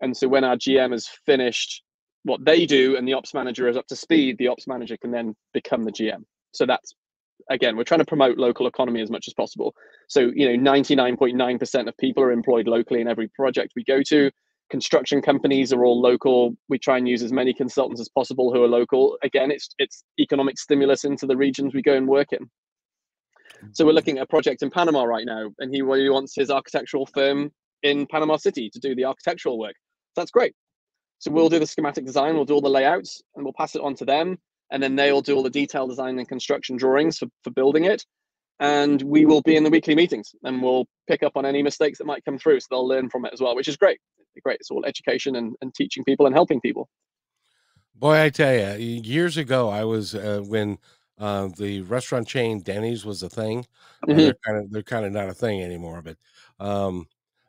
And 0.00 0.16
so 0.16 0.28
when 0.28 0.44
our 0.44 0.56
GM 0.56 0.92
has 0.92 1.08
finished 1.26 1.82
what 2.24 2.44
they 2.44 2.66
do 2.66 2.96
and 2.96 3.06
the 3.06 3.14
ops 3.14 3.34
manager 3.34 3.68
is 3.68 3.76
up 3.76 3.86
to 3.88 3.96
speed, 3.96 4.38
the 4.38 4.48
ops 4.48 4.66
manager 4.66 4.96
can 4.96 5.10
then 5.10 5.34
become 5.52 5.84
the 5.84 5.92
GM. 5.92 6.24
So 6.52 6.66
that's 6.66 6.94
again, 7.50 7.76
we're 7.76 7.84
trying 7.84 8.00
to 8.00 8.06
promote 8.06 8.38
local 8.38 8.66
economy 8.66 9.00
as 9.00 9.10
much 9.10 9.26
as 9.28 9.34
possible. 9.34 9.74
So, 10.08 10.30
you 10.34 10.56
know, 10.56 10.72
99.9% 10.72 11.88
of 11.88 11.96
people 11.96 12.22
are 12.22 12.32
employed 12.32 12.66
locally 12.66 13.00
in 13.00 13.08
every 13.08 13.28
project 13.28 13.72
we 13.74 13.84
go 13.84 14.02
to. 14.08 14.30
Construction 14.70 15.20
companies 15.20 15.72
are 15.72 15.84
all 15.84 16.00
local. 16.00 16.56
We 16.68 16.78
try 16.78 16.96
and 16.98 17.08
use 17.08 17.22
as 17.22 17.32
many 17.32 17.52
consultants 17.52 18.00
as 18.00 18.08
possible 18.08 18.52
who 18.52 18.62
are 18.62 18.68
local. 18.68 19.18
Again, 19.22 19.50
it's 19.50 19.68
it's 19.78 20.04
economic 20.18 20.58
stimulus 20.58 21.04
into 21.04 21.26
the 21.26 21.36
regions 21.36 21.74
we 21.74 21.82
go 21.82 21.94
and 21.94 22.08
work 22.08 22.32
in. 22.32 22.48
So 23.72 23.84
we're 23.84 23.92
looking 23.92 24.18
at 24.18 24.24
a 24.24 24.26
project 24.26 24.62
in 24.62 24.70
Panama 24.70 25.04
right 25.04 25.26
now, 25.26 25.50
and 25.58 25.72
he 25.74 25.82
really 25.82 26.08
wants 26.08 26.34
his 26.34 26.50
architectural 26.50 27.06
firm 27.06 27.52
in 27.82 28.06
Panama 28.06 28.36
City 28.36 28.70
to 28.70 28.80
do 28.80 28.94
the 28.94 29.04
architectural 29.04 29.58
work. 29.58 29.74
That's 30.16 30.30
great. 30.30 30.54
So 31.22 31.30
we'll 31.30 31.48
do 31.48 31.60
the 31.60 31.68
schematic 31.68 32.04
design, 32.04 32.34
we'll 32.34 32.44
do 32.44 32.54
all 32.54 32.60
the 32.60 32.68
layouts, 32.68 33.22
and 33.36 33.44
we'll 33.44 33.52
pass 33.52 33.76
it 33.76 33.80
on 33.80 33.94
to 33.94 34.04
them. 34.04 34.40
And 34.72 34.82
then 34.82 34.96
they'll 34.96 35.20
do 35.20 35.36
all 35.36 35.44
the 35.44 35.50
detail 35.50 35.86
design 35.86 36.18
and 36.18 36.26
construction 36.26 36.76
drawings 36.76 37.18
for, 37.18 37.28
for 37.44 37.52
building 37.52 37.84
it. 37.84 38.04
And 38.58 39.00
we 39.02 39.24
will 39.24 39.40
be 39.40 39.54
in 39.54 39.62
the 39.62 39.70
weekly 39.70 39.94
meetings 39.94 40.34
and 40.42 40.60
we'll 40.60 40.86
pick 41.06 41.22
up 41.22 41.36
on 41.36 41.46
any 41.46 41.62
mistakes 41.62 41.98
that 41.98 42.06
might 42.06 42.24
come 42.24 42.38
through. 42.38 42.58
So 42.58 42.66
they'll 42.70 42.88
learn 42.88 43.08
from 43.08 43.24
it 43.24 43.32
as 43.32 43.40
well, 43.40 43.54
which 43.54 43.68
is 43.68 43.76
great. 43.76 44.00
Great. 44.42 44.58
It's 44.58 44.70
all 44.72 44.84
education 44.84 45.36
and, 45.36 45.54
and 45.60 45.72
teaching 45.72 46.02
people 46.02 46.26
and 46.26 46.34
helping 46.34 46.60
people. 46.60 46.88
Boy, 47.94 48.20
I 48.20 48.30
tell 48.30 48.52
you, 48.52 49.00
years 49.04 49.36
ago, 49.36 49.68
I 49.68 49.84
was 49.84 50.16
uh, 50.16 50.42
when 50.44 50.78
uh, 51.18 51.50
the 51.56 51.82
restaurant 51.82 52.26
chain 52.26 52.62
Denny's 52.62 53.04
was 53.04 53.22
a 53.22 53.28
thing. 53.28 53.64
Mm-hmm. 54.08 54.18
They're 54.18 54.36
kind 54.44 54.58
of 54.58 54.72
they're 54.72 54.82
kind 54.82 55.06
of 55.06 55.12
not 55.12 55.28
a 55.28 55.34
thing 55.34 55.62
anymore, 55.62 56.02
but 56.02 56.16
um, 56.58 57.06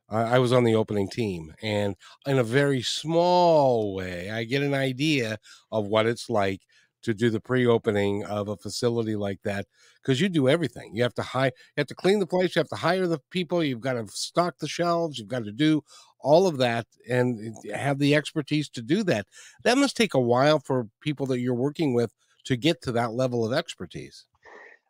I, 0.10 0.38
was 0.40 0.54
on 0.54 0.64
the 0.64 0.76
opening 0.76 1.10
team, 1.10 1.54
and 1.62 1.96
in 2.28 2.38
a 2.38 2.44
very 2.44 2.82
small 2.82 3.96
way, 3.96 4.30
I 4.30 4.44
get 4.44 4.62
an 4.62 4.74
idea 4.74 5.40
of 5.72 5.88
what 5.88 6.06
it's 6.06 6.30
like 6.30 6.62
to 7.04 7.14
do 7.14 7.30
the 7.30 7.40
pre-opening 7.40 8.24
of 8.26 8.48
a 8.48 8.58
facility 8.58 9.16
like 9.16 9.42
that 9.44 9.66
because 10.02 10.20
you 10.20 10.30
do 10.30 10.50
everything. 10.50 10.96
You 10.96 11.04
have 11.04 11.14
to 11.16 11.22
hire, 11.22 11.52
you 11.76 11.82
have 11.82 11.88
to 11.88 11.96
clean 11.96 12.20
the 12.20 12.28
place, 12.28 12.56
you 12.56 12.60
have 12.60 12.70
to 12.70 12.76
hire 12.76 13.08
the 13.08 13.20
people, 13.30 13.64
you've 13.64 13.82
got 13.82 13.94
to 13.94 14.08
stock 14.08 14.58
the 14.60 14.68
shelves, 14.68 15.18
you've 15.18 15.28
got 15.28 15.44
to 15.46 15.52
do 15.52 15.84
all 16.20 16.48
of 16.48 16.58
that 16.58 16.86
and 17.10 17.56
have 17.74 18.00
the 18.00 18.16
expertise 18.16 18.70
to 18.70 18.82
do 18.82 19.04
that. 19.04 19.28
That 19.64 19.78
must 19.78 19.98
take 19.98 20.14
a 20.14 20.20
while 20.20 20.60
for 20.60 20.88
people 21.02 21.26
that 21.28 21.40
you're 21.40 21.54
working 21.54 21.94
with 21.94 22.14
to 22.46 22.56
get 22.56 22.82
to 22.84 22.92
that 22.94 23.14
level 23.14 23.46
of 23.46 23.54
expertise. 23.54 24.26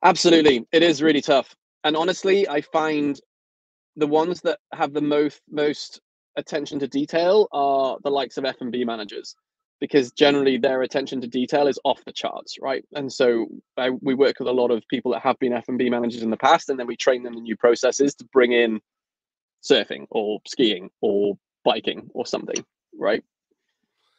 Absolutely, 0.04 0.68
it 0.72 0.84
is 0.84 1.02
really 1.02 1.22
tough. 1.22 1.56
And 1.84 1.98
honestly, 1.98 2.48
I 2.48 2.62
find 2.62 3.20
the 3.96 4.08
ones 4.08 4.42
that 4.42 4.60
have 4.74 4.94
the 4.94 5.02
most 5.02 5.42
most 5.50 6.02
attention 6.36 6.80
to 6.80 6.88
detail 6.88 7.48
are 7.52 7.98
the 8.04 8.10
likes 8.10 8.38
of 8.38 8.46
F&B 8.46 8.84
managers 8.86 9.36
because 9.80 10.12
generally 10.14 10.58
their 10.58 10.82
attention 10.82 11.20
to 11.22 11.28
detail 11.28 11.68
is 11.68 11.78
off 11.84 12.04
the 12.06 12.12
charts, 12.12 12.56
right? 12.62 12.86
And 12.94 13.12
so 13.12 13.48
I, 13.76 13.90
we 13.90 14.14
work 14.14 14.40
with 14.40 14.48
a 14.48 14.54
lot 14.54 14.72
of 14.72 14.82
people 14.88 15.12
that 15.12 15.22
have 15.22 15.38
been 15.40 15.52
F&B 15.52 15.90
managers 15.90 16.24
in 16.24 16.30
the 16.30 16.38
past, 16.38 16.70
and 16.70 16.80
then 16.80 16.88
we 16.88 16.96
train 16.96 17.22
them 17.22 17.34
in 17.34 17.44
new 17.44 17.58
processes 17.58 18.16
to 18.16 18.26
bring 18.32 18.54
in 18.54 18.80
surfing 19.62 20.06
or 20.10 20.40
skiing 20.48 20.90
or 21.02 21.38
biking 21.66 22.10
or 22.14 22.26
something, 22.26 22.64
right? 22.98 23.24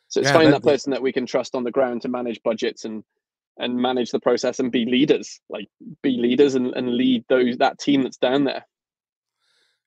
So 0.08 0.20
it's 0.20 0.28
yeah, 0.28 0.34
finding 0.34 0.52
that 0.52 0.62
person 0.62 0.90
that 0.90 1.02
we 1.02 1.12
can 1.12 1.24
trust 1.24 1.54
on 1.54 1.64
the 1.64 1.70
ground 1.70 2.02
to 2.02 2.08
manage 2.08 2.42
budgets 2.42 2.84
and 2.84 3.02
and 3.56 3.76
manage 3.76 4.10
the 4.10 4.20
process 4.20 4.58
and 4.58 4.70
be 4.70 4.84
leaders, 4.84 5.40
like 5.48 5.68
be 6.02 6.18
leaders 6.18 6.56
and, 6.56 6.74
and 6.74 6.94
lead 6.94 7.24
those 7.28 7.56
that 7.58 7.78
team 7.78 8.02
that's 8.02 8.16
down 8.16 8.44
there 8.44 8.66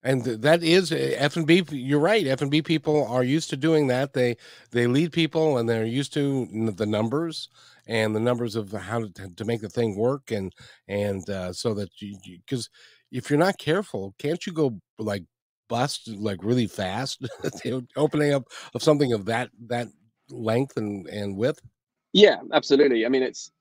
and 0.08 0.24
that 0.24 0.64
is 0.64 0.92
eh, 0.94 1.16
f&b 1.18 1.66
you're 1.72 2.00
right 2.00 2.26
f&b 2.26 2.62
people 2.62 3.06
are 3.08 3.24
used 3.24 3.50
to 3.50 3.58
doing 3.58 3.88
that. 3.88 4.14
They 4.14 4.38
they 4.72 4.88
lead 4.88 5.12
people 5.12 5.58
and 5.58 5.68
they're 5.68 5.86
used 5.86 6.14
to 6.14 6.48
the 6.72 6.86
numbers 6.86 7.50
and 7.88 8.16
the 8.16 8.20
numbers 8.20 8.56
of 8.56 8.72
how 8.72 9.02
to, 9.02 9.30
to 9.36 9.46
make 9.46 9.62
the 9.62 9.70
thing 9.70 9.98
work 9.98 10.32
and 10.32 10.54
and 10.88 11.30
uh, 11.30 11.52
so 11.52 11.74
that 11.74 11.90
you 12.02 12.18
because 12.46 12.70
if 13.12 13.30
you're 13.30 13.40
not 13.40 13.58
careful, 13.58 14.16
can't 14.18 14.46
you 14.46 14.54
go 14.54 14.80
like 14.98 15.24
bust 15.70 16.08
like 16.08 16.40
really 16.42 16.68
fast 16.68 17.28
opening 17.98 18.34
up 18.34 18.46
of 18.74 18.82
something 18.82 19.12
of 19.12 19.26
that 19.26 19.50
that 19.68 19.88
length 20.30 20.78
and 20.78 21.08
and 21.08 21.36
width? 21.36 21.60
Yeah 22.14 22.38
absolutely. 22.54 23.06
I 23.06 23.10
mean 23.10 23.24
it's 23.24 23.52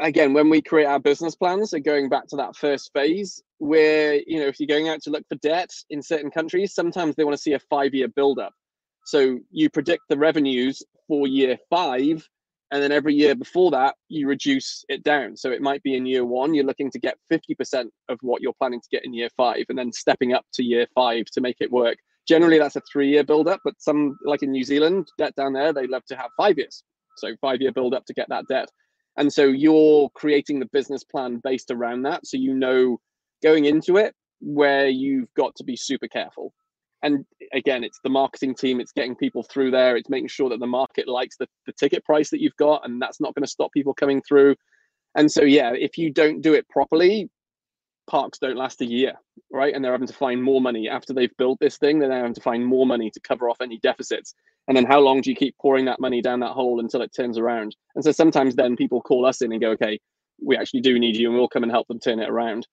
again 0.00 0.32
when 0.32 0.50
we 0.50 0.60
create 0.60 0.86
our 0.86 0.98
business 0.98 1.34
plans 1.34 1.70
so 1.70 1.78
going 1.78 2.08
back 2.08 2.26
to 2.26 2.36
that 2.36 2.56
first 2.56 2.90
phase 2.92 3.42
where 3.58 4.20
you 4.26 4.38
know 4.40 4.46
if 4.46 4.58
you're 4.58 4.66
going 4.66 4.88
out 4.88 5.00
to 5.00 5.10
look 5.10 5.24
for 5.28 5.36
debt 5.36 5.70
in 5.90 6.02
certain 6.02 6.30
countries 6.30 6.74
sometimes 6.74 7.14
they 7.14 7.24
want 7.24 7.36
to 7.36 7.42
see 7.42 7.52
a 7.52 7.58
five 7.58 7.94
year 7.94 8.08
build 8.08 8.38
up 8.38 8.52
so 9.06 9.38
you 9.50 9.70
predict 9.70 10.02
the 10.08 10.18
revenues 10.18 10.82
for 11.06 11.26
year 11.26 11.56
five 11.70 12.26
and 12.70 12.82
then 12.82 12.90
every 12.90 13.14
year 13.14 13.36
before 13.36 13.70
that 13.70 13.94
you 14.08 14.26
reduce 14.26 14.84
it 14.88 15.04
down. 15.04 15.36
So 15.36 15.52
it 15.52 15.62
might 15.62 15.82
be 15.82 15.94
in 15.94 16.06
year 16.06 16.24
one 16.24 16.54
you're 16.54 16.64
looking 16.64 16.90
to 16.90 16.98
get 16.98 17.16
50% 17.30 17.86
of 18.08 18.18
what 18.22 18.42
you're 18.42 18.54
planning 18.54 18.80
to 18.80 18.88
get 18.90 19.04
in 19.04 19.14
year 19.14 19.28
five 19.36 19.66
and 19.68 19.78
then 19.78 19.92
stepping 19.92 20.32
up 20.32 20.44
to 20.54 20.64
year 20.64 20.86
five 20.94 21.26
to 21.26 21.40
make 21.40 21.58
it 21.60 21.70
work. 21.70 21.96
Generally 22.26 22.58
that's 22.58 22.76
a 22.76 22.82
three 22.90 23.10
year 23.10 23.22
build 23.22 23.46
up 23.48 23.60
but 23.64 23.74
some 23.78 24.16
like 24.24 24.42
in 24.42 24.50
new 24.50 24.64
zealand 24.64 25.06
debt 25.18 25.36
down 25.36 25.52
there 25.52 25.72
they 25.72 25.86
love 25.86 26.04
to 26.06 26.16
have 26.16 26.30
five 26.36 26.58
years. 26.58 26.82
So 27.16 27.28
five 27.40 27.60
year 27.60 27.70
build 27.70 27.94
up 27.94 28.06
to 28.06 28.14
get 28.14 28.28
that 28.30 28.48
debt 28.48 28.68
and 29.16 29.32
so 29.32 29.44
you're 29.44 30.10
creating 30.10 30.58
the 30.58 30.66
business 30.66 31.04
plan 31.04 31.40
based 31.42 31.70
around 31.70 32.02
that. 32.02 32.26
So 32.26 32.36
you 32.36 32.54
know 32.54 32.98
going 33.42 33.64
into 33.66 33.96
it 33.96 34.14
where 34.40 34.88
you've 34.88 35.32
got 35.34 35.54
to 35.56 35.64
be 35.64 35.76
super 35.76 36.08
careful. 36.08 36.52
And 37.02 37.24
again 37.52 37.84
it's 37.84 38.00
the 38.02 38.10
marketing 38.10 38.54
team 38.54 38.80
it's 38.80 38.92
getting 38.92 39.14
people 39.14 39.42
through 39.42 39.70
there 39.70 39.96
it's 39.96 40.08
making 40.08 40.28
sure 40.28 40.48
that 40.48 40.58
the 40.58 40.66
market 40.66 41.06
likes 41.06 41.36
the, 41.36 41.46
the 41.66 41.72
ticket 41.72 42.02
price 42.04 42.30
that 42.30 42.40
you've 42.40 42.56
got 42.56 42.84
and 42.84 43.00
that's 43.00 43.20
not 43.20 43.34
going 43.34 43.44
to 43.44 43.50
stop 43.50 43.72
people 43.72 43.92
coming 43.92 44.22
through. 44.22 44.56
And 45.14 45.30
so 45.30 45.42
yeah 45.42 45.72
if 45.74 45.98
you 45.98 46.10
don't 46.10 46.40
do 46.40 46.54
it 46.54 46.68
properly 46.68 47.28
parks 48.06 48.38
don't 48.38 48.56
last 48.56 48.80
a 48.80 48.86
year 48.86 49.14
right? 49.50 49.74
And 49.74 49.84
they're 49.84 49.92
having 49.92 50.08
to 50.08 50.14
find 50.14 50.42
more 50.42 50.60
money 50.60 50.88
after 50.88 51.12
they've 51.12 51.36
built 51.38 51.60
this 51.60 51.78
thing. 51.78 51.98
They're 51.98 52.12
having 52.12 52.34
to 52.34 52.40
find 52.40 52.66
more 52.66 52.86
money 52.86 53.10
to 53.10 53.20
cover 53.20 53.48
off 53.48 53.60
any 53.60 53.78
deficits. 53.78 54.34
And 54.66 54.76
then 54.76 54.84
how 54.84 54.98
long 55.00 55.20
do 55.20 55.30
you 55.30 55.36
keep 55.36 55.56
pouring 55.60 55.84
that 55.84 56.00
money 56.00 56.20
down 56.20 56.40
that 56.40 56.52
hole 56.52 56.80
until 56.80 57.02
it 57.02 57.12
turns 57.16 57.38
around? 57.38 57.76
And 57.94 58.04
so 58.04 58.10
sometimes 58.10 58.56
then 58.56 58.76
people 58.76 59.00
call 59.00 59.24
us 59.24 59.42
in 59.42 59.52
and 59.52 59.60
go 59.60 59.70
okay 59.70 60.00
we 60.42 60.56
actually 60.56 60.80
do 60.80 60.98
need 60.98 61.16
you 61.16 61.28
and 61.28 61.38
we'll 61.38 61.48
come 61.48 61.62
and 61.62 61.72
help 61.72 61.86
them 61.88 62.00
turn 62.00 62.20
it 62.20 62.28
around. 62.28 62.66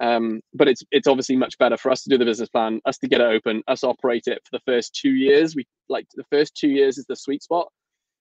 Um, 0.00 0.40
but 0.54 0.68
it's 0.68 0.82
it's 0.92 1.08
obviously 1.08 1.36
much 1.36 1.58
better 1.58 1.76
for 1.76 1.90
us 1.90 2.04
to 2.04 2.10
do 2.10 2.18
the 2.18 2.24
business 2.24 2.48
plan, 2.48 2.80
us 2.86 2.98
to 2.98 3.08
get 3.08 3.20
it 3.20 3.24
open, 3.24 3.62
us 3.66 3.82
operate 3.82 4.24
it 4.26 4.40
for 4.44 4.56
the 4.56 4.62
first 4.64 4.94
two 4.94 5.10
years. 5.10 5.56
We 5.56 5.66
like 5.88 6.06
the 6.14 6.24
first 6.30 6.54
two 6.56 6.68
years 6.68 6.98
is 6.98 7.06
the 7.06 7.16
sweet 7.16 7.42
spot. 7.42 7.68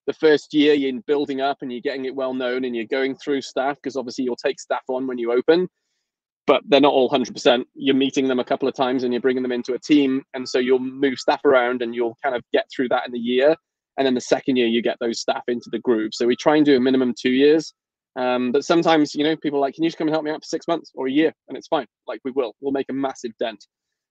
The 0.07 0.13
first 0.13 0.53
year 0.53 0.73
you're 0.73 0.89
in 0.89 1.03
building 1.05 1.41
up 1.41 1.57
and 1.61 1.71
you're 1.71 1.81
getting 1.81 2.05
it 2.05 2.15
well 2.15 2.33
known 2.33 2.65
and 2.65 2.75
you're 2.75 2.85
going 2.85 3.15
through 3.15 3.41
staff 3.41 3.75
because 3.75 3.95
obviously 3.95 4.23
you'll 4.23 4.37
take 4.37 4.59
staff 4.59 4.83
on 4.87 5.05
when 5.05 5.19
you 5.19 5.31
open, 5.31 5.67
but 6.47 6.63
they're 6.67 6.81
not 6.81 6.93
all 6.93 7.09
100%. 7.09 7.65
You're 7.75 7.95
meeting 7.95 8.27
them 8.27 8.39
a 8.39 8.43
couple 8.43 8.67
of 8.67 8.73
times 8.73 9.03
and 9.03 9.13
you're 9.13 9.21
bringing 9.21 9.43
them 9.43 9.51
into 9.51 9.73
a 9.73 9.79
team, 9.79 10.23
and 10.33 10.49
so 10.49 10.57
you'll 10.57 10.79
move 10.79 11.19
staff 11.19 11.45
around 11.45 11.83
and 11.83 11.93
you'll 11.93 12.17
kind 12.23 12.35
of 12.35 12.41
get 12.51 12.65
through 12.75 12.89
that 12.89 13.05
in 13.05 13.11
the 13.11 13.19
year. 13.19 13.55
And 13.97 14.05
then 14.05 14.15
the 14.15 14.21
second 14.21 14.55
year 14.55 14.67
you 14.67 14.81
get 14.81 14.97
those 14.99 15.19
staff 15.19 15.43
into 15.47 15.69
the 15.71 15.79
group. 15.79 16.13
So 16.13 16.25
we 16.25 16.35
try 16.35 16.55
and 16.55 16.65
do 16.65 16.75
a 16.75 16.79
minimum 16.79 17.13
two 17.19 17.31
years 17.31 17.73
um, 18.17 18.51
but 18.51 18.65
sometimes, 18.65 19.13
you 19.13 19.23
know, 19.23 19.37
people 19.37 19.59
are 19.59 19.61
like, 19.61 19.75
can 19.75 19.83
you 19.83 19.89
just 19.89 19.97
come 19.99 20.07
and 20.07 20.13
help 20.13 20.25
me 20.25 20.31
out 20.31 20.41
for 20.41 20.47
six 20.47 20.67
months 20.67 20.91
or 20.95 21.07
a 21.07 21.11
year? 21.11 21.31
And 21.47 21.57
it's 21.57 21.67
fine. 21.67 21.85
Like 22.07 22.19
we 22.25 22.31
will, 22.31 22.55
we'll 22.59 22.71
make 22.71 22.89
a 22.89 22.93
massive 22.93 23.31
dent. 23.39 23.67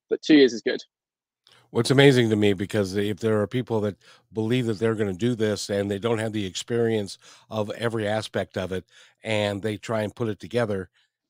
But 0.09 0.23
two 0.23 0.37
years 0.37 0.53
is 0.53 0.63
good. 0.63 0.81
What's 1.71 1.91
amazing 1.91 2.31
to 2.31 2.37
me 2.37 2.53
because 2.53 2.95
if 2.95 3.19
there 3.19 3.41
are 3.43 3.49
people 3.49 3.81
that 3.81 3.97
believe 4.33 4.67
that 4.67 4.79
they're 4.79 4.95
going 4.95 5.11
to 5.11 5.19
do 5.19 5.35
this 5.35 5.69
and 5.69 5.91
they 5.91 5.99
don't 5.99 6.19
have 6.19 6.33
the 6.33 6.47
experience 6.47 7.19
of 7.51 7.71
every 7.73 8.07
aspect 8.07 8.57
of 8.57 8.71
it, 8.71 8.85
and 9.25 9.61
they 9.63 9.77
try 9.77 10.03
and 10.03 10.15
put 10.15 10.29
it 10.29 10.39
together, 10.39 10.89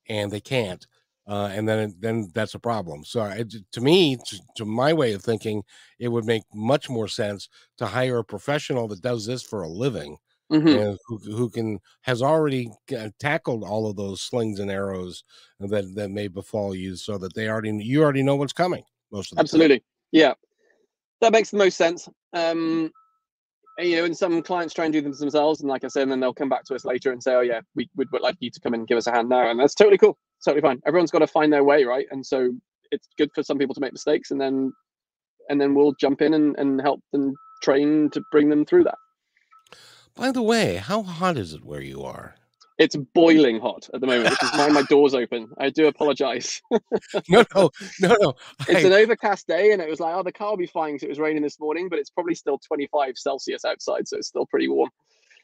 and 0.09 0.30
they 0.30 0.40
can't, 0.40 0.86
uh, 1.27 1.51
and 1.53 1.68
then 1.68 1.95
then 1.99 2.31
that's 2.35 2.55
a 2.55 2.59
problem. 2.59 3.05
So 3.05 3.24
it, 3.24 3.53
to 3.72 3.81
me, 3.81 4.16
to, 4.16 4.41
to, 4.57 4.64
my 4.64 4.93
way 4.93 5.12
of 5.12 5.22
thinking, 5.22 5.64
it 5.99 6.09
would 6.09 6.24
make 6.24 6.43
much 6.55 6.89
more 6.89 7.09
sense 7.09 7.49
to 7.79 7.87
hire 7.87 8.18
a 8.18 8.24
professional 8.24 8.87
that 8.89 9.03
does 9.03 9.27
this 9.27 9.43
for 9.43 9.62
a 9.62 9.68
living 9.68 10.18
mm-hmm. 10.53 10.95
who, 11.07 11.18
who 11.37 11.51
can 11.51 11.81
has 12.03 12.22
already 12.22 12.70
tackled 13.18 13.64
all 13.64 13.89
of 13.89 13.97
those 13.97 14.20
slings 14.20 14.61
and 14.61 14.70
arrows 14.70 15.24
that 15.61 15.95
that 15.95 16.11
may 16.11 16.29
befall 16.29 16.74
you, 16.74 16.97
so 16.97 17.18
that 17.18 17.35
they 17.35 17.49
already 17.49 17.70
you 17.70 18.03
already 18.03 18.22
know 18.22 18.37
what's 18.37 18.53
coming. 18.53 18.85
Most 19.11 19.33
of 19.33 19.37
the 19.37 19.41
absolutely, 19.41 19.79
time. 19.79 19.85
yeah, 20.12 20.35
that 21.20 21.33
makes 21.33 21.51
the 21.51 21.59
most 21.59 21.77
sense. 21.77 22.09
Um, 22.33 22.91
and, 23.79 23.89
you 23.89 23.97
know, 23.97 24.05
and 24.05 24.16
some 24.16 24.43
clients 24.43 24.72
try 24.72 24.85
and 24.85 24.93
do 24.93 25.01
them 25.01 25.12
themselves, 25.12 25.61
and 25.61 25.68
like 25.68 25.85
I 25.85 25.89
said, 25.89 26.03
and 26.03 26.12
then 26.12 26.20
they'll 26.20 26.33
come 26.33 26.49
back 26.49 26.64
to 26.64 26.74
us 26.74 26.85
later 26.85 27.12
and 27.12 27.22
say, 27.22 27.35
"Oh 27.35 27.41
yeah, 27.41 27.61
we 27.74 27.89
would 27.97 28.09
like 28.20 28.37
you 28.41 28.51
to 28.51 28.61
come 28.61 28.74
and 28.74 28.87
give 28.87 28.99
us 28.99 29.07
a 29.07 29.12
hand 29.12 29.29
now," 29.29 29.51
and 29.51 29.59
that's 29.59 29.74
totally 29.74 29.99
cool, 29.99 30.18
totally 30.47 30.62
fine. 30.62 30.80
Everyone's 30.86 31.11
got 31.11 31.18
to 31.18 31.26
find 31.26 31.53
their 31.53 31.64
way, 31.64 31.84
right? 31.84 32.07
And 32.11 32.24
so 32.24 32.51
it's 32.90 33.09
good 33.18 33.30
for 33.34 33.42
some 33.42 33.59
people 33.59 33.74
to 33.74 33.80
make 33.80 33.92
mistakes, 33.92 34.30
and 34.30 34.40
then 34.40 34.72
and 35.49 35.61
then 35.61 35.74
we'll 35.74 35.92
jump 36.01 36.22
in 36.22 36.34
and, 36.34 36.57
and 36.59 36.80
help 36.80 37.01
them 37.12 37.34
train 37.62 38.11
to 38.11 38.22
bring 38.32 38.49
them 38.49 38.64
through 38.64 38.84
that. 38.84 38.99
By 40.14 40.32
the 40.32 40.42
way, 40.42 40.76
how 40.76 41.03
hot 41.03 41.36
is 41.36 41.53
it 41.53 41.64
where 41.64 41.82
you 41.82 42.03
are? 42.03 42.34
It's 42.78 42.97
boiling 43.14 43.59
hot 43.59 43.88
at 43.94 44.01
the 44.01 44.07
moment, 44.07 44.30
which 44.30 44.42
is 44.42 44.51
why 44.53 44.68
my 44.68 44.82
door's 44.82 45.14
open. 45.14 45.49
I 45.59 45.70
do 45.70 45.86
apologize. 45.86 46.61
no, 47.28 47.44
no, 47.55 47.70
no, 48.01 48.16
no. 48.20 48.34
It's 48.68 48.84
I... 48.84 48.88
an 48.88 48.92
overcast 48.92 49.47
day, 49.47 49.72
and 49.72 49.80
it 49.80 49.88
was 49.88 50.01
like, 50.01 50.14
oh, 50.14 50.22
the 50.22 50.32
car 50.32 50.51
will 50.51 50.57
be 50.59 50.66
fine 50.66 50.94
because 50.94 51.05
it 51.05 51.09
was 51.09 51.18
raining 51.18 51.42
this 51.42 51.59
morning, 51.59 51.88
but 51.88 51.99
it's 51.99 52.11
probably 52.11 52.34
still 52.34 52.59
25 52.59 53.16
Celsius 53.16 53.64
outside, 53.64 54.07
so 54.07 54.18
it's 54.18 54.28
still 54.28 54.47
pretty 54.47 54.68
warm. 54.68 54.90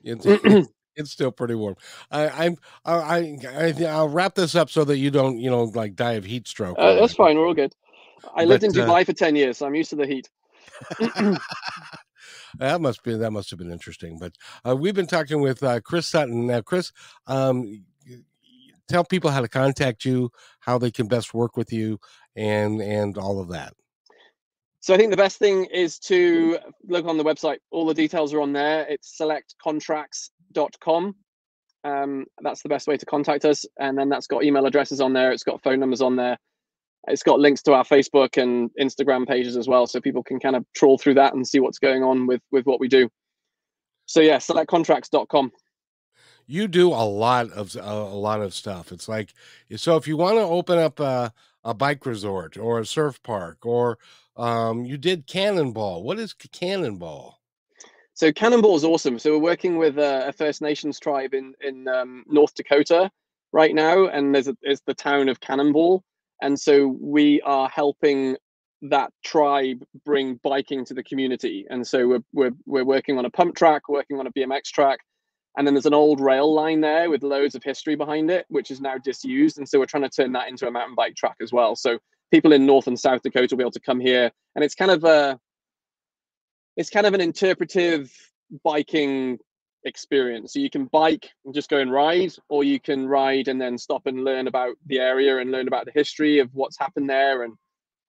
It's, 0.05 0.27
it's 0.27 0.69
still 1.05 1.33
pretty 1.33 1.55
warm. 1.55 1.77
I, 2.11 2.29
I'm, 2.47 2.57
I, 2.85 3.37
I, 3.49 3.85
I'll 3.87 4.09
wrap 4.09 4.35
this 4.35 4.55
up 4.55 4.71
so 4.71 4.85
that 4.85 4.99
you 4.99 5.11
don't, 5.11 5.39
you 5.39 5.51
know, 5.51 5.65
like 5.65 5.95
die 5.95 6.13
of 6.13 6.25
heat 6.25 6.49
stroke. 6.49 6.77
Uh, 6.79 6.95
that's 6.95 7.15
fine. 7.15 7.37
We're 7.37 7.47
all 7.47 7.55
good. 7.55 7.75
I 8.35 8.43
but, 8.43 8.49
lived 8.49 8.65
in 8.65 8.73
Dubai 8.73 9.03
uh... 9.03 9.05
for 9.05 9.13
10 9.13 9.37
years, 9.37 9.59
so 9.59 9.67
I'm 9.67 9.75
used 9.75 9.91
to 9.91 9.97
the 9.97 10.07
heat. 10.07 10.31
that 12.59 12.81
must 12.81 13.03
be 13.03 13.15
that 13.17 13.31
must 13.31 13.51
have 13.51 13.59
been 13.59 13.71
interesting. 13.71 14.19
But 14.19 14.33
uh, 14.67 14.77
we've 14.77 14.95
been 14.95 15.07
talking 15.07 15.41
with 15.41 15.63
uh, 15.63 15.81
Chris 15.81 16.09
Sutton. 16.09 16.47
Now, 16.47 16.61
Chris, 16.61 16.93
um, 17.27 17.85
tell 18.89 19.05
people 19.05 19.31
how 19.31 19.41
to 19.41 19.49
contact 19.49 20.05
you, 20.05 20.31
how 20.61 20.79
they 20.79 20.91
can 20.91 21.07
best 21.07 21.35
work 21.35 21.57
with 21.57 21.73
you, 21.73 21.99
and 22.37 22.81
and 22.81 23.17
all 23.19 23.41
of 23.41 23.49
that. 23.49 23.75
So 24.81 24.93
I 24.93 24.97
think 24.97 25.11
the 25.11 25.17
best 25.17 25.39
thing 25.39 25.67
is 25.67 25.99
to 26.01 26.59
look 26.85 27.07
on 27.07 27.17
the 27.17 27.25
website. 27.25 27.59
All 27.71 27.87
the 27.87 27.95
details 27.95 28.35
are 28.35 28.41
on 28.41 28.53
there. 28.53 28.85
It's 28.89 29.17
selectcontracts.com. 30.53 31.17
Um, 31.85 32.27
that's 32.41 32.63
the 32.63 32.69
best 32.69 32.87
way 32.87 32.97
to 32.97 33.07
contact 33.07 33.45
us. 33.45 33.65
And 33.79 33.99
then 33.99 34.09
that's 34.09 34.27
got 34.27 34.45
email 34.45 34.67
addresses 34.67 35.01
on 35.01 35.13
there. 35.13 35.33
It's 35.33 35.43
got 35.43 35.63
phone 35.63 35.81
numbers 35.81 36.01
on 36.01 36.17
there 36.17 36.39
it's 37.09 37.23
got 37.23 37.41
links 37.41 37.63
to 37.63 37.73
our 37.73 37.85
Facebook 37.85 38.41
and 38.41 38.71
Instagram 38.81 39.27
pages 39.27 39.57
as 39.57 39.67
well, 39.67 39.87
so 39.87 40.01
people 40.01 40.23
can 40.23 40.39
kind 40.39 40.57
of 40.57 40.65
trawl 40.75 40.99
through 40.99 41.15
that 41.15 41.35
and 41.35 41.47
see 41.47 41.59
what's 41.59 41.79
going 41.79 42.03
on 42.03 42.27
with 42.27 42.41
with 42.51 42.65
what 42.65 42.81
we 42.81 42.89
do. 42.89 43.09
So 44.07 44.21
yeah, 44.21 44.37
selectcontracts.com. 44.37 45.53
You 46.47 46.69
do 46.69 46.89
a 46.89 47.07
lot 47.07 47.51
of 47.51 47.75
a, 47.77 47.81
a 47.81 48.19
lot 48.19 48.41
of 48.41 48.55
stuff. 48.55 48.93
It's 48.93 49.09
like 49.09 49.35
so 49.77 49.97
if 49.97 50.07
you 50.07 50.17
want 50.17 50.37
to 50.37 50.43
open 50.43 50.79
up 50.79 51.01
a, 51.01 51.33
a 51.65 51.75
bike 51.75 52.07
resort 52.07 52.57
or 52.57 52.79
a 52.79 52.87
surf 52.87 53.23
park 53.23 53.67
or 53.67 53.99
um, 54.37 54.85
you 54.85 54.97
did 54.97 55.27
Cannonball. 55.27 56.03
What 56.03 56.19
is 56.19 56.35
Cannonball? 56.35 57.42
So 58.15 58.33
Cannonball 58.33 58.77
is 58.77 58.85
awesome. 58.85 59.19
So 59.19 59.33
we're 59.33 59.43
working 59.43 59.79
with 59.79 59.99
a, 59.99 60.29
a 60.29 60.33
First 60.33 60.61
Nations 60.63 61.01
tribe 61.01 61.35
in 61.35 61.55
in 61.61 61.89
um, 61.89 62.25
North 62.29 62.55
Dakota 62.55 63.11
right 63.53 63.75
now, 63.75 64.07
and 64.07 64.35
there's 64.35 64.49
a, 64.49 64.57
it's 64.63 64.83
the 64.87 64.95
town 64.95 65.29
of 65.29 65.41
Cannonball. 65.41 66.03
And 66.43 66.59
so 66.59 66.99
we 67.01 67.41
are 67.43 67.69
helping 67.69 68.37
that 68.83 69.13
tribe 69.25 69.85
bring 70.05 70.41
biking 70.43 70.85
to 70.85 70.95
the 70.95 71.05
community. 71.05 71.65
And 71.71 71.87
so 71.87 72.09
we're, 72.09 72.25
we're, 72.33 72.51
we're 72.67 72.85
working 72.85 73.17
on 73.17 73.25
a 73.25 73.31
pump 73.31 73.55
track 73.55 73.89
working 73.89 74.19
on 74.19 74.27
a 74.27 74.33
bmx 74.33 74.65
track 74.65 74.99
and 75.57 75.67
then 75.67 75.75
there's 75.75 75.87
an 75.87 75.95
old 75.95 76.21
rail 76.21 76.53
line 76.53 76.81
there 76.81 77.09
with 77.09 77.23
loads 77.23 77.55
of 77.55 77.63
history 77.63 77.95
behind 77.95 78.31
it 78.31 78.45
which 78.49 78.71
is 78.71 78.81
now 78.81 78.99
disused. 78.99 79.59
And 79.59 79.69
so 79.69 79.79
we're 79.79 79.87
trying 79.87 80.03
to 80.03 80.09
turn 80.09 80.33
that 80.33 80.49
into 80.49 80.67
a 80.67 80.71
mountain 80.71 80.97
bike 80.97 81.15
track 81.15 81.37
as 81.41 81.53
well. 81.53 81.77
So 81.77 81.99
people 82.33 82.53
in 82.53 82.67
north 82.67 82.89
and 82.89 82.99
south 82.99 83.23
dakota 83.23 83.55
will 83.55 83.59
be 83.59 83.63
able 83.63 83.71
to 83.71 83.81
come 83.81 84.01
here. 84.01 84.33
And 84.57 84.65
it's 84.65 84.75
kind 84.75 84.91
of 84.91 85.05
a 85.05 85.39
it's 86.77 86.91
kind 86.91 87.07
of 87.07 87.15
an 87.15 87.21
interpretive 87.21 88.13
biking 88.65 89.39
experience. 89.85 90.53
So 90.53 90.61
you 90.61 90.71
can 90.71 90.87
bike 90.87 91.29
and 91.45 91.55
just 91.55 91.69
go 91.69 91.79
and 91.79 91.93
ride, 91.93 92.33
or 92.49 92.65
you 92.65 92.81
can 92.81 93.07
ride 93.07 93.49
and 93.49 93.61
then 93.61 93.79
stop 93.79 94.07
and 94.07 94.25
learn 94.25 94.47
about 94.47 94.77
the 94.87 94.99
area 94.99 95.39
and 95.39 95.51
learn 95.51 95.69
about 95.69 95.87
the 95.87 95.93
history 95.93 96.39
of 96.39 96.49
what's 96.53 96.79
happened 96.79 97.09
there 97.09 97.43
and 97.43 97.55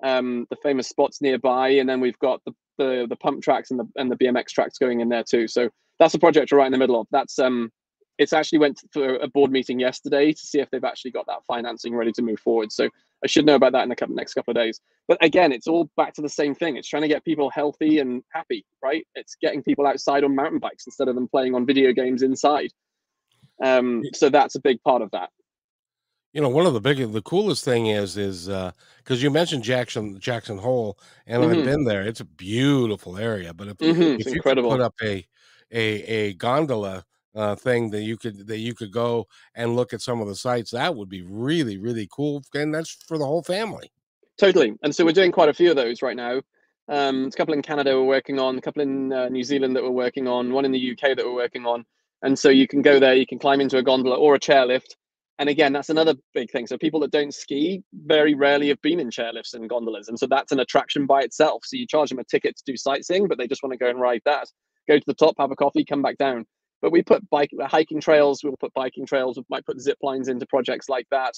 um, 0.04 0.48
the 0.50 0.58
famous 0.58 0.88
spots 0.88 1.22
nearby. 1.22 1.70
And 1.70 1.88
then 1.88 2.00
we've 2.00 2.20
got 2.20 2.42
the, 2.46 2.54
the 2.78 3.06
the 3.10 3.16
pump 3.16 3.44
tracks 3.44 3.72
and 3.72 3.80
the 3.80 3.88
and 3.96 4.12
the 4.12 4.18
BMX 4.18 4.48
tracks 4.48 4.78
going 4.78 5.00
in 5.00 5.10
there 5.10 5.24
too. 5.24 5.48
So 5.48 5.70
that's 6.00 6.14
a 6.14 6.20
project 6.20 6.52
we're 6.52 6.60
right 6.60 6.66
in 6.68 6.72
the 6.72 6.78
middle 6.78 7.00
of. 7.00 7.08
That's 7.12 7.40
um 7.40 7.72
it's 8.18 8.34
actually 8.34 8.60
went 8.60 8.80
for 8.92 9.16
a 9.18 9.28
board 9.28 9.52
meeting 9.52 9.80
yesterday 9.80 10.32
to 10.32 10.40
see 10.40 10.60
if 10.60 10.70
they've 10.70 10.84
actually 10.84 11.12
got 11.12 11.26
that 11.28 11.44
financing 11.48 11.96
ready 11.96 12.12
to 12.14 12.22
move 12.22 12.40
forward. 12.40 12.72
So 12.72 12.90
I 13.24 13.28
should 13.28 13.46
know 13.46 13.56
about 13.56 13.72
that 13.72 13.84
in 13.84 13.90
the 13.90 13.96
couple, 13.96 14.16
next 14.16 14.34
couple 14.34 14.52
of 14.52 14.56
days. 14.56 14.82
But 15.08 15.18
again, 15.24 15.52
it's 15.52 15.68
all 15.68 15.90
back 15.96 16.14
to 16.16 16.22
the 16.22 16.30
same 16.30 16.54
thing. 16.54 16.76
It's 16.76 16.88
trying 16.88 17.04
to 17.04 17.08
get 17.08 17.24
people 17.24 17.50
healthy 17.50 18.00
and 18.00 18.22
happy, 18.34 18.66
right? 18.84 19.08
It's 19.16 19.36
getting 19.42 19.64
people 19.64 19.88
outside 19.88 20.24
on 20.24 20.36
mountain 20.36 20.60
bikes 20.60 20.86
instead 20.86 21.08
of 21.08 21.16
them 21.16 21.28
playing 21.28 21.56
on 21.56 21.66
video 21.66 21.94
games 21.94 22.22
inside. 22.22 22.72
Um, 23.64 24.04
so 24.14 24.30
that's 24.30 24.56
a 24.56 24.60
big 24.60 24.82
part 24.84 25.02
of 25.02 25.12
that. 25.12 25.30
You 26.34 26.42
know, 26.42 26.50
one 26.50 26.66
of 26.66 26.74
the 26.74 26.82
big, 26.82 26.98
the 27.12 27.22
coolest 27.22 27.64
thing 27.64 27.86
is, 27.88 28.18
is 28.18 28.48
because 28.48 29.22
uh, 29.22 29.24
you 29.24 29.30
mentioned 29.30 29.64
Jackson 29.64 30.20
Jackson 30.20 30.58
Hole, 30.58 30.98
and 31.28 31.44
Mhm. 31.44 31.60
I've 31.60 31.64
been 31.64 31.84
there. 31.84 32.02
It's 32.02 32.22
a 32.22 32.26
beautiful 32.26 33.18
area, 33.18 33.54
but 33.54 33.68
if 33.68 33.78
Mhm, 33.78 34.16
It's 34.20 34.28
if 34.28 34.34
you 34.34 34.42
could 34.42 34.58
put 34.64 34.82
up 34.82 34.96
a 35.04 35.26
a 35.72 36.04
a 36.04 36.34
gondola 36.34 37.06
uh, 37.36 37.56
thing 37.56 37.90
that 37.92 38.02
you 38.02 38.18
could 38.18 38.48
that 38.48 38.60
you 38.60 38.74
could 38.74 38.92
go 38.92 39.28
and 39.56 39.76
look 39.76 39.94
at 39.94 40.02
some 40.02 40.22
of 40.22 40.28
the 40.28 40.36
sites, 40.36 40.72
that 40.72 40.96
would 40.96 41.10
be 41.10 41.22
really 41.22 41.78
really 41.78 42.08
cool, 42.12 42.44
and 42.54 42.74
that's 42.74 42.92
for 43.08 43.18
the 43.18 43.26
whole 43.26 43.44
family. 43.44 43.92
Totally. 44.38 44.74
And 44.82 44.96
so 44.96 45.06
we're 45.06 45.12
doing 45.12 45.32
quite 45.32 45.50
a 45.50 45.54
few 45.54 45.70
of 45.70 45.76
those 45.76 46.02
right 46.02 46.16
now. 46.16 46.42
Um, 46.90 47.28
a 47.28 47.32
couple 47.32 47.54
in 47.54 47.62
Canada 47.62 47.96
we're 47.96 48.04
working 48.04 48.40
on, 48.40 48.58
a 48.58 48.62
couple 48.62 48.82
in 48.82 49.14
uh, 49.14 49.30
New 49.30 49.44
Zealand 49.44 49.76
that 49.76 49.84
we're 49.84 49.92
working 49.92 50.28
on, 50.28 50.52
one 50.52 50.66
in 50.66 50.72
the 50.72 50.92
UK 50.92 51.16
that 51.16 51.26
we're 51.26 51.36
working 51.36 51.66
on. 51.66 51.86
And 52.24 52.38
so 52.38 52.50
you 52.50 52.68
can 52.68 52.82
go 52.82 53.00
there, 53.00 53.14
you 53.14 53.28
can 53.28 53.40
climb 53.40 53.62
into 53.62 53.78
a 53.78 53.84
gondola 53.84 54.18
or 54.18 54.36
a 54.36 54.40
chairlift. 54.40 54.96
And 55.40 55.50
again, 55.50 55.74
that's 55.74 55.90
another 55.90 56.16
big 56.34 56.52
thing. 56.52 56.68
So 56.68 56.78
people 56.78 57.00
that 57.02 57.12
don't 57.12 57.34
ski 57.34 57.84
very 57.94 58.34
rarely 58.34 58.70
have 58.70 58.82
been 58.82 59.00
in 59.00 59.10
chairlifts 59.10 59.54
and 59.54 59.70
gondolas. 59.70 60.08
And 60.08 60.18
so 60.18 60.28
that's 60.28 60.52
an 60.52 60.60
attraction 60.60 61.06
by 61.06 61.22
itself. 61.22 61.64
So 61.66 61.76
you 61.76 61.88
charge 61.88 62.10
them 62.10 62.20
a 62.20 62.24
ticket 62.24 62.56
to 62.58 62.64
do 62.66 62.78
sightseeing, 62.78 63.28
but 63.28 63.38
they 63.38 63.48
just 63.48 63.64
want 63.64 63.74
to 63.74 63.78
go 63.78 63.90
and 63.90 64.00
ride 64.00 64.22
that. 64.26 64.48
Go 64.88 64.98
to 64.98 65.04
the 65.06 65.14
top, 65.14 65.36
have 65.40 65.52
a 65.52 65.56
coffee, 65.56 65.86
come 65.86 66.02
back 66.02 66.18
down. 66.18 66.46
But 66.84 66.92
we 66.92 67.02
put 67.02 67.28
bike 67.30 67.50
hiking 67.62 68.02
trails, 68.02 68.44
we'll 68.44 68.58
put 68.58 68.74
biking 68.74 69.06
trails, 69.06 69.38
we 69.38 69.44
might 69.50 69.66
put 69.66 69.80
zip 69.80 69.98
lines 70.04 70.28
into 70.28 70.46
projects 70.46 70.90
like 70.90 71.08
that, 71.12 71.34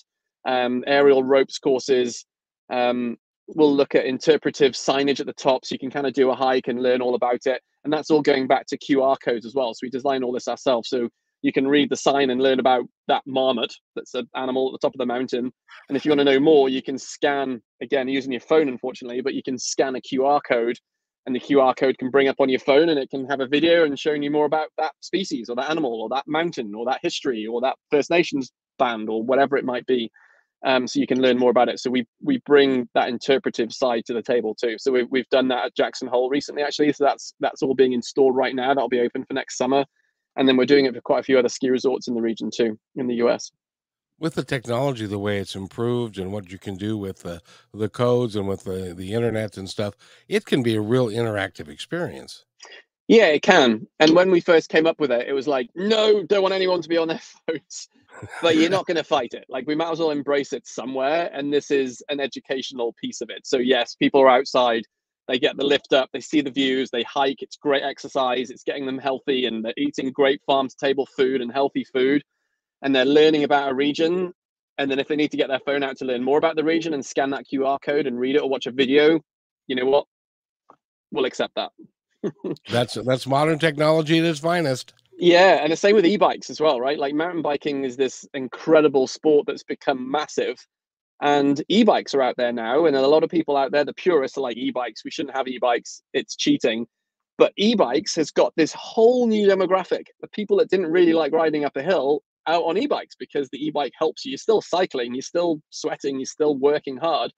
um, 0.45 0.83
aerial 0.87 1.23
ropes 1.23 1.59
courses. 1.59 2.25
Um, 2.73 3.17
we'll 3.47 3.73
look 3.73 3.93
at 3.93 4.05
interpretive 4.05 4.71
signage 4.71 5.19
at 5.19 5.27
the 5.27 5.33
top 5.33 5.63
so 5.63 5.75
you 5.75 5.79
can 5.79 5.91
kind 5.91 6.07
of 6.07 6.13
do 6.13 6.31
a 6.31 6.35
hike 6.35 6.67
and 6.67 6.81
learn 6.81 6.99
all 6.99 7.13
about 7.13 7.45
it. 7.45 7.61
And 7.83 7.93
that's 7.93 8.09
all 8.09 8.23
going 8.23 8.47
back 8.47 8.65
to 8.67 8.77
QR 8.79 9.17
codes 9.23 9.45
as 9.45 9.53
well. 9.53 9.71
So 9.75 9.81
we 9.83 9.91
design 9.91 10.23
all 10.23 10.31
this 10.31 10.47
ourselves. 10.47 10.89
So 10.89 11.09
you 11.43 11.53
can 11.53 11.67
read 11.67 11.91
the 11.91 11.95
sign 11.95 12.31
and 12.31 12.41
learn 12.41 12.59
about 12.59 12.85
that 13.07 13.21
marmot 13.27 13.71
that's 13.95 14.15
an 14.15 14.27
animal 14.35 14.69
at 14.69 14.71
the 14.71 14.87
top 14.87 14.95
of 14.95 14.97
the 14.97 15.05
mountain. 15.05 15.53
And 15.89 15.95
if 15.95 16.05
you 16.05 16.09
want 16.09 16.21
to 16.21 16.25
know 16.25 16.39
more, 16.39 16.69
you 16.69 16.81
can 16.81 16.97
scan, 16.97 17.61
again, 17.83 18.07
using 18.07 18.31
your 18.31 18.41
phone, 18.41 18.67
unfortunately, 18.67 19.21
but 19.21 19.35
you 19.35 19.43
can 19.43 19.59
scan 19.59 19.95
a 19.95 20.01
QR 20.01 20.41
code 20.43 20.79
and 21.25 21.35
the 21.35 21.39
QR 21.39 21.75
code 21.75 21.97
can 21.97 22.09
bring 22.09 22.27
up 22.27 22.37
on 22.39 22.49
your 22.49 22.59
phone 22.59 22.89
and 22.89 22.99
it 22.99 23.09
can 23.09 23.25
have 23.27 23.39
a 23.39 23.47
video 23.47 23.83
and 23.83 23.97
showing 23.97 24.21
you 24.21 24.31
more 24.31 24.45
about 24.45 24.67
that 24.77 24.93
species 25.01 25.49
or 25.49 25.55
that 25.55 25.69
animal 25.69 26.01
or 26.01 26.09
that 26.09 26.27
mountain 26.27 26.73
or 26.75 26.85
that 26.85 26.99
history 27.01 27.47
or 27.47 27.61
that 27.61 27.77
First 27.89 28.09
Nations 28.09 28.51
band 28.77 29.09
or 29.09 29.23
whatever 29.23 29.57
it 29.57 29.65
might 29.65 29.85
be 29.85 30.11
um, 30.65 30.87
so 30.87 30.99
you 30.99 31.07
can 31.07 31.21
learn 31.21 31.37
more 31.37 31.51
about 31.51 31.69
it. 31.69 31.79
So 31.79 31.91
we 31.91 32.07
we 32.23 32.41
bring 32.45 32.89
that 32.95 33.07
interpretive 33.07 33.71
side 33.71 34.03
to 34.05 34.13
the 34.13 34.21
table 34.21 34.55
too. 34.55 34.77
So 34.79 34.91
we've 34.91 35.07
we've 35.11 35.29
done 35.29 35.47
that 35.49 35.65
at 35.65 35.75
Jackson 35.75 36.07
Hole 36.07 36.29
recently, 36.29 36.63
actually. 36.63 36.91
So 36.93 37.03
that's 37.03 37.35
that's 37.39 37.61
all 37.61 37.75
being 37.75 37.93
installed 37.93 38.35
right 38.35 38.55
now. 38.55 38.73
That'll 38.73 38.89
be 38.89 38.99
open 38.99 39.25
for 39.25 39.33
next 39.33 39.57
summer, 39.57 39.85
and 40.35 40.47
then 40.47 40.57
we're 40.57 40.65
doing 40.65 40.85
it 40.85 40.95
for 40.95 41.01
quite 41.01 41.19
a 41.19 41.23
few 41.23 41.37
other 41.37 41.49
ski 41.49 41.69
resorts 41.69 42.07
in 42.07 42.15
the 42.15 42.21
region 42.21 42.49
too, 42.53 42.79
in 42.95 43.05
the 43.07 43.15
US. 43.15 43.51
With 44.19 44.35
the 44.35 44.43
technology, 44.43 45.05
the 45.05 45.19
way 45.19 45.39
it's 45.39 45.55
improved, 45.55 46.17
and 46.17 46.31
what 46.31 46.51
you 46.51 46.57
can 46.57 46.75
do 46.75 46.97
with 46.97 47.23
the 47.23 47.41
the 47.73 47.89
codes 47.89 48.35
and 48.35 48.47
with 48.47 48.63
the 48.63 48.93
the 48.95 49.13
internet 49.13 49.57
and 49.57 49.69
stuff, 49.69 49.95
it 50.27 50.45
can 50.45 50.63
be 50.63 50.75
a 50.75 50.81
real 50.81 51.07
interactive 51.07 51.67
experience. 51.67 52.45
Yeah, 53.07 53.27
it 53.27 53.43
can. 53.43 53.87
And 53.99 54.15
when 54.15 54.31
we 54.31 54.39
first 54.39 54.69
came 54.69 54.87
up 54.87 54.99
with 54.99 55.11
it, 55.11 55.27
it 55.27 55.33
was 55.33 55.47
like, 55.47 55.69
no, 55.75 56.23
don't 56.23 56.41
want 56.41 56.55
anyone 56.55 56.81
to 56.81 56.89
be 56.89 56.97
on 56.97 57.07
their 57.07 57.21
phones 57.47 57.87
but 58.41 58.55
you're 58.55 58.69
not 58.69 58.85
going 58.85 58.97
to 58.97 59.03
fight 59.03 59.33
it. 59.33 59.45
Like 59.49 59.67
we 59.67 59.75
might 59.75 59.91
as 59.91 59.99
well 59.99 60.11
embrace 60.11 60.53
it 60.53 60.67
somewhere. 60.67 61.29
And 61.33 61.51
this 61.51 61.71
is 61.71 62.01
an 62.09 62.19
educational 62.19 62.93
piece 63.01 63.21
of 63.21 63.29
it. 63.29 63.45
So 63.45 63.57
yes, 63.57 63.95
people 63.95 64.21
are 64.21 64.29
outside. 64.29 64.83
They 65.27 65.39
get 65.39 65.57
the 65.57 65.65
lift 65.65 65.91
up. 65.93 66.09
They 66.13 66.19
see 66.19 66.41
the 66.41 66.51
views. 66.51 66.89
They 66.91 67.03
hike. 67.03 67.41
It's 67.41 67.57
great 67.57 67.83
exercise. 67.83 68.51
It's 68.51 68.63
getting 68.63 68.85
them 68.85 68.99
healthy, 68.99 69.47
and 69.47 69.65
they're 69.65 69.73
eating 69.75 70.11
great 70.11 70.39
farm 70.45 70.67
to 70.67 70.75
table 70.77 71.07
food 71.17 71.41
and 71.41 71.51
healthy 71.51 71.83
food. 71.83 72.23
And 72.85 72.95
they're 72.95 73.03
learning 73.03 73.43
about 73.43 73.71
a 73.71 73.73
region. 73.73 74.31
And 74.77 74.89
then 74.89 74.99
if 74.99 75.07
they 75.07 75.17
need 75.17 75.31
to 75.31 75.37
get 75.37 75.49
their 75.49 75.59
phone 75.59 75.83
out 75.83 75.97
to 75.97 76.05
learn 76.05 76.23
more 76.23 76.37
about 76.37 76.55
the 76.55 76.63
region 76.63 76.93
and 76.93 77.05
scan 77.05 77.31
that 77.31 77.45
QR 77.51 77.79
code 77.81 78.07
and 78.07 78.17
read 78.17 78.35
it 78.35 78.43
or 78.43 78.49
watch 78.49 78.67
a 78.67 78.71
video, 78.71 79.19
you 79.67 79.75
know 79.75 79.85
what? 79.85 80.05
We'll 81.11 81.25
accept 81.25 81.55
that. 81.55 81.71
that's 82.69 82.93
that's 82.93 83.27
modern 83.27 83.59
technology 83.59 84.19
at 84.19 84.25
its 84.25 84.39
finest. 84.39 84.93
Yeah, 85.17 85.63
and 85.63 85.71
the 85.71 85.77
same 85.77 85.95
with 85.95 86.05
e-bikes 86.05 86.49
as 86.49 86.61
well, 86.61 86.79
right? 86.79 86.99
Like 86.99 87.13
mountain 87.13 87.41
biking 87.41 87.85
is 87.85 87.97
this 87.97 88.25
incredible 88.33 89.07
sport 89.07 89.47
that's 89.47 89.63
become 89.63 90.09
massive. 90.09 90.57
And 91.21 91.63
e-bikes 91.69 92.13
are 92.13 92.21
out 92.21 92.35
there 92.37 92.51
now, 92.51 92.85
and 92.85 92.95
a 92.95 93.07
lot 93.07 93.23
of 93.23 93.29
people 93.29 93.57
out 93.57 93.71
there, 93.71 93.85
the 93.85 93.93
purists 93.93 94.37
are 94.37 94.41
like 94.41 94.57
e-bikes. 94.57 95.05
We 95.05 95.11
shouldn't 95.11 95.35
have 95.35 95.47
e-bikes. 95.47 96.01
It's 96.13 96.35
cheating. 96.35 96.85
But 97.37 97.53
e-bikes 97.57 98.15
has 98.15 98.31
got 98.31 98.53
this 98.55 98.73
whole 98.73 99.27
new 99.27 99.47
demographic. 99.47 100.07
of 100.21 100.31
people 100.31 100.57
that 100.57 100.69
didn't 100.69 100.91
really 100.91 101.13
like 101.13 101.31
riding 101.31 101.65
up 101.65 101.75
a 101.77 101.81
hill 101.81 102.21
out 102.47 102.63
on 102.63 102.77
e-bikes 102.77 103.15
because 103.17 103.49
the 103.49 103.65
e-bike 103.65 103.93
helps 103.97 104.25
you. 104.25 104.31
You're 104.31 104.37
still 104.37 104.61
cycling, 104.61 105.13
you're 105.13 105.21
still 105.21 105.61
sweating, 105.69 106.19
you're 106.19 106.25
still 106.25 106.55
working 106.57 106.97
hard, 106.97 107.31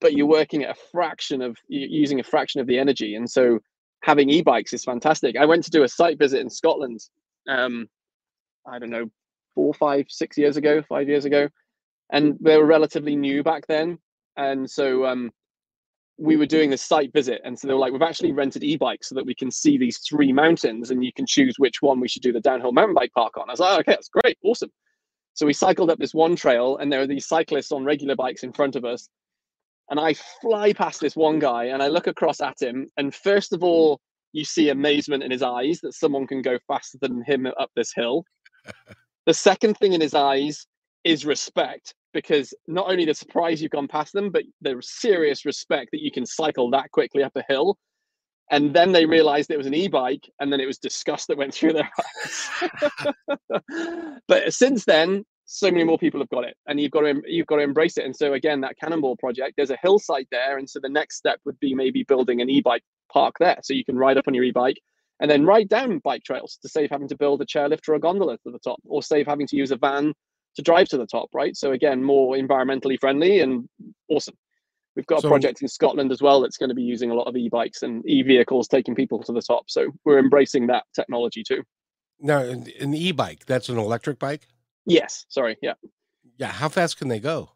but 0.00 0.14
you're 0.14 0.26
working 0.26 0.64
at 0.64 0.76
a 0.76 0.80
fraction 0.92 1.42
of 1.42 1.56
using 1.68 2.20
a 2.20 2.24
fraction 2.24 2.60
of 2.60 2.66
the 2.66 2.78
energy. 2.78 3.14
And 3.14 3.28
so 3.28 3.58
having 4.02 4.30
e-bikes 4.30 4.72
is 4.72 4.84
fantastic. 4.84 5.36
I 5.36 5.46
went 5.46 5.64
to 5.64 5.70
do 5.70 5.82
a 5.82 5.88
site 5.88 6.18
visit 6.18 6.40
in 6.40 6.50
Scotland. 6.50 7.00
Um, 7.48 7.88
I 8.66 8.78
don't 8.78 8.90
know, 8.90 9.10
four, 9.54 9.74
five, 9.74 10.06
six 10.08 10.36
years 10.36 10.56
ago, 10.56 10.82
five 10.88 11.08
years 11.08 11.24
ago, 11.24 11.48
and 12.12 12.36
they 12.40 12.56
were 12.56 12.66
relatively 12.66 13.16
new 13.16 13.42
back 13.42 13.66
then. 13.66 13.98
And 14.36 14.70
so 14.70 15.06
um, 15.06 15.30
we 16.18 16.36
were 16.36 16.46
doing 16.46 16.70
this 16.70 16.82
site 16.82 17.12
visit, 17.12 17.40
and 17.44 17.58
so 17.58 17.68
they 17.68 17.74
were 17.74 17.80
like, 17.80 17.92
"We've 17.92 18.02
actually 18.02 18.32
rented 18.32 18.64
e-bikes 18.64 19.08
so 19.08 19.14
that 19.14 19.26
we 19.26 19.34
can 19.34 19.50
see 19.50 19.76
these 19.76 19.98
three 19.98 20.32
mountains, 20.32 20.90
and 20.90 21.04
you 21.04 21.12
can 21.12 21.26
choose 21.26 21.58
which 21.58 21.82
one 21.82 22.00
we 22.00 22.08
should 22.08 22.22
do 22.22 22.32
the 22.32 22.40
downhill 22.40 22.72
mountain 22.72 22.94
bike 22.94 23.12
park 23.14 23.36
on." 23.36 23.48
I 23.48 23.52
was 23.52 23.60
like, 23.60 23.76
oh, 23.76 23.80
"Okay, 23.80 23.92
that's 23.92 24.08
great, 24.08 24.38
awesome." 24.42 24.70
So 25.34 25.44
we 25.44 25.52
cycled 25.52 25.90
up 25.90 25.98
this 25.98 26.14
one 26.14 26.36
trail, 26.36 26.78
and 26.78 26.90
there 26.90 27.02
are 27.02 27.06
these 27.06 27.26
cyclists 27.26 27.72
on 27.72 27.84
regular 27.84 28.16
bikes 28.16 28.42
in 28.42 28.52
front 28.52 28.76
of 28.76 28.84
us, 28.84 29.08
and 29.90 30.00
I 30.00 30.14
fly 30.40 30.72
past 30.72 31.00
this 31.00 31.16
one 31.16 31.38
guy 31.38 31.64
and 31.64 31.82
I 31.82 31.88
look 31.88 32.06
across 32.06 32.40
at 32.40 32.60
him. 32.60 32.88
And 32.96 33.14
first 33.14 33.52
of 33.52 33.62
all, 33.62 34.00
you 34.32 34.44
see 34.44 34.68
amazement 34.68 35.22
in 35.22 35.30
his 35.30 35.42
eyes 35.42 35.80
that 35.82 35.94
someone 35.94 36.26
can 36.26 36.42
go 36.42 36.58
faster 36.66 36.98
than 37.00 37.22
him 37.24 37.46
up 37.46 37.70
this 37.76 37.92
hill. 37.94 38.24
the 39.26 39.34
second 39.34 39.76
thing 39.78 39.92
in 39.92 40.00
his 40.00 40.14
eyes 40.14 40.66
is 41.04 41.24
respect 41.24 41.94
because 42.16 42.54
not 42.66 42.90
only 42.90 43.04
the 43.04 43.12
surprise 43.12 43.60
you've 43.60 43.70
gone 43.70 43.86
past 43.86 44.14
them, 44.14 44.30
but 44.30 44.42
the 44.62 44.78
serious 44.80 45.44
respect 45.44 45.90
that 45.92 46.02
you 46.02 46.10
can 46.10 46.24
cycle 46.24 46.70
that 46.70 46.90
quickly 46.90 47.22
up 47.22 47.36
a 47.36 47.44
hill. 47.46 47.76
And 48.50 48.74
then 48.74 48.90
they 48.90 49.04
realized 49.04 49.50
it 49.50 49.58
was 49.58 49.66
an 49.66 49.74
e-bike, 49.74 50.26
and 50.40 50.50
then 50.50 50.58
it 50.58 50.66
was 50.66 50.78
disgust 50.78 51.28
that 51.28 51.36
went 51.36 51.52
through 51.52 51.74
their 51.74 51.90
eyes. 52.00 53.60
but 54.28 54.54
since 54.54 54.86
then, 54.86 55.26
so 55.44 55.70
many 55.70 55.84
more 55.84 55.98
people 55.98 56.18
have 56.18 56.30
got 56.30 56.44
it 56.44 56.56
and 56.66 56.80
you've 56.80 56.90
got 56.90 57.02
to 57.02 57.22
you've 57.24 57.46
got 57.46 57.56
to 57.56 57.62
embrace 57.62 57.96
it 57.96 58.04
and 58.04 58.16
so 58.16 58.32
again 58.32 58.60
that 58.60 58.76
cannonball 58.82 59.16
project 59.16 59.54
there's 59.56 59.70
a 59.70 59.78
hillside 59.80 60.26
there 60.32 60.58
and 60.58 60.68
so 60.68 60.80
the 60.82 60.88
next 60.88 61.18
step 61.18 61.38
would 61.44 61.56
be 61.60 61.72
maybe 61.72 62.02
building 62.02 62.40
an 62.40 62.50
e-bike 62.50 62.82
park 63.12 63.32
there 63.38 63.56
so 63.62 63.72
you 63.72 63.84
can 63.84 63.96
ride 63.96 64.18
up 64.18 64.26
on 64.26 64.34
your 64.34 64.42
e-bike 64.42 64.76
and 65.20 65.30
then 65.30 65.46
ride 65.46 65.68
down 65.68 66.00
bike 66.00 66.24
trails 66.24 66.58
to 66.60 66.68
save 66.68 66.90
having 66.90 67.06
to 67.06 67.16
build 67.16 67.40
a 67.40 67.46
chairlift 67.46 67.88
or 67.88 67.94
a 67.94 68.00
gondola 68.00 68.36
to 68.38 68.50
the 68.50 68.58
top 68.58 68.80
or 68.88 69.04
save 69.04 69.24
having 69.24 69.46
to 69.46 69.54
use 69.54 69.70
a 69.70 69.76
van 69.76 70.12
to 70.56 70.62
drive 70.62 70.88
to 70.88 70.98
the 70.98 71.06
top 71.06 71.28
right 71.32 71.56
so 71.56 71.72
again 71.72 72.02
more 72.02 72.36
environmentally 72.36 72.98
friendly 72.98 73.40
and 73.40 73.68
awesome 74.08 74.34
we've 74.96 75.06
got 75.06 75.22
so, 75.22 75.28
a 75.28 75.30
project 75.30 75.62
in 75.62 75.68
scotland 75.68 76.10
as 76.10 76.20
well 76.20 76.40
that's 76.40 76.56
going 76.56 76.68
to 76.68 76.74
be 76.74 76.82
using 76.82 77.10
a 77.10 77.14
lot 77.14 77.26
of 77.26 77.36
e-bikes 77.36 77.82
and 77.82 78.04
e-vehicles 78.08 78.68
taking 78.68 78.94
people 78.94 79.22
to 79.22 79.32
the 79.32 79.42
top 79.42 79.64
so 79.68 79.90
we're 80.04 80.18
embracing 80.18 80.66
that 80.66 80.84
technology 80.94 81.42
too 81.42 81.62
now 82.20 82.38
an 82.38 82.94
e-bike 82.94 83.44
that's 83.46 83.68
an 83.68 83.78
electric 83.78 84.18
bike 84.18 84.48
Yes. 84.86 85.26
Sorry. 85.28 85.58
Yeah. 85.60 85.74
Yeah. 86.38 86.52
How 86.52 86.68
fast 86.68 86.96
can 86.96 87.08
they 87.08 87.20
go? 87.20 87.50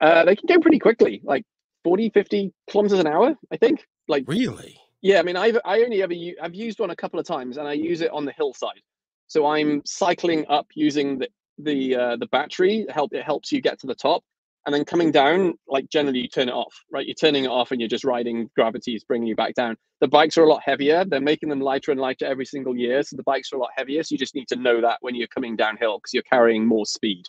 Uh, 0.00 0.24
they 0.24 0.36
can 0.36 0.46
go 0.46 0.60
pretty 0.60 0.78
quickly, 0.78 1.20
like 1.24 1.44
40, 1.82 2.10
50 2.10 2.52
kilometers 2.70 3.00
an 3.00 3.08
hour, 3.08 3.34
I 3.52 3.56
think. 3.56 3.84
Like 4.06 4.24
really? 4.28 4.78
Yeah. 5.00 5.18
I 5.18 5.22
mean, 5.22 5.36
I've 5.36 5.58
I 5.64 5.80
only 5.82 6.02
ever 6.02 6.14
I've 6.40 6.54
used 6.54 6.78
one 6.78 6.90
a 6.90 6.96
couple 6.96 7.18
of 7.18 7.26
times, 7.26 7.56
and 7.56 7.66
I 7.66 7.72
use 7.72 8.00
it 8.00 8.10
on 8.12 8.24
the 8.24 8.32
hillside. 8.32 8.80
So 9.26 9.46
I'm 9.46 9.82
cycling 9.84 10.46
up 10.48 10.68
using 10.74 11.18
the 11.18 11.28
the 11.58 11.96
uh, 11.96 12.16
the 12.16 12.26
battery. 12.26 12.86
Help 12.90 13.12
it 13.14 13.24
helps 13.24 13.52
you 13.52 13.60
get 13.60 13.80
to 13.80 13.86
the 13.86 13.94
top, 13.94 14.22
and 14.66 14.74
then 14.74 14.84
coming 14.84 15.10
down, 15.10 15.54
like 15.68 15.88
generally 15.90 16.20
you 16.20 16.28
turn 16.28 16.48
it 16.48 16.54
off, 16.54 16.74
right? 16.92 17.06
You're 17.06 17.14
turning 17.14 17.44
it 17.44 17.50
off 17.50 17.72
and 17.72 17.80
you're 17.80 17.88
just 17.88 18.04
riding 18.04 18.48
gravity 18.54 18.94
is 18.94 19.04
bringing 19.04 19.28
you 19.28 19.34
back 19.36 19.54
down. 19.54 19.76
The 20.00 20.08
bikes 20.08 20.38
are 20.38 20.44
a 20.44 20.48
lot 20.48 20.62
heavier. 20.64 21.04
They're 21.04 21.20
making 21.20 21.48
them 21.48 21.60
lighter 21.60 21.90
and 21.90 22.00
lighter 22.00 22.26
every 22.26 22.44
single 22.46 22.76
year. 22.76 23.02
So 23.02 23.16
the 23.16 23.24
bikes 23.24 23.52
are 23.52 23.56
a 23.56 23.60
lot 23.60 23.70
heavier. 23.76 24.02
So 24.02 24.14
you 24.14 24.18
just 24.18 24.34
need 24.34 24.48
to 24.48 24.56
know 24.56 24.80
that 24.80 24.98
when 25.00 25.14
you're 25.16 25.28
coming 25.28 25.56
downhill 25.56 25.98
because 25.98 26.14
you're 26.14 26.22
carrying 26.24 26.66
more 26.66 26.86
speed 26.86 27.24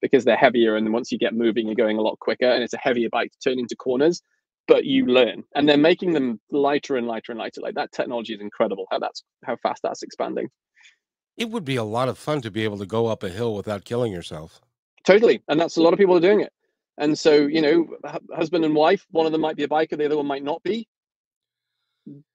because 0.00 0.24
they're 0.24 0.36
heavier. 0.36 0.76
And 0.76 0.92
once 0.92 1.12
you 1.12 1.18
get 1.18 1.34
moving, 1.34 1.66
you're 1.66 1.76
going 1.76 1.98
a 1.98 2.02
lot 2.02 2.18
quicker 2.18 2.50
and 2.50 2.62
it's 2.64 2.74
a 2.74 2.78
heavier 2.78 3.08
bike 3.10 3.30
to 3.32 3.50
turn 3.50 3.60
into 3.60 3.76
corners, 3.76 4.20
but 4.66 4.84
you 4.84 5.06
learn. 5.06 5.44
And 5.54 5.68
they're 5.68 5.76
making 5.78 6.12
them 6.12 6.40
lighter 6.50 6.96
and 6.96 7.06
lighter 7.06 7.30
and 7.30 7.38
lighter. 7.38 7.60
Like 7.60 7.76
that 7.76 7.92
technology 7.92 8.34
is 8.34 8.40
incredible 8.40 8.86
how 8.90 8.98
that's 8.98 9.22
how 9.44 9.56
fast 9.62 9.82
that's 9.84 10.02
expanding. 10.02 10.48
It 11.36 11.50
would 11.50 11.64
be 11.64 11.76
a 11.76 11.84
lot 11.84 12.08
of 12.08 12.18
fun 12.18 12.42
to 12.42 12.50
be 12.50 12.64
able 12.64 12.78
to 12.78 12.86
go 12.86 13.06
up 13.06 13.22
a 13.22 13.28
hill 13.28 13.54
without 13.54 13.84
killing 13.84 14.12
yourself. 14.12 14.60
Totally. 15.04 15.42
And 15.48 15.58
that's 15.58 15.76
a 15.76 15.82
lot 15.82 15.92
of 15.92 15.98
people 15.98 16.16
are 16.16 16.20
doing 16.20 16.40
it. 16.40 16.52
And 16.98 17.18
so, 17.18 17.34
you 17.34 17.62
know, 17.62 17.88
husband 18.34 18.64
and 18.64 18.74
wife, 18.74 19.06
one 19.10 19.26
of 19.26 19.32
them 19.32 19.40
might 19.40 19.56
be 19.56 19.64
a 19.64 19.68
biker, 19.68 19.96
the 19.96 20.04
other 20.04 20.16
one 20.16 20.26
might 20.26 20.44
not 20.44 20.62
be. 20.62 20.86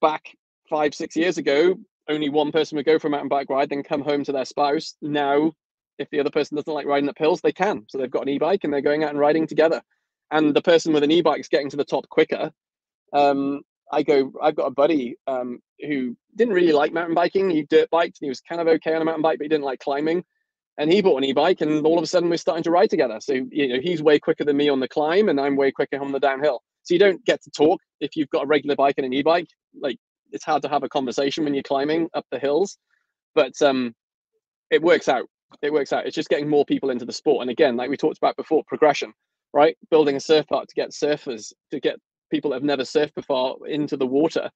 Back 0.01 0.35
five, 0.69 0.95
six 0.95 1.15
years 1.15 1.37
ago, 1.37 1.75
only 2.09 2.29
one 2.29 2.51
person 2.51 2.75
would 2.75 2.85
go 2.85 2.97
for 2.97 3.07
a 3.07 3.11
mountain 3.11 3.29
bike 3.29 3.49
ride, 3.49 3.69
then 3.69 3.83
come 3.83 4.01
home 4.01 4.23
to 4.23 4.31
their 4.31 4.45
spouse. 4.45 4.95
Now, 5.01 5.53
if 5.99 6.09
the 6.09 6.19
other 6.19 6.29
person 6.29 6.55
doesn't 6.55 6.73
like 6.73 6.85
riding 6.85 7.09
up 7.09 7.17
hills, 7.17 7.41
they 7.41 7.51
can. 7.51 7.85
So 7.87 7.97
they've 7.97 8.09
got 8.09 8.23
an 8.23 8.29
e-bike 8.29 8.63
and 8.63 8.73
they're 8.73 8.81
going 8.81 9.03
out 9.03 9.11
and 9.11 9.19
riding 9.19 9.47
together. 9.47 9.81
And 10.31 10.55
the 10.55 10.61
person 10.61 10.93
with 10.93 11.03
an 11.03 11.11
e-bike 11.11 11.39
is 11.39 11.47
getting 11.47 11.69
to 11.69 11.77
the 11.77 11.85
top 11.85 12.09
quicker. 12.09 12.51
Um, 13.13 13.61
I 13.91 14.03
go, 14.03 14.31
I've 14.41 14.55
got 14.55 14.65
a 14.65 14.71
buddy 14.71 15.15
um, 15.27 15.59
who 15.79 16.15
didn't 16.35 16.53
really 16.53 16.73
like 16.73 16.93
mountain 16.93 17.15
biking. 17.15 17.49
He 17.49 17.63
dirt 17.63 17.89
biked 17.89 18.19
and 18.19 18.25
he 18.25 18.29
was 18.29 18.41
kind 18.41 18.61
of 18.61 18.67
okay 18.67 18.93
on 18.93 19.01
a 19.01 19.05
mountain 19.05 19.21
bike, 19.21 19.39
but 19.39 19.45
he 19.45 19.49
didn't 19.49 19.63
like 19.63 19.79
climbing. 19.79 20.23
And 20.79 20.91
he 20.93 21.01
bought 21.01 21.17
an 21.17 21.23
e-bike, 21.23 21.61
and 21.61 21.83
all 21.87 21.97
of 21.97 22.03
a 22.03 22.07
sudden 22.07 22.29
we're 22.29 22.37
starting 22.37 22.63
to 22.65 22.71
ride 22.71 22.91
together. 22.91 23.17
So 23.19 23.33
you 23.33 23.67
know, 23.69 23.79
he's 23.81 24.03
way 24.03 24.19
quicker 24.19 24.43
than 24.43 24.57
me 24.57 24.69
on 24.69 24.79
the 24.79 24.87
climb, 24.87 25.27
and 25.27 25.41
I'm 25.41 25.55
way 25.55 25.71
quicker 25.71 25.99
on 25.99 26.11
the 26.11 26.19
downhill. 26.19 26.61
So 26.83 26.93
you 26.93 26.99
don't 26.99 27.23
get 27.25 27.41
to 27.43 27.49
talk 27.49 27.81
if 27.99 28.15
you've 28.15 28.29
got 28.29 28.43
a 28.43 28.47
regular 28.47 28.75
bike 28.75 28.95
and 28.97 29.05
an 29.05 29.13
e-bike. 29.13 29.47
Like 29.79 29.97
it's 30.31 30.45
hard 30.45 30.61
to 30.63 30.69
have 30.69 30.83
a 30.83 30.89
conversation 30.89 31.43
when 31.45 31.55
you're 31.55 31.63
climbing 31.63 32.09
up 32.13 32.25
the 32.31 32.37
hills, 32.37 32.77
but 33.33 33.59
um, 33.61 33.95
it 34.69 34.83
works 34.83 35.07
out. 35.07 35.25
It 35.61 35.73
works 35.73 35.93
out. 35.93 36.05
It's 36.05 36.15
just 36.15 36.29
getting 36.29 36.49
more 36.49 36.65
people 36.65 36.89
into 36.89 37.05
the 37.05 37.13
sport. 37.13 37.41
And 37.41 37.49
again, 37.49 37.75
like 37.75 37.89
we 37.89 37.97
talked 37.97 38.17
about 38.17 38.35
before, 38.37 38.63
progression, 38.67 39.13
right? 39.53 39.77
Building 39.89 40.15
a 40.15 40.19
surf 40.19 40.45
park 40.47 40.67
to 40.67 40.75
get 40.75 40.91
surfers, 40.91 41.53
to 41.71 41.79
get 41.79 41.97
people 42.29 42.51
that 42.51 42.57
have 42.57 42.63
never 42.63 42.83
surfed 42.83 43.13
before 43.15 43.57
into 43.67 43.97
the 43.97 44.07
water. 44.07 44.49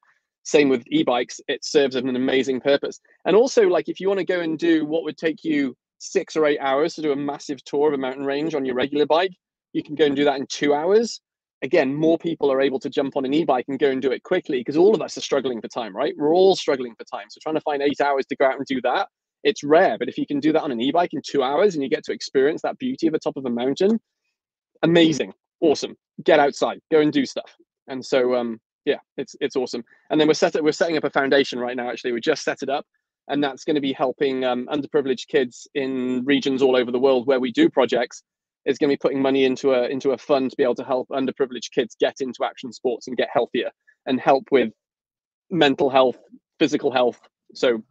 Same 0.44 0.70
with 0.70 0.84
e-bikes, 0.88 1.40
it 1.48 1.64
serves 1.64 1.96
an 1.96 2.16
amazing 2.16 2.62
purpose. 2.62 3.00
And 3.26 3.36
also, 3.36 3.68
like 3.68 3.90
if 3.90 4.00
you 4.00 4.08
want 4.08 4.20
to 4.20 4.26
go 4.26 4.40
and 4.40 4.58
do 4.58 4.86
what 4.86 5.04
would 5.04 5.18
take 5.18 5.44
you 5.44 5.76
six 6.00 6.36
or 6.36 6.46
eight 6.48 6.60
hours 6.60 6.96
to 6.96 7.02
do 7.02 7.12
a 7.12 7.16
massive 7.16 7.64
tour 7.64 7.90
of 7.90 7.94
a 7.94 7.98
mountain 7.98 8.26
range 8.26 8.56
on 8.56 8.66
your 8.66 8.76
regular 8.76 9.06
bike, 9.06 9.34
you 9.74 9.84
can 9.84 9.96
go 9.96 10.06
and 10.06 10.16
do 10.16 10.26
that 10.26 10.40
in 10.40 10.48
two 10.48 10.74
hours. 10.74 11.22
Again, 11.62 11.94
more 11.94 12.18
people 12.18 12.52
are 12.52 12.60
able 12.60 12.80
to 12.80 12.90
jump 12.90 13.16
on 13.16 13.24
an 13.24 13.36
e-bike 13.36 13.66
and 13.68 13.78
go 13.78 13.92
and 13.92 14.02
do 14.02 14.12
it 14.12 14.24
quickly 14.24 14.60
because 14.60 14.78
all 14.78 14.96
of 14.96 15.02
us 15.02 15.16
are 15.16 15.22
struggling 15.22 15.62
for 15.62 15.68
time, 15.68 15.96
right? 15.96 16.16
We're 16.18 16.34
all 16.34 16.56
struggling 16.56 16.96
for 16.96 17.04
time. 17.06 17.28
So 17.30 17.40
trying 17.42 17.56
to 17.56 17.62
find 17.62 17.84
eight 17.84 18.02
hours 18.02 18.26
to 18.28 18.36
go 18.36 18.46
out 18.46 18.58
and 18.58 18.66
do 18.66 18.82
that, 18.82 19.10
it's 19.44 19.64
rare. 19.64 19.98
But 20.00 20.10
if 20.10 20.18
you 20.18 20.26
can 20.26 20.40
do 20.40 20.52
that 20.54 20.64
on 20.64 20.72
an 20.72 20.82
e-bike 20.82 21.14
in 21.14 21.22
two 21.24 21.44
hours 21.44 21.76
and 21.76 21.84
you 21.84 21.90
get 21.90 22.04
to 22.06 22.14
experience 22.14 22.64
that 22.64 22.80
beauty 22.80 23.06
of 23.06 23.14
the 23.14 23.20
top 23.20 23.38
of 23.38 23.46
a 23.46 23.50
mountain, 23.50 24.00
amazing, 24.82 25.34
awesome. 25.62 25.96
Get 26.24 26.40
outside, 26.40 26.80
go 26.92 27.00
and 27.00 27.12
do 27.12 27.26
stuff. 27.26 27.56
And 27.88 28.06
so 28.06 28.36
um, 28.36 28.60
yeah, 28.86 28.98
it's 29.18 29.36
it's 29.40 29.56
awesome. 29.56 29.84
And 30.10 30.20
then 30.20 30.28
we're 30.28 30.34
set 30.34 30.56
up, 30.56 30.64
we're 30.64 30.72
setting 30.72 30.98
up 30.98 31.04
a 31.04 31.10
foundation 31.10 31.60
right 31.60 31.76
now. 31.76 31.90
Actually, 31.90 32.14
we 32.14 32.22
just 32.22 32.44
set 32.44 32.62
it 32.62 32.70
up, 32.70 32.86
and 33.28 33.44
that's 33.44 33.64
going 33.64 33.76
to 33.76 33.82
be 33.82 33.94
helping 33.94 34.44
um, 34.44 34.68
underprivileged 34.72 35.28
kids 35.28 35.68
in 35.76 36.24
regions 36.26 36.62
all 36.62 36.76
over 36.76 36.92
the 36.92 37.00
world 37.00 37.28
where 37.28 37.40
we 37.40 37.52
do 37.52 37.70
projects. 37.70 38.24
Is 38.64 38.78
going 38.78 38.90
to 38.90 38.94
be 38.94 39.00
putting 39.00 39.22
money 39.22 39.46
into 39.46 39.74
a 39.74 39.88
into 39.88 40.12
a 40.12 40.18
fund 40.18 40.52
to 40.52 40.56
be 40.56 40.64
able 40.64 40.76
to 40.76 40.84
help 40.84 41.08
underprivileged 41.10 41.72
kids 41.74 41.96
get 42.00 42.18
into 42.22 42.44
action 42.46 42.72
sports 42.72 43.08
and 43.08 43.18
get 43.18 43.30
healthier 43.34 43.72
and 44.06 44.20
help 44.20 44.46
with 44.52 44.72
mental 45.50 45.90
health, 45.90 46.18
physical 46.60 46.92
health. 46.92 47.20
So 47.56 47.84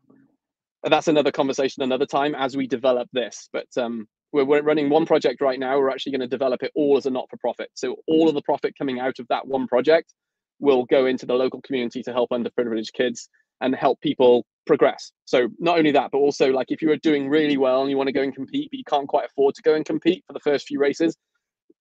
that's 0.84 1.08
another 1.08 1.32
conversation 1.32 1.82
another 1.82 2.06
time 2.06 2.36
as 2.36 2.56
we 2.56 2.68
develop 2.68 3.08
this. 3.12 3.48
But 3.52 3.66
um, 3.76 4.06
we're, 4.32 4.44
we're 4.44 4.62
running 4.62 4.88
one 4.90 5.06
project 5.06 5.40
right 5.40 5.58
now. 5.58 5.78
We're 5.78 5.90
actually 5.90 6.12
going 6.12 6.20
to 6.20 6.28
develop 6.28 6.62
it 6.62 6.72
all 6.74 6.96
as 6.96 7.06
a 7.06 7.10
not 7.10 7.28
for 7.30 7.36
profit. 7.36 7.70
So 7.74 7.96
all 8.06 8.28
of 8.28 8.34
the 8.34 8.42
profit 8.42 8.74
coming 8.78 9.00
out 9.00 9.18
of 9.18 9.26
that 9.28 9.46
one 9.46 9.66
project 9.66 10.12
will 10.58 10.84
go 10.84 11.06
into 11.06 11.26
the 11.26 11.34
local 11.34 11.60
community 11.62 12.02
to 12.02 12.12
help 12.12 12.30
underprivileged 12.30 12.92
kids 12.92 13.28
and 13.60 13.74
help 13.74 14.00
people 14.00 14.46
progress. 14.66 15.12
So 15.24 15.48
not 15.58 15.78
only 15.78 15.90
that, 15.92 16.10
but 16.12 16.18
also 16.18 16.50
like 16.50 16.70
if 16.70 16.82
you 16.82 16.90
are 16.92 16.96
doing 16.96 17.28
really 17.28 17.56
well 17.56 17.82
and 17.82 17.90
you 17.90 17.96
want 17.96 18.08
to 18.08 18.12
go 18.12 18.22
and 18.22 18.34
compete, 18.34 18.68
but 18.70 18.78
you 18.78 18.84
can't 18.84 19.08
quite 19.08 19.26
afford 19.26 19.54
to 19.56 19.62
go 19.62 19.74
and 19.74 19.84
compete 19.84 20.24
for 20.26 20.32
the 20.32 20.40
first 20.40 20.66
few 20.66 20.78
races, 20.78 21.16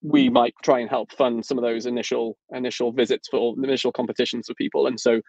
we 0.02 0.30
might 0.30 0.54
try 0.64 0.80
and 0.80 0.90
help 0.90 1.12
fund 1.12 1.46
some 1.46 1.58
of 1.58 1.64
those 1.64 1.86
initial 1.86 2.38
initial 2.54 2.92
visits 2.92 3.28
for 3.28 3.56
the 3.56 3.64
initial 3.64 3.92
competitions 3.92 4.48
for 4.48 4.54
people. 4.56 4.88
And 4.88 5.00
so 5.00 5.22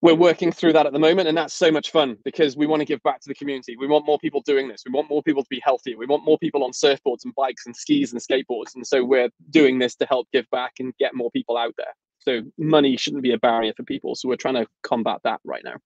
we're 0.00 0.14
working 0.14 0.52
through 0.52 0.72
that 0.72 0.86
at 0.86 0.92
the 0.92 0.98
moment 0.98 1.28
and 1.28 1.36
that's 1.36 1.54
so 1.54 1.70
much 1.70 1.90
fun 1.90 2.16
because 2.24 2.56
we 2.56 2.66
want 2.66 2.80
to 2.80 2.86
give 2.86 3.02
back 3.02 3.20
to 3.20 3.28
the 3.28 3.34
community. 3.34 3.76
We 3.76 3.88
want 3.88 4.06
more 4.06 4.18
people 4.18 4.40
doing 4.42 4.68
this. 4.68 4.82
We 4.86 4.92
want 4.92 5.08
more 5.08 5.22
people 5.22 5.42
to 5.42 5.48
be 5.50 5.60
healthier. 5.64 5.96
We 5.96 6.06
want 6.06 6.24
more 6.24 6.38
people 6.38 6.62
on 6.62 6.70
surfboards 6.70 7.24
and 7.24 7.34
bikes 7.34 7.66
and 7.66 7.74
skis 7.74 8.12
and 8.12 8.20
skateboards 8.20 8.74
and 8.74 8.86
so 8.86 9.04
we're 9.04 9.30
doing 9.50 9.78
this 9.78 9.96
to 9.96 10.06
help 10.06 10.28
give 10.32 10.48
back 10.50 10.74
and 10.78 10.94
get 10.98 11.14
more 11.14 11.30
people 11.30 11.56
out 11.56 11.74
there. 11.76 11.94
So 12.20 12.42
money 12.58 12.96
shouldn't 12.96 13.22
be 13.22 13.32
a 13.32 13.38
barrier 13.38 13.72
for 13.76 13.82
people 13.82 14.14
so 14.14 14.28
we're 14.28 14.36
trying 14.36 14.54
to 14.54 14.66
combat 14.82 15.20
that 15.24 15.40
right 15.44 15.64
now. 15.64 15.76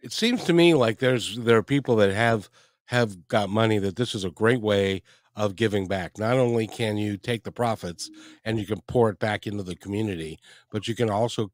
It 0.00 0.12
seems 0.12 0.42
to 0.44 0.52
me 0.52 0.74
like 0.74 0.98
there's 0.98 1.38
there 1.38 1.56
are 1.56 1.62
people 1.62 1.96
that 1.96 2.12
have 2.12 2.50
have 2.86 3.28
got 3.28 3.48
money 3.48 3.78
that 3.78 3.96
this 3.96 4.14
is 4.14 4.24
a 4.24 4.30
great 4.30 4.60
way 4.60 5.02
of 5.34 5.56
giving 5.56 5.86
back. 5.86 6.18
Not 6.18 6.36
only 6.36 6.66
can 6.66 6.96
you 6.96 7.16
take 7.16 7.42
the 7.42 7.52
profits 7.52 8.10
and 8.44 8.58
you 8.58 8.66
can 8.66 8.80
pour 8.86 9.08
it 9.08 9.18
back 9.18 9.46
into 9.46 9.62
the 9.62 9.76
community, 9.76 10.38
but 10.70 10.86
you 10.86 10.94
can 10.94 11.08
also 11.10 11.50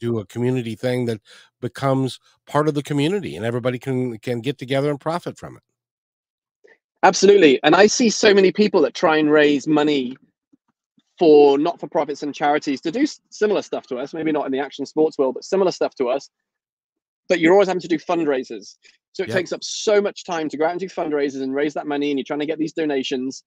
do 0.00 0.18
a 0.18 0.26
community 0.26 0.74
thing 0.74 1.04
that 1.06 1.20
becomes 1.60 2.18
part 2.46 2.68
of 2.68 2.74
the 2.74 2.82
community 2.82 3.36
and 3.36 3.44
everybody 3.44 3.78
can 3.78 4.18
can 4.18 4.40
get 4.40 4.58
together 4.58 4.90
and 4.90 5.00
profit 5.00 5.38
from 5.38 5.56
it. 5.56 5.62
Absolutely. 7.02 7.60
And 7.62 7.76
I 7.76 7.86
see 7.86 8.10
so 8.10 8.32
many 8.32 8.50
people 8.50 8.80
that 8.82 8.94
try 8.94 9.18
and 9.18 9.30
raise 9.30 9.66
money 9.66 10.16
for 11.18 11.58
not-for-profits 11.58 12.22
and 12.24 12.34
charities 12.34 12.80
to 12.80 12.90
do 12.90 13.06
similar 13.30 13.62
stuff 13.62 13.86
to 13.86 13.96
us, 13.98 14.14
maybe 14.14 14.32
not 14.32 14.46
in 14.46 14.52
the 14.52 14.58
action 14.58 14.84
sports 14.84 15.16
world, 15.18 15.34
but 15.34 15.44
similar 15.44 15.70
stuff 15.70 15.94
to 15.96 16.08
us. 16.08 16.28
But 17.28 17.38
you're 17.40 17.52
always 17.52 17.68
having 17.68 17.82
to 17.82 17.88
do 17.88 17.98
fundraisers 17.98 18.76
so 19.14 19.22
it 19.22 19.28
yep. 19.28 19.36
takes 19.36 19.52
up 19.52 19.62
so 19.62 20.02
much 20.02 20.24
time 20.24 20.48
to 20.48 20.56
go 20.56 20.64
out 20.64 20.72
and 20.72 20.80
do 20.80 20.88
fundraisers 20.88 21.40
and 21.40 21.54
raise 21.54 21.72
that 21.74 21.86
money, 21.86 22.10
and 22.10 22.18
you're 22.18 22.24
trying 22.24 22.40
to 22.40 22.46
get 22.46 22.58
these 22.58 22.72
donations. 22.72 23.44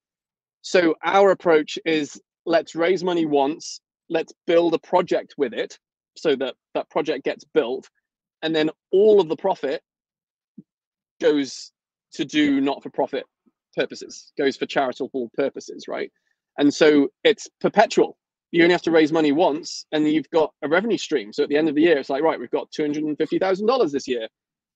So 0.61 0.95
our 1.03 1.31
approach 1.31 1.77
is 1.85 2.19
let's 2.45 2.73
raise 2.73 3.03
money 3.03 3.25
once, 3.25 3.81
let's 4.09 4.31
build 4.47 4.73
a 4.73 4.79
project 4.79 5.35
with 5.37 5.53
it 5.53 5.77
so 6.15 6.37
that 6.37 6.55
that 6.73 6.89
project 6.89 7.25
gets 7.25 7.43
built, 7.53 7.89
and 8.41 8.55
then 8.55 8.71
all 8.93 9.19
of 9.19 9.27
the 9.27 9.35
profit 9.35 9.81
goes 11.19 11.73
to 12.13 12.23
do 12.23 12.61
not 12.61 12.81
for 12.81 12.89
profit 12.89 13.25
purposes, 13.75 14.31
goes 14.37 14.55
for 14.55 14.65
charitable 14.65 15.29
purposes, 15.35 15.85
right? 15.89 16.09
And 16.57 16.73
so 16.73 17.09
it's 17.25 17.49
perpetual. 17.59 18.17
You 18.51 18.63
only 18.63 18.73
have 18.73 18.81
to 18.83 18.91
raise 18.91 19.11
money 19.11 19.33
once 19.33 19.85
and 19.91 20.07
you've 20.07 20.29
got 20.29 20.53
a 20.63 20.69
revenue 20.69 20.97
stream. 20.97 21.33
So 21.33 21.43
at 21.43 21.49
the 21.49 21.57
end 21.57 21.67
of 21.67 21.75
the 21.75 21.81
year, 21.81 21.97
it's 21.97 22.09
like, 22.09 22.23
right, 22.23 22.39
we've 22.39 22.49
got 22.49 22.71
$250,000 22.71 23.91
this 23.91 24.07
year 24.07 24.29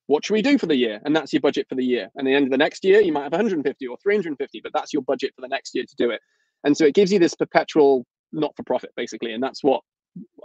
what 0.08 0.26
should 0.26 0.34
we 0.34 0.41
do 0.41 0.58
for 0.58 0.66
the 0.66 0.76
year? 0.76 0.99
And 1.06 1.16
that's 1.16 1.32
your 1.32 1.41
budget 1.41 1.68
for 1.70 1.76
the 1.76 1.86
year. 1.86 2.10
And 2.16 2.28
the 2.28 2.34
end 2.34 2.45
of 2.45 2.52
the 2.52 2.58
next 2.58 2.84
year, 2.84 3.02
you 3.02 3.14
might 3.14 3.24
have 3.24 3.32
150 3.32 3.88
or 3.88 3.97
350, 4.04 4.62
but 4.62 4.72
that's 4.74 4.93
your 4.93 5.04
budget 5.04 5.34
for 5.36 5.41
the 5.41 5.47
next 5.47 5.74
year 5.74 5.86
to 5.88 5.95
do 5.97 6.10
it. 6.10 6.22
And 6.64 6.76
so 6.76 6.86
it 6.86 6.93
gives 6.93 7.12
you 7.12 7.20
this 7.20 7.36
perpetual 7.36 8.06
not 8.32 8.56
for 8.56 8.64
profit, 8.64 8.91
basically. 8.95 9.34
And 9.34 9.43
that's 9.43 9.64
what 9.64 9.82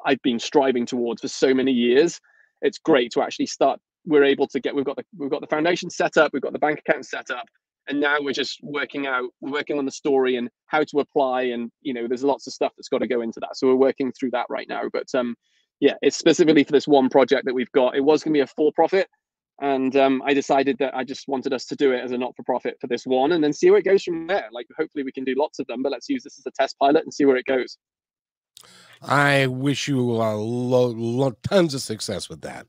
I've 0.04 0.22
been 0.22 0.38
striving 0.38 0.86
towards 0.86 1.20
for 1.20 1.28
so 1.28 1.54
many 1.54 1.72
years. 1.72 2.20
It's 2.62 2.78
great 2.78 3.10
to 3.12 3.22
actually 3.22 3.46
start. 3.46 3.80
We're 4.04 4.24
able 4.24 4.46
to 4.48 4.60
get. 4.60 4.74
We've 4.74 4.84
got 4.84 4.96
the 4.96 5.04
we've 5.16 5.30
got 5.30 5.40
the 5.40 5.46
foundation 5.46 5.90
set 5.90 6.16
up. 6.16 6.32
We've 6.32 6.42
got 6.42 6.52
the 6.52 6.58
bank 6.58 6.80
account 6.86 7.06
set 7.06 7.30
up, 7.30 7.46
and 7.88 8.00
now 8.00 8.18
we're 8.20 8.32
just 8.32 8.60
working 8.62 9.06
out. 9.06 9.30
We're 9.40 9.52
working 9.52 9.78
on 9.78 9.84
the 9.84 9.90
story 9.90 10.36
and 10.36 10.48
how 10.66 10.84
to 10.84 11.00
apply. 11.00 11.42
And 11.42 11.70
you 11.82 11.92
know, 11.92 12.06
there's 12.06 12.22
lots 12.22 12.46
of 12.46 12.52
stuff 12.52 12.72
that's 12.76 12.88
got 12.88 12.98
to 12.98 13.08
go 13.08 13.20
into 13.20 13.40
that. 13.40 13.56
So 13.56 13.66
we're 13.66 13.74
working 13.74 14.12
through 14.12 14.30
that 14.30 14.46
right 14.48 14.68
now. 14.68 14.82
But 14.92 15.06
um, 15.14 15.34
yeah, 15.80 15.94
it's 16.02 16.16
specifically 16.16 16.64
for 16.64 16.72
this 16.72 16.86
one 16.86 17.08
project 17.08 17.44
that 17.46 17.54
we've 17.54 17.72
got. 17.72 17.96
It 17.96 18.04
was 18.04 18.22
going 18.22 18.32
to 18.32 18.38
be 18.38 18.42
a 18.42 18.46
for 18.46 18.70
profit, 18.72 19.08
and 19.60 19.96
um, 19.96 20.22
I 20.24 20.34
decided 20.34 20.76
that 20.78 20.94
I 20.94 21.04
just 21.04 21.28
wanted 21.28 21.52
us 21.52 21.64
to 21.66 21.76
do 21.76 21.92
it 21.92 22.04
as 22.04 22.12
a 22.12 22.18
not-for-profit 22.18 22.76
for 22.80 22.86
this 22.86 23.06
one, 23.06 23.32
and 23.32 23.42
then 23.42 23.52
see 23.52 23.70
where 23.70 23.80
it 23.80 23.84
goes 23.84 24.02
from 24.02 24.26
there. 24.26 24.48
Like, 24.52 24.66
hopefully, 24.76 25.04
we 25.04 25.12
can 25.12 25.24
do 25.24 25.34
lots 25.36 25.58
of 25.58 25.66
them, 25.66 25.82
but 25.82 25.92
let's 25.92 26.08
use 26.08 26.22
this 26.22 26.38
as 26.38 26.46
a 26.46 26.50
test 26.50 26.78
pilot 26.78 27.04
and 27.04 27.12
see 27.12 27.24
where 27.24 27.36
it 27.36 27.46
goes. 27.46 27.78
I 29.02 29.46
wish 29.46 29.88
you 29.88 30.20
uh, 30.20 30.34
lo- 30.34 30.94
lo- 30.96 31.36
tons 31.42 31.74
of 31.74 31.82
success 31.82 32.28
with 32.28 32.40
that, 32.42 32.66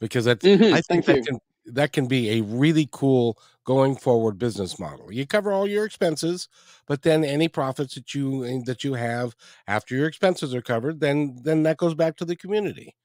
because 0.00 0.24
that's 0.24 0.44
mm-hmm, 0.44 0.74
I 0.74 0.80
think 0.80 1.04
that 1.06 1.24
can 1.24 1.38
that 1.66 1.92
can 1.92 2.06
be 2.06 2.38
a 2.38 2.40
really 2.42 2.88
cool 2.90 3.38
going 3.64 3.94
forward 3.94 4.38
business 4.38 4.78
model. 4.78 5.12
You 5.12 5.26
cover 5.26 5.52
all 5.52 5.68
your 5.68 5.84
expenses, 5.84 6.48
but 6.86 7.02
then 7.02 7.24
any 7.24 7.48
profits 7.48 7.94
that 7.94 8.14
you 8.14 8.62
that 8.64 8.82
you 8.82 8.94
have 8.94 9.34
after 9.68 9.94
your 9.94 10.06
expenses 10.06 10.54
are 10.54 10.62
covered, 10.62 11.00
then 11.00 11.38
then 11.42 11.62
that 11.64 11.76
goes 11.76 11.94
back 11.94 12.16
to 12.16 12.24
the 12.24 12.36
community. 12.36 12.96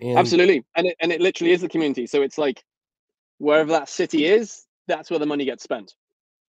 And 0.00 0.18
Absolutely, 0.18 0.64
and 0.76 0.86
it, 0.86 0.96
and 1.00 1.12
it 1.12 1.20
literally 1.20 1.52
is 1.52 1.60
the 1.60 1.68
community. 1.68 2.06
So 2.06 2.22
it's 2.22 2.38
like 2.38 2.64
wherever 3.44 3.72
that 3.72 3.90
city 3.90 4.24
is, 4.24 4.64
that's 4.88 5.10
where 5.10 5.18
the 5.18 5.26
money 5.26 5.44
gets 5.44 5.62
spent, 5.62 5.94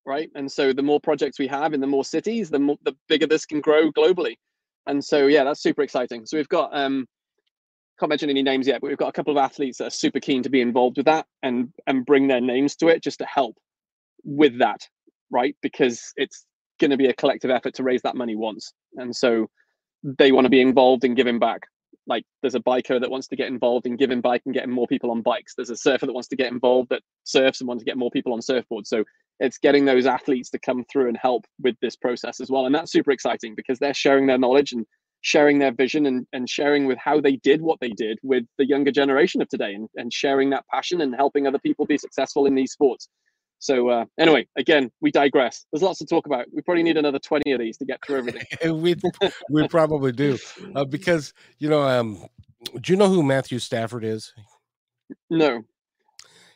right? 0.06 0.30
And 0.34 0.50
so 0.50 0.72
the 0.72 0.82
more 0.82 1.00
projects 1.00 1.38
we 1.38 1.48
have 1.48 1.74
in 1.74 1.82
the 1.82 1.88
more 1.88 2.06
cities, 2.06 2.50
the 2.50 2.60
more 2.60 2.78
the 2.84 2.96
bigger 3.10 3.28
this 3.28 3.46
can 3.46 3.60
grow 3.60 3.92
globally. 3.92 4.36
And 4.88 5.04
so 5.04 5.28
yeah, 5.28 5.44
that's 5.44 5.62
super 5.62 5.82
exciting. 5.82 6.26
So 6.26 6.38
we've 6.38 6.50
got 6.50 6.70
um 6.74 7.06
can't 8.00 8.10
mention 8.10 8.30
any 8.30 8.44
names 8.44 8.68
yet, 8.68 8.80
but 8.82 8.88
we've 8.88 8.98
got 8.98 9.10
a 9.10 9.14
couple 9.14 9.38
of 9.38 9.44
athletes 9.44 9.78
that 9.78 9.88
are 9.88 10.02
super 10.06 10.20
keen 10.20 10.42
to 10.44 10.50
be 10.50 10.62
involved 10.62 10.98
with 10.98 11.06
that 11.06 11.26
and 11.44 11.70
and 11.86 12.06
bring 12.06 12.28
their 12.28 12.42
names 12.42 12.76
to 12.78 12.88
it 12.88 13.04
just 13.04 13.20
to 13.20 13.26
help 13.26 13.58
with 14.24 14.60
that, 14.60 14.88
right? 15.30 15.56
Because 15.62 16.14
it's 16.16 16.46
going 16.80 16.92
to 16.92 16.98
be 16.98 17.08
a 17.08 17.14
collective 17.14 17.52
effort 17.52 17.74
to 17.76 17.84
raise 17.84 18.02
that 18.04 18.16
money 18.16 18.36
once, 18.36 18.74
and 18.96 19.14
so 19.14 19.50
they 20.04 20.32
want 20.32 20.46
to 20.46 20.50
be 20.50 20.62
involved 20.62 21.04
in 21.04 21.16
giving 21.16 21.40
back 21.40 21.64
like 22.08 22.24
there's 22.42 22.56
a 22.56 22.60
biker 22.60 23.00
that 23.00 23.10
wants 23.10 23.28
to 23.28 23.36
get 23.36 23.48
involved 23.48 23.86
in 23.86 23.96
giving 23.96 24.22
bike 24.22 24.42
and 24.46 24.54
getting 24.54 24.72
more 24.72 24.88
people 24.88 25.12
on 25.12 25.22
bikes. 25.22 25.56
There's 25.56 25.70
a 25.70 25.78
surfer 25.78 26.06
that 26.06 26.14
wants 26.14 26.30
to 26.30 26.36
get 26.36 26.52
involved 26.52 26.90
that 26.90 27.02
surfs 27.24 27.62
and 27.62 27.68
wants 27.68 27.82
to 27.82 27.86
get 27.86 27.98
more 27.98 28.12
people 28.12 28.34
on 28.34 28.40
surfboards. 28.40 28.88
So 28.88 29.04
it's 29.40 29.58
getting 29.58 29.86
those 29.86 30.06
athletes 30.06 30.50
to 30.52 30.60
come 30.60 30.86
through 30.92 31.10
and 31.10 31.18
help 31.18 31.46
with 31.62 31.76
this 31.82 31.96
process 31.96 32.40
as 32.40 32.50
well. 32.50 32.66
And 32.66 32.74
that's 32.74 32.92
super 32.92 33.12
exciting 33.12 33.56
because 33.56 33.80
they're 33.80 33.94
sharing 33.94 34.28
their 34.28 34.38
knowledge 34.38 34.72
and 34.72 34.86
sharing 35.22 35.58
their 35.60 35.74
vision 35.74 36.06
and, 36.06 36.28
and 36.34 36.48
sharing 36.48 36.86
with 36.86 37.00
how 37.00 37.20
they 37.20 37.36
did 37.38 37.62
what 37.62 37.80
they 37.80 37.90
did 37.90 38.20
with 38.22 38.44
the 38.58 38.68
younger 38.68 38.92
generation 38.92 39.42
of 39.42 39.50
today 39.50 39.74
and, 39.74 39.90
and 39.96 40.14
sharing 40.14 40.52
that 40.52 40.66
passion 40.72 41.02
and 41.02 41.16
helping 41.16 41.48
other 41.48 41.60
people 41.60 41.86
be 41.86 41.98
successful 41.98 42.46
in 42.46 42.54
these 42.54 42.72
sports 42.72 43.10
So 43.60 43.90
uh, 43.90 44.06
anyway, 44.20 44.48
again, 44.58 44.92
we 45.02 45.12
digress. 45.12 45.66
There's 45.72 45.82
lots 45.82 46.00
to 46.00 46.06
talk 46.06 46.26
about. 46.26 46.46
We 46.54 46.62
probably 46.62 46.84
need 46.84 46.98
another 46.98 47.20
20 47.20 47.52
of 47.52 47.60
these 47.60 47.78
to 47.78 47.86
get 47.86 48.00
through 48.06 48.18
everything. 48.18 48.46
we 48.82 48.96
we 49.50 49.68
probably 49.68 50.12
do 50.12 50.38
uh, 50.76 50.86
because 50.86 51.34
you 51.60 51.70
know. 51.70 51.84
Um, 51.84 52.28
do 52.82 52.94
you 52.94 52.98
know 52.98 53.08
who 53.08 53.22
Matthew 53.22 53.60
Stafford 53.60 54.04
is? 54.04 54.34
No. 55.30 55.64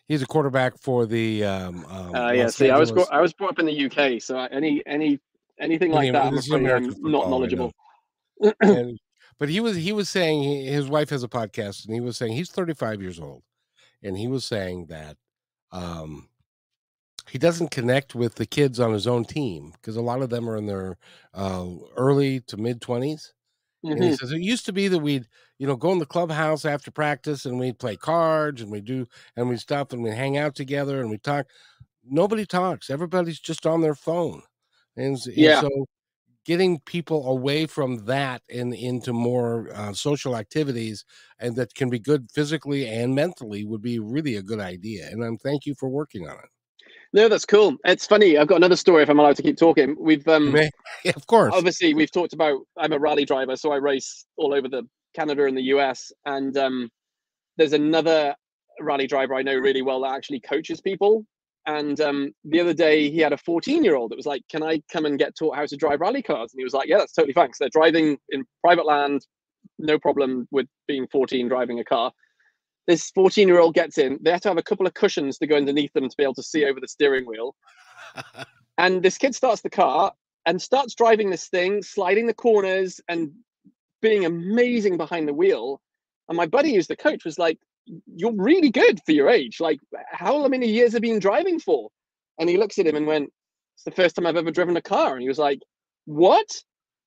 He's 0.07 0.23
a 0.23 0.25
quarterback 0.25 0.77
for 0.79 1.05
the. 1.05 1.45
Um, 1.45 1.85
um, 1.85 2.15
uh, 2.15 2.31
yeah, 2.31 2.47
see, 2.47 2.71
I 2.71 2.79
was 2.79 2.91
I 3.11 3.21
was 3.21 3.31
brought 3.33 3.51
up 3.51 3.59
in 3.59 3.67
the 3.67 3.85
UK, 3.85 4.21
so 4.21 4.39
any 4.39 4.81
any 4.87 5.19
anything 5.59 5.91
like 5.91 6.11
that, 6.13 6.25
I'm, 6.25 6.37
afraid 6.37 6.67
I'm 6.67 6.95
not 7.01 7.29
knowledgeable. 7.29 7.71
and, 8.61 8.97
but 9.37 9.49
he 9.49 9.59
was 9.59 9.77
he 9.77 9.91
was 9.91 10.09
saying 10.09 10.65
his 10.65 10.87
wife 10.87 11.11
has 11.11 11.21
a 11.21 11.27
podcast, 11.27 11.85
and 11.85 11.93
he 11.93 11.99
was 12.01 12.17
saying 12.17 12.33
he's 12.33 12.49
35 12.49 13.03
years 13.03 13.19
old, 13.19 13.43
and 14.01 14.17
he 14.17 14.27
was 14.27 14.45
saying 14.45 14.87
that 14.87 15.15
um, 15.71 16.27
he 17.29 17.37
doesn't 17.37 17.71
connect 17.71 18.15
with 18.15 18.35
the 18.35 18.45
kids 18.45 18.79
on 18.79 18.91
his 18.91 19.07
own 19.07 19.25
team 19.25 19.71
because 19.73 19.95
a 19.95 20.01
lot 20.01 20.21
of 20.21 20.29
them 20.29 20.49
are 20.49 20.57
in 20.57 20.65
their 20.65 20.97
uh, 21.33 21.67
early 21.95 22.41
to 22.41 22.57
mid 22.57 22.81
20s. 22.81 23.31
Mm-hmm. 23.85 23.91
And 23.91 24.03
he 24.03 24.09
mm-hmm. 24.09 24.15
says 24.15 24.31
it 24.31 24.41
used 24.41 24.65
to 24.65 24.73
be 24.73 24.87
that 24.87 24.99
we'd, 24.99 25.27
you 25.57 25.67
know, 25.67 25.75
go 25.75 25.91
in 25.91 25.99
the 25.99 26.05
clubhouse 26.05 26.65
after 26.65 26.91
practice 26.91 27.45
and 27.45 27.59
we'd 27.59 27.79
play 27.79 27.95
cards 27.95 28.61
and 28.61 28.71
we 28.71 28.81
do 28.81 29.07
and 29.35 29.47
we 29.47 29.57
stop 29.57 29.93
and 29.93 30.03
we 30.03 30.09
hang 30.09 30.37
out 30.37 30.55
together 30.55 31.01
and 31.01 31.09
we 31.09 31.17
talk. 31.17 31.45
Nobody 32.03 32.45
talks. 32.45 32.89
Everybody's 32.89 33.39
just 33.39 33.65
on 33.65 33.81
their 33.81 33.95
phone. 33.95 34.41
And, 34.97 35.17
yeah. 35.27 35.59
and 35.59 35.67
so 35.67 35.85
getting 36.45 36.79
people 36.79 37.29
away 37.29 37.67
from 37.67 38.05
that 38.05 38.41
and 38.49 38.73
into 38.73 39.13
more 39.13 39.69
uh, 39.75 39.93
social 39.93 40.35
activities 40.35 41.05
and 41.39 41.55
that 41.55 41.73
can 41.75 41.89
be 41.89 41.99
good 41.99 42.27
physically 42.31 42.87
and 42.87 43.13
mentally 43.13 43.63
would 43.63 43.81
be 43.81 43.99
really 43.99 44.35
a 44.35 44.41
good 44.41 44.59
idea. 44.59 45.07
And 45.11 45.23
I'm 45.23 45.37
thank 45.37 45.65
you 45.65 45.75
for 45.75 45.87
working 45.87 46.27
on 46.27 46.35
it. 46.35 46.49
No, 47.11 47.27
that's 47.27 47.45
cool. 47.45 47.75
It's 47.85 48.05
funny. 48.05 48.37
I've 48.37 48.47
got 48.47 48.57
another 48.57 48.75
story. 48.75 49.01
If 49.01 49.09
I'm 49.09 49.19
allowed 49.19 49.35
to 49.37 49.43
keep 49.43 49.57
talking, 49.57 49.95
we've 49.99 50.27
um, 50.27 50.55
yeah, 51.03 51.13
of 51.15 51.25
course. 51.27 51.53
Obviously, 51.55 51.93
we've 51.93 52.11
talked 52.11 52.33
about. 52.33 52.61
I'm 52.77 52.93
a 52.93 52.99
rally 52.99 53.25
driver, 53.25 53.55
so 53.55 53.71
I 53.71 53.77
race 53.77 54.25
all 54.37 54.53
over 54.53 54.67
the 54.67 54.83
Canada 55.15 55.45
and 55.45 55.57
the 55.57 55.63
US. 55.63 56.11
And 56.25 56.55
um, 56.57 56.89
there's 57.57 57.73
another 57.73 58.35
rally 58.79 59.07
driver 59.07 59.33
I 59.33 59.41
know 59.41 59.55
really 59.55 59.81
well 59.81 60.01
that 60.01 60.13
actually 60.13 60.39
coaches 60.41 60.81
people. 60.81 61.25
And 61.65 61.99
um, 61.99 62.31
the 62.45 62.59
other 62.59 62.73
day, 62.73 63.09
he 63.09 63.19
had 63.19 63.33
a 63.33 63.37
14 63.37 63.83
year 63.83 63.95
old 63.95 64.11
that 64.11 64.15
was 64.15 64.27
like, 64.27 64.43
"Can 64.49 64.61
I 64.61 64.81
come 64.91 65.05
and 65.05 65.17
get 65.17 65.35
taught 65.35 65.55
how 65.55 65.65
to 65.65 65.75
drive 65.75 66.01
rally 66.01 66.21
cars?" 66.21 66.53
And 66.53 66.59
he 66.59 66.63
was 66.63 66.73
like, 66.73 66.87
"Yeah, 66.87 66.99
that's 66.99 67.13
totally 67.13 67.33
fine." 67.33 67.47
Because 67.47 67.59
they're 67.59 67.69
driving 67.69 68.17
in 68.29 68.45
private 68.63 68.85
land, 68.85 69.25
no 69.79 69.97
problem 69.97 70.47
with 70.51 70.67
being 70.87 71.07
14 71.11 71.47
driving 71.47 71.79
a 71.79 71.83
car 71.83 72.11
this 72.89 73.11
14 73.11 73.47
year 73.47 73.59
old 73.59 73.75
gets 73.75 73.99
in. 73.99 74.17
They 74.19 74.31
have 74.31 74.41
to 74.41 74.47
have 74.47 74.57
a 74.57 74.63
couple 74.63 74.87
of 74.87 74.95
cushions 74.95 75.37
to 75.37 75.45
go 75.45 75.55
underneath 75.55 75.93
them 75.93 76.09
to 76.09 76.17
be 76.17 76.23
able 76.23 76.33
to 76.33 76.43
see 76.43 76.65
over 76.65 76.79
the 76.79 76.87
steering 76.87 77.27
wheel. 77.27 77.55
and 78.79 79.03
this 79.03 79.19
kid 79.19 79.35
starts 79.35 79.61
the 79.61 79.69
car 79.69 80.11
and 80.47 80.59
starts 80.59 80.95
driving 80.95 81.29
this 81.29 81.49
thing, 81.49 81.83
sliding 81.83 82.25
the 82.25 82.33
corners 82.33 82.99
and 83.07 83.29
being 84.01 84.25
amazing 84.25 84.97
behind 84.97 85.27
the 85.27 85.33
wheel. 85.35 85.79
And 86.29 86.35
my 86.35 86.47
buddy, 86.47 86.73
who's 86.73 86.87
the 86.87 86.95
coach, 86.95 87.25
was 87.25 87.37
like, 87.37 87.59
You're 88.07 88.33
really 88.35 88.71
good 88.71 88.99
for 89.05 89.11
your 89.11 89.29
age. 89.29 89.59
Like, 89.59 89.79
how 90.11 90.47
many 90.47 90.67
years 90.67 90.93
have 90.93 91.05
you 91.05 91.13
been 91.13 91.19
driving 91.19 91.59
for? 91.59 91.91
And 92.39 92.49
he 92.49 92.57
looks 92.57 92.79
at 92.79 92.87
him 92.87 92.95
and 92.95 93.05
went, 93.05 93.31
It's 93.75 93.83
the 93.83 93.91
first 93.91 94.15
time 94.15 94.25
I've 94.25 94.35
ever 94.35 94.49
driven 94.49 94.77
a 94.77 94.81
car. 94.81 95.13
And 95.13 95.21
he 95.21 95.27
was 95.27 95.37
like, 95.37 95.59
What? 96.05 96.47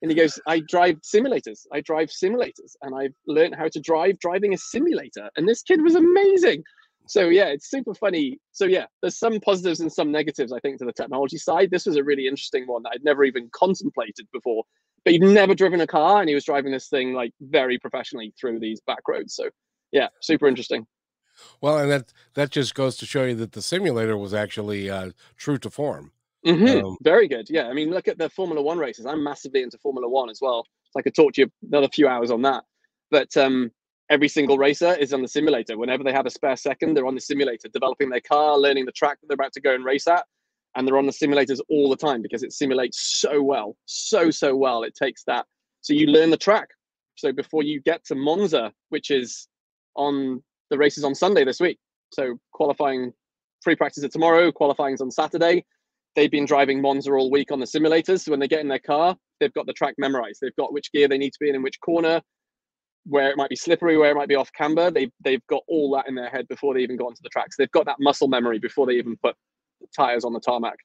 And 0.03 0.11
he 0.11 0.17
goes, 0.17 0.39
I 0.47 0.61
drive 0.61 1.01
simulators. 1.03 1.61
I 1.73 1.81
drive 1.81 2.09
simulators 2.09 2.75
and 2.83 2.95
I've 2.95 3.15
learned 3.27 3.55
how 3.55 3.69
to 3.69 3.81
drive 3.81 4.19
driving 4.19 4.53
a 4.53 4.59
simulator. 4.59 5.31
And 5.37 5.49
this 5.49 5.63
kid 5.63 5.81
was 5.81 5.95
amazing. 5.95 6.65
So 7.07 7.29
yeah, 7.29 7.47
it's 7.47 7.71
super 7.71 7.95
funny. 7.95 8.39
So 8.51 8.65
yeah, 8.65 8.87
there's 9.01 9.19
some 9.19 9.39
positives 9.41 9.81
and 9.81 9.93
some 9.93 10.11
negatives, 10.11 10.53
I 10.53 10.59
think, 10.59 10.79
to 10.79 10.85
the 10.85 10.93
technology 10.93 11.39
side. 11.39 11.71
This 11.71 11.87
was 11.87 11.97
a 11.97 12.05
really 12.05 12.27
interesting 12.27 12.67
one 12.67 12.83
that 12.83 12.93
I'd 12.95 13.05
never 13.05 13.23
even 13.25 13.49
contemplated 13.53 14.27
before. 14.33 14.65
But 15.05 15.13
he'd 15.13 15.23
never 15.23 15.55
driven 15.55 15.81
a 15.81 15.87
car 15.87 16.21
and 16.21 16.29
he 16.29 16.35
was 16.35 16.45
driving 16.45 16.73
this 16.73 16.89
thing 16.89 17.13
like 17.13 17.33
very 17.41 17.79
professionally 17.79 18.35
through 18.41 18.59
these 18.59 18.81
back 18.81 19.07
roads. 19.09 19.35
So 19.35 19.51
yeah, 19.93 20.09
super 20.21 20.49
interesting. 20.49 20.87
Well, 21.61 21.79
and 21.79 21.91
that 21.91 22.13
that 22.35 22.51
just 22.51 22.75
goes 22.75 22.97
to 22.97 23.07
show 23.07 23.25
you 23.25 23.35
that 23.37 23.53
the 23.53 23.63
simulator 23.63 24.17
was 24.17 24.35
actually 24.35 24.91
uh, 24.91 25.13
true 25.37 25.59
to 25.59 25.71
form. 25.71 26.13
Mm-hmm. 26.47 26.85
Um, 26.87 26.97
Very 27.03 27.29
good. 27.29 27.49
Yeah. 27.49 27.69
I 27.69 27.73
mean, 27.73 27.91
look 27.91 28.09
at 28.09 28.19
the 28.19 28.29
Formula 28.29 28.61
One 28.61 28.79
races. 28.79 29.07
I'm 29.07 29.23
massively 29.23 29.63
into 29.63 29.79
Formula 29.79 30.09
One 30.09 30.31
as 30.31 30.41
well. 30.41 30.67
So 30.91 30.99
I 30.99 31.03
could 31.03 31.15
talk 31.15 31.35
to 31.35 31.43
you 31.43 31.51
another 31.69 31.89
few 31.89 32.09
hours 32.09 32.31
on 32.31 32.43
that. 32.43 32.65
But 33.11 33.37
um, 33.37 33.71
every 34.11 34.29
single 34.29 34.59
racer 34.59 34.95
is 34.95 35.13
on 35.13 35.23
the 35.23 35.29
simulator. 35.29 35.79
Whenever 35.79 36.03
they 36.03 36.13
have 36.13 36.27
a 36.27 36.31
spare 36.31 36.57
second, 36.57 36.95
they're 36.95 37.07
on 37.07 37.15
the 37.15 37.21
simulator, 37.21 37.69
developing 37.69 38.11
their 38.11 38.21
car, 38.21 38.59
learning 38.59 38.87
the 38.87 38.93
track 38.93 39.21
that 39.21 39.29
they're 39.29 39.35
about 39.35 39.53
to 39.53 39.61
go 39.61 39.75
and 39.75 39.85
race 39.85 40.07
at. 40.09 40.25
And 40.75 40.89
they're 40.89 40.97
on 40.97 41.07
the 41.07 41.13
simulators 41.13 41.61
all 41.69 41.91
the 41.91 41.97
time 41.97 42.23
because 42.23 42.43
it 42.43 42.53
simulates 42.53 42.99
so 43.21 43.43
well, 43.43 43.77
so, 43.85 44.31
so 44.31 44.57
well. 44.57 44.83
It 44.83 44.95
takes 44.95 45.23
that. 45.25 45.47
So 45.83 45.93
you 45.93 46.07
learn 46.07 46.31
the 46.31 46.37
track. 46.37 46.69
So 47.17 47.31
before 47.31 47.63
you 47.63 47.81
get 47.83 48.05
to 48.07 48.15
Monza, 48.15 48.73
which 48.89 49.11
is 49.11 49.49
on 49.97 50.43
the 50.71 50.79
races 50.79 51.05
on 51.05 51.15
Sunday 51.15 51.45
this 51.45 51.61
week. 51.61 51.79
So 52.11 52.39
qualifying 52.53 53.13
free 53.63 53.77
practice 53.77 54.03
at 54.03 54.13
tomorrow, 54.13 54.51
qualifying 54.51 54.95
is 54.95 55.03
on 55.03 55.11
Saturday 55.11 55.65
they've 56.15 56.31
been 56.31 56.45
driving 56.45 56.81
Monza 56.81 57.13
all 57.13 57.31
week 57.31 57.51
on 57.51 57.61
the 57.61 57.67
simulators. 57.67 58.21
So 58.21 58.31
when 58.31 58.41
they 58.41 58.49
get 58.49 58.61
in 58.61 58.69
their 58.69 58.79
car, 58.79 59.17
they've 59.41 59.53
got 59.53 59.67
the 59.67 59.73
track 59.73 59.95
memorized. 59.99 60.41
They've 60.41 60.57
got 60.57 60.73
which 60.73 60.93
gear 60.93 61.09
they 61.09 61.19
need 61.19 61.33
to 61.33 61.39
be 61.41 61.49
in 61.49 61.55
in 61.55 61.63
which 61.63 61.81
corner, 61.81 62.21
where 63.05 63.31
it 63.31 63.37
might 63.37 63.51
be 63.51 63.57
slippery, 63.57 63.97
where 63.97 64.11
it 64.11 64.17
might 64.17 64.29
be 64.29 64.35
off 64.35 64.53
camber. 64.53 64.91
They 64.91 65.11
they've 65.25 65.47
got 65.49 65.63
all 65.69 65.91
that 65.93 66.09
in 66.09 66.15
their 66.15 66.29
head 66.29 66.49
before 66.49 66.75
they 66.75 66.81
even 66.81 66.97
got 66.97 67.07
onto 67.07 67.23
the 67.23 67.31
tracks. 67.31 67.57
They've 67.57 67.71
got 67.71 67.87
that 67.87 67.97
muscle 68.01 68.29
memory 68.29 68.59
before 68.59 68.87
they 68.87 68.95
even 68.95 69.17
put 69.23 69.37
tires 69.97 70.25
on 70.25 70.33
the 70.33 70.41
tarmac. 70.41 70.77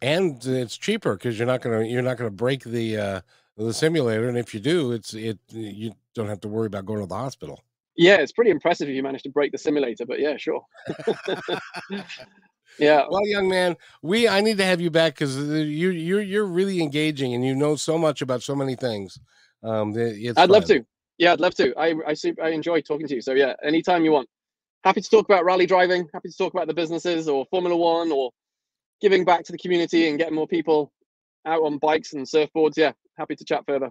And 0.00 0.44
it's 0.44 0.76
cheaper 0.76 1.14
because 1.14 1.38
you're 1.38 1.46
not 1.46 1.60
gonna 1.60 1.84
you're 1.84 2.02
not 2.02 2.16
gonna 2.16 2.30
break 2.30 2.64
the 2.64 2.96
uh, 2.96 3.20
the 3.56 3.72
simulator, 3.72 4.28
and 4.28 4.38
if 4.38 4.54
you 4.54 4.60
do, 4.60 4.92
it's 4.92 5.14
it 5.14 5.38
you 5.48 5.92
don't 6.14 6.28
have 6.28 6.40
to 6.40 6.48
worry 6.48 6.66
about 6.66 6.86
going 6.86 7.00
to 7.00 7.06
the 7.06 7.14
hospital. 7.14 7.62
Yeah, 7.96 8.16
it's 8.16 8.32
pretty 8.32 8.50
impressive 8.50 8.88
if 8.88 8.94
you 8.94 9.02
manage 9.02 9.22
to 9.22 9.30
break 9.30 9.52
the 9.52 9.58
simulator, 9.58 10.04
but 10.04 10.20
yeah, 10.20 10.36
sure. 10.36 10.62
Yeah. 12.78 13.04
Well, 13.08 13.26
young 13.26 13.48
man, 13.48 13.76
we 14.02 14.28
I 14.28 14.40
need 14.40 14.58
to 14.58 14.64
have 14.64 14.80
you 14.80 14.90
back 14.90 15.14
because 15.14 15.36
you 15.36 15.90
you're 15.90 16.20
you're 16.20 16.46
really 16.46 16.82
engaging 16.82 17.34
and 17.34 17.44
you 17.44 17.54
know 17.54 17.76
so 17.76 17.98
much 17.98 18.22
about 18.22 18.42
so 18.42 18.54
many 18.54 18.76
things. 18.76 19.18
Um, 19.62 19.96
I'd 19.96 20.34
fun. 20.34 20.48
love 20.48 20.64
to. 20.66 20.84
Yeah, 21.18 21.32
I'd 21.32 21.40
love 21.40 21.54
to. 21.56 21.74
I 21.78 21.94
I 22.06 22.14
see. 22.14 22.34
I 22.42 22.50
enjoy 22.50 22.80
talking 22.82 23.08
to 23.08 23.14
you. 23.14 23.20
So 23.20 23.32
yeah, 23.32 23.54
anytime 23.64 24.04
you 24.04 24.12
want. 24.12 24.28
Happy 24.84 25.00
to 25.00 25.10
talk 25.10 25.24
about 25.24 25.44
rally 25.44 25.66
driving. 25.66 26.08
Happy 26.12 26.28
to 26.28 26.36
talk 26.36 26.54
about 26.54 26.68
the 26.68 26.74
businesses 26.74 27.28
or 27.28 27.44
Formula 27.50 27.76
One 27.76 28.12
or 28.12 28.30
giving 29.00 29.24
back 29.24 29.44
to 29.44 29.52
the 29.52 29.58
community 29.58 30.08
and 30.08 30.16
getting 30.16 30.34
more 30.34 30.46
people 30.46 30.92
out 31.44 31.62
on 31.62 31.78
bikes 31.78 32.12
and 32.12 32.24
surfboards. 32.24 32.74
Yeah, 32.76 32.92
happy 33.18 33.34
to 33.34 33.44
chat 33.44 33.64
further. 33.66 33.90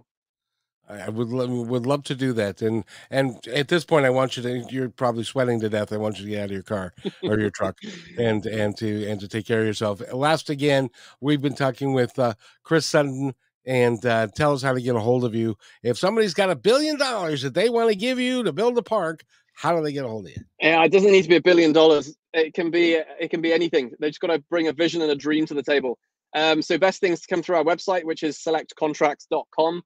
I 0.88 1.10
would 1.10 1.30
would 1.30 1.86
love 1.86 2.04
to 2.06 2.16
do 2.16 2.34
that, 2.34 2.62
and 2.62 2.84
and 3.10 3.46
at 3.48 3.68
this 3.70 3.84
point, 3.84 4.06
I 4.06 4.12
want 4.12 4.38
you 4.38 4.44
to. 4.44 4.66
You're 4.70 4.90
probably 4.90 5.24
sweating 5.24 5.60
to 5.62 5.70
death. 5.70 5.92
I 5.92 5.98
want 5.98 6.20
you 6.20 6.26
to 6.26 6.30
get 6.30 6.42
out 6.42 6.46
of 6.46 6.52
your 6.52 6.64
car 6.64 6.94
or 7.24 7.40
your 7.40 7.50
truck, 7.50 7.78
and 8.18 8.46
and 8.46 8.78
to 8.78 9.08
and 9.08 9.20
to 9.20 9.28
take 9.28 9.48
care 9.48 9.62
of 9.62 9.66
yourself. 9.66 10.02
Last 10.14 10.50
again, 10.50 10.90
we've 11.22 11.42
been 11.42 11.56
talking 11.56 11.94
with 11.94 12.18
uh, 12.20 12.36
Chris 12.64 12.86
Sutton, 12.86 13.34
and 13.66 14.06
uh, 14.06 14.28
tell 14.36 14.54
us 14.54 14.62
how 14.62 14.74
to 14.74 14.82
get 14.82 14.96
a 14.96 15.00
hold 15.00 15.26
of 15.26 15.34
you. 15.34 15.58
If 15.82 15.98
somebody's 15.98 16.34
got 16.34 16.52
a 16.52 16.56
billion 16.56 16.98
dollars 16.98 17.42
that 17.42 17.56
they 17.56 17.70
want 17.70 17.90
to 17.90 17.96
give 17.96 18.20
you 18.20 18.44
to 18.44 18.54
build 18.54 18.78
a 18.78 18.84
park, 18.84 19.24
how 19.54 19.76
do 19.76 19.84
they 19.84 19.92
get 19.94 20.06
a 20.06 20.08
hold 20.08 20.26
of 20.26 20.32
you? 20.32 20.44
Yeah, 20.60 20.84
it 20.84 20.92
doesn't 20.92 21.12
need 21.12 21.24
to 21.24 21.30
be 21.30 21.38
a 21.38 21.42
billion 21.42 21.74
dollars. 21.74 22.16
It 22.34 22.54
can 22.54 22.70
be 22.70 22.94
it 22.94 23.30
can 23.30 23.42
be 23.42 23.54
anything. 23.54 23.92
They 24.00 24.10
just 24.10 24.20
got 24.20 24.28
to 24.28 24.40
bring 24.50 24.68
a 24.68 24.74
vision 24.74 25.02
and 25.02 25.12
a 25.12 25.16
dream 25.16 25.46
to 25.48 25.54
the 25.54 25.64
table. 25.64 25.98
Um, 26.36 26.62
so 26.62 26.78
best 26.78 27.00
things 27.00 27.22
to 27.22 27.28
come 27.28 27.42
through 27.42 27.56
our 27.56 27.64
website, 27.64 28.04
which 28.04 28.22
is 28.22 28.38
selectcontracts.com. 28.38 29.82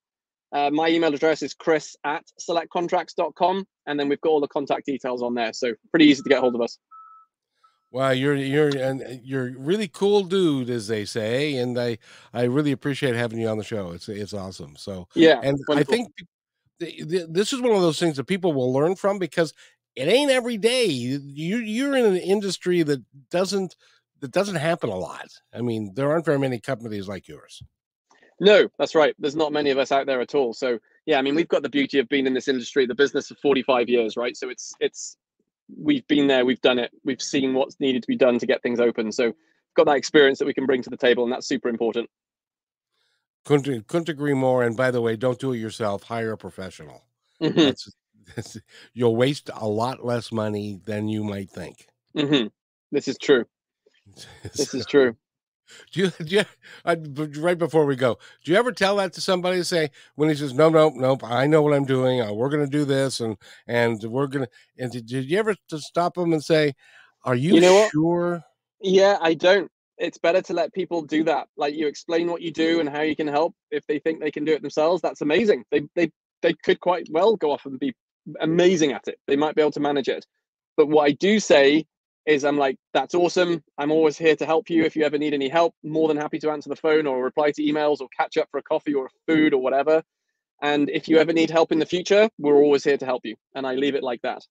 Uh, 0.51 0.69
my 0.71 0.89
email 0.89 1.13
address 1.13 1.41
is 1.41 1.53
chris 1.53 1.95
at 2.03 2.23
selectcontracts.com. 2.39 3.67
And 3.85 3.99
then 3.99 4.09
we've 4.09 4.21
got 4.21 4.29
all 4.29 4.41
the 4.41 4.47
contact 4.47 4.85
details 4.85 5.21
on 5.21 5.35
there. 5.35 5.53
So 5.53 5.73
pretty 5.91 6.05
easy 6.05 6.23
to 6.23 6.29
get 6.29 6.39
hold 6.39 6.55
of 6.55 6.61
us. 6.61 6.77
Wow, 7.91 8.11
you're 8.11 8.35
you're 8.35 8.69
and 8.69 9.19
you're 9.23 9.57
really 9.57 9.87
cool 9.87 10.23
dude, 10.23 10.69
as 10.69 10.87
they 10.87 11.05
say, 11.05 11.55
and 11.55 11.79
I 11.79 11.97
I 12.33 12.43
really 12.43 12.71
appreciate 12.71 13.15
having 13.15 13.39
you 13.39 13.47
on 13.47 13.57
the 13.57 13.63
show. 13.63 13.91
It's 13.91 14.07
it's 14.07 14.33
awesome. 14.33 14.75
So 14.75 15.07
yeah, 15.15 15.39
and 15.41 15.57
wonderful. 15.67 15.77
I 15.77 15.83
think 15.83 16.11
this 16.79 17.51
is 17.51 17.61
one 17.61 17.71
of 17.71 17.81
those 17.81 17.99
things 17.99 18.17
that 18.17 18.25
people 18.25 18.53
will 18.53 18.71
learn 18.71 18.95
from 18.95 19.17
because 19.17 19.55
it 19.95 20.07
ain't 20.07 20.29
every 20.29 20.57
day. 20.57 20.85
You 20.85 21.57
you're 21.57 21.95
in 21.95 22.05
an 22.05 22.17
industry 22.17 22.83
that 22.83 23.03
doesn't 23.31 23.75
that 24.19 24.31
doesn't 24.31 24.55
happen 24.55 24.91
a 24.91 24.95
lot. 24.95 25.27
I 25.51 25.61
mean, 25.61 25.93
there 25.95 26.11
aren't 26.11 26.25
very 26.25 26.39
many 26.39 26.59
companies 26.59 27.07
like 27.07 27.27
yours. 27.27 27.63
No, 28.39 28.69
that's 28.77 28.95
right. 28.95 29.15
There's 29.19 29.35
not 29.35 29.51
many 29.51 29.69
of 29.69 29.77
us 29.77 29.91
out 29.91 30.05
there 30.05 30.21
at 30.21 30.33
all. 30.33 30.53
So 30.53 30.79
yeah, 31.05 31.17
I 31.17 31.21
mean, 31.21 31.35
we've 31.35 31.47
got 31.47 31.63
the 31.63 31.69
beauty 31.69 31.99
of 31.99 32.07
being 32.07 32.27
in 32.27 32.33
this 32.33 32.47
industry, 32.47 32.85
the 32.85 32.95
business 32.95 33.27
for 33.27 33.35
45 33.35 33.89
years, 33.89 34.15
right? 34.15 34.35
So 34.35 34.49
it's 34.49 34.73
it's 34.79 35.17
we've 35.77 36.07
been 36.07 36.27
there, 36.27 36.45
we've 36.45 36.61
done 36.61 36.79
it, 36.79 36.91
we've 37.03 37.21
seen 37.21 37.53
what's 37.53 37.79
needed 37.79 38.01
to 38.03 38.07
be 38.07 38.15
done 38.15 38.39
to 38.39 38.45
get 38.45 38.61
things 38.63 38.79
open. 38.79 39.11
So 39.11 39.33
got 39.75 39.85
that 39.87 39.97
experience 39.97 40.39
that 40.39 40.45
we 40.45 40.53
can 40.53 40.65
bring 40.65 40.81
to 40.83 40.89
the 40.89 40.97
table, 40.97 41.23
and 41.23 41.31
that's 41.31 41.47
super 41.47 41.69
important. 41.69 42.09
Couldn't 43.45 43.87
couldn't 43.87 44.09
agree 44.09 44.33
more. 44.33 44.63
And 44.63 44.75
by 44.75 44.91
the 44.91 45.01
way, 45.01 45.15
don't 45.15 45.39
do 45.39 45.53
it 45.53 45.57
yourself. 45.57 46.03
Hire 46.03 46.33
a 46.33 46.37
professional. 46.37 47.03
Mm-hmm. 47.41 47.59
That's, 47.59 47.91
that's, 48.35 48.57
you'll 48.93 49.15
waste 49.15 49.49
a 49.53 49.67
lot 49.67 50.05
less 50.05 50.31
money 50.31 50.79
than 50.85 51.07
you 51.07 51.23
might 51.23 51.49
think. 51.49 51.87
Mm-hmm. 52.15 52.47
This 52.91 53.07
is 53.07 53.17
true. 53.17 53.45
this 54.43 54.73
is 54.73 54.85
true. 54.85 55.15
Do 55.91 56.01
you, 56.01 56.11
do 56.25 56.35
you 56.35 56.43
uh, 56.85 56.95
right 57.37 57.57
before 57.57 57.85
we 57.85 57.95
go, 57.95 58.17
do 58.43 58.51
you 58.51 58.57
ever 58.57 58.71
tell 58.71 58.95
that 58.97 59.13
to 59.13 59.21
somebody 59.21 59.57
to 59.57 59.65
say 59.65 59.91
when 60.15 60.29
he 60.29 60.35
says, 60.35 60.53
no, 60.53 60.69
no, 60.69 60.89
nope, 60.89 61.23
I 61.23 61.47
know 61.47 61.61
what 61.61 61.73
I'm 61.73 61.85
doing. 61.85 62.21
Uh, 62.21 62.33
we're 62.33 62.49
going 62.49 62.65
to 62.65 62.71
do 62.71 62.85
this. 62.85 63.19
And, 63.19 63.37
and 63.67 64.01
we're 64.03 64.27
going 64.27 64.45
to, 64.45 64.51
and 64.77 64.91
did, 64.91 65.05
did, 65.05 65.29
you 65.29 65.37
ever 65.37 65.55
to 65.69 65.79
stop 65.79 66.15
them 66.15 66.33
and 66.33 66.43
say, 66.43 66.73
are 67.23 67.35
you, 67.35 67.55
you 67.55 67.61
know 67.61 67.87
sure? 67.91 68.31
What? 68.31 68.43
Yeah, 68.81 69.17
I 69.21 69.33
don't. 69.33 69.69
It's 69.97 70.17
better 70.17 70.41
to 70.43 70.53
let 70.53 70.73
people 70.73 71.01
do 71.01 71.23
that. 71.25 71.47
Like 71.57 71.75
you 71.75 71.87
explain 71.87 72.31
what 72.31 72.41
you 72.41 72.51
do 72.51 72.79
and 72.79 72.87
how 72.87 73.01
you 73.01 73.15
can 73.15 73.27
help. 73.27 73.53
If 73.69 73.85
they 73.87 73.99
think 73.99 74.19
they 74.19 74.31
can 74.31 74.45
do 74.45 74.53
it 74.53 74.61
themselves, 74.61 75.01
that's 75.01 75.21
amazing. 75.21 75.65
They, 75.71 75.81
they, 75.95 76.09
they 76.41 76.53
could 76.53 76.79
quite 76.79 77.07
well 77.11 77.35
go 77.35 77.51
off 77.51 77.65
and 77.65 77.77
be 77.77 77.93
amazing 78.39 78.93
at 78.93 79.07
it. 79.07 79.19
They 79.27 79.35
might 79.35 79.55
be 79.55 79.61
able 79.61 79.71
to 79.71 79.81
manage 79.81 80.07
it. 80.07 80.25
But 80.77 80.87
what 80.87 81.03
I 81.03 81.11
do 81.11 81.41
say 81.41 81.85
is 82.29 82.45
I'm 82.45 82.57
like, 82.57 82.77
that's 82.93 83.15
awesome. 83.15 83.63
I'm 83.77 83.91
always 83.91 84.17
here 84.17 84.35
to 84.35 84.45
help 84.45 84.69
you. 84.69 84.83
If 84.83 84.95
you 84.95 85.03
ever 85.03 85.17
need 85.17 85.33
any 85.33 85.49
help, 85.49 85.73
more 85.83 86.07
than 86.07 86.15
happy 86.17 86.37
to 86.39 86.51
answer 86.51 86.69
the 86.69 86.75
phone 86.75 87.07
or 87.07 87.23
reply 87.23 87.51
to 87.51 87.63
emails 87.63 88.01
or 88.01 88.07
catch 88.15 88.37
up 88.37 88.47
for 88.51 88.59
a 88.59 88.63
coffee 88.63 88.93
or 88.93 89.09
food 89.27 89.53
or 89.53 89.61
whatever. 89.61 90.03
And 90.61 90.89
if 90.91 91.07
you 91.07 91.17
ever 91.17 91.33
need 91.33 91.49
help 91.49 91.71
in 91.71 91.79
the 91.79 91.87
future, 91.87 92.29
we're 92.37 92.61
always 92.61 92.83
here 92.83 92.97
to 92.97 93.05
help 93.05 93.25
you. 93.25 93.35
And 93.55 93.65
I 93.65 93.73
leave 93.75 93.95
it 93.95 94.03
like 94.03 94.21
that. 94.21 94.43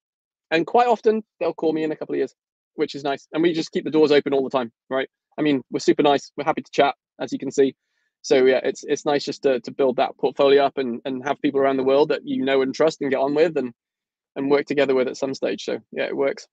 And 0.51 0.67
quite 0.67 0.89
often 0.89 1.23
they'll 1.39 1.55
call 1.55 1.73
me 1.73 1.85
in 1.85 1.93
a 1.93 1.97
couple 1.97 2.15
of 2.15 2.19
years, 2.19 2.35
which 2.75 2.97
is 2.97 3.05
nice. 3.05 3.29
And 3.33 3.43
we 3.43 3.53
just 3.53 3.71
keep 3.71 3.85
the 3.85 3.91
doors 3.91 4.11
open 4.11 4.33
all 4.33 4.43
the 4.43 4.51
time, 4.51 4.73
right? 4.91 5.09
I 5.39 5.43
mean, 5.43 5.63
we're 5.71 5.79
super 5.79 6.03
nice. 6.03 6.33
We're 6.37 6.45
happy 6.45 6.63
to 6.63 6.71
chat, 6.73 6.97
as 7.21 7.33
you 7.33 7.39
can 7.39 7.53
see. 7.53 7.77
So 8.23 8.45
yeah, 8.45 8.61
it's 8.65 8.83
it's 8.83 9.07
nice 9.07 9.25
just 9.25 9.45
to, 9.45 9.61
to 9.61 9.71
build 9.71 9.97
that 9.97 10.17
portfolio 10.19 10.65
up 10.65 10.79
and, 10.79 11.01
and 11.05 11.25
have 11.25 11.41
people 11.41 11.61
around 11.61 11.77
the 11.77 11.85
world 11.85 12.09
that 12.09 12.23
you 12.25 12.45
know 12.45 12.63
and 12.63 12.75
trust 12.75 13.01
and 13.01 13.11
get 13.11 13.21
on 13.21 13.35
with 13.35 13.57
and 13.57 13.73
and 14.35 14.51
work 14.51 14.67
together 14.67 14.95
with 14.95 15.07
at 15.07 15.17
some 15.17 15.35
stage. 15.35 15.65
So 15.65 15.79
yeah, 15.93 16.07
it 16.07 16.17
works. 16.17 16.49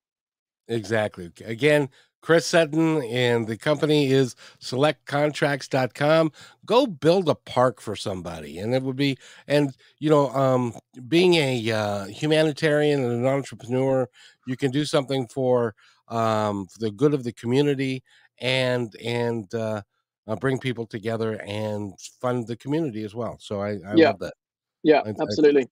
Exactly. 0.68 1.32
Again, 1.45 1.89
Chris 2.22 2.47
Sutton 2.47 3.03
and 3.03 3.45
the 3.45 3.55
company 3.55 4.09
is 4.11 4.36
selectcontracts.com. 4.59 6.32
Go 6.66 6.88
build 6.88 7.30
a 7.30 7.36
park 7.36 7.80
for 7.80 7.95
somebody. 7.95 8.57
And 8.57 8.74
it 8.74 8.82
would 8.82 8.95
be, 8.95 9.18
and, 9.47 9.76
you 9.99 10.09
know, 10.09 10.30
um, 10.32 10.74
being 11.07 11.36
a 11.36 11.72
uh, 11.72 12.05
humanitarian 12.05 13.03
and 13.03 13.11
an 13.11 13.26
entrepreneur, 13.28 14.09
you 14.47 14.57
can 14.57 14.72
do 14.72 14.86
something 14.86 15.28
for, 15.28 15.76
um, 16.07 16.66
for 16.66 16.80
the 16.80 16.89
good 16.89 17.13
of 17.13 17.24
the 17.24 17.34
community 17.34 18.03
and, 18.39 18.95
and, 19.03 19.53
uh, 19.53 19.84
uh, 20.28 20.36
bring 20.36 20.57
people 20.57 20.88
together 20.88 21.34
and 21.45 21.93
fund 22.20 22.47
the 22.47 22.57
community 22.57 23.03
as 23.03 23.13
well. 23.13 23.38
So 23.39 23.61
I, 23.61 23.74
I 23.74 23.93
yeah. 23.95 24.07
love 24.07 24.20
that. 24.20 24.34
Yeah, 24.82 25.01
I, 25.05 25.13
absolutely. 25.22 25.68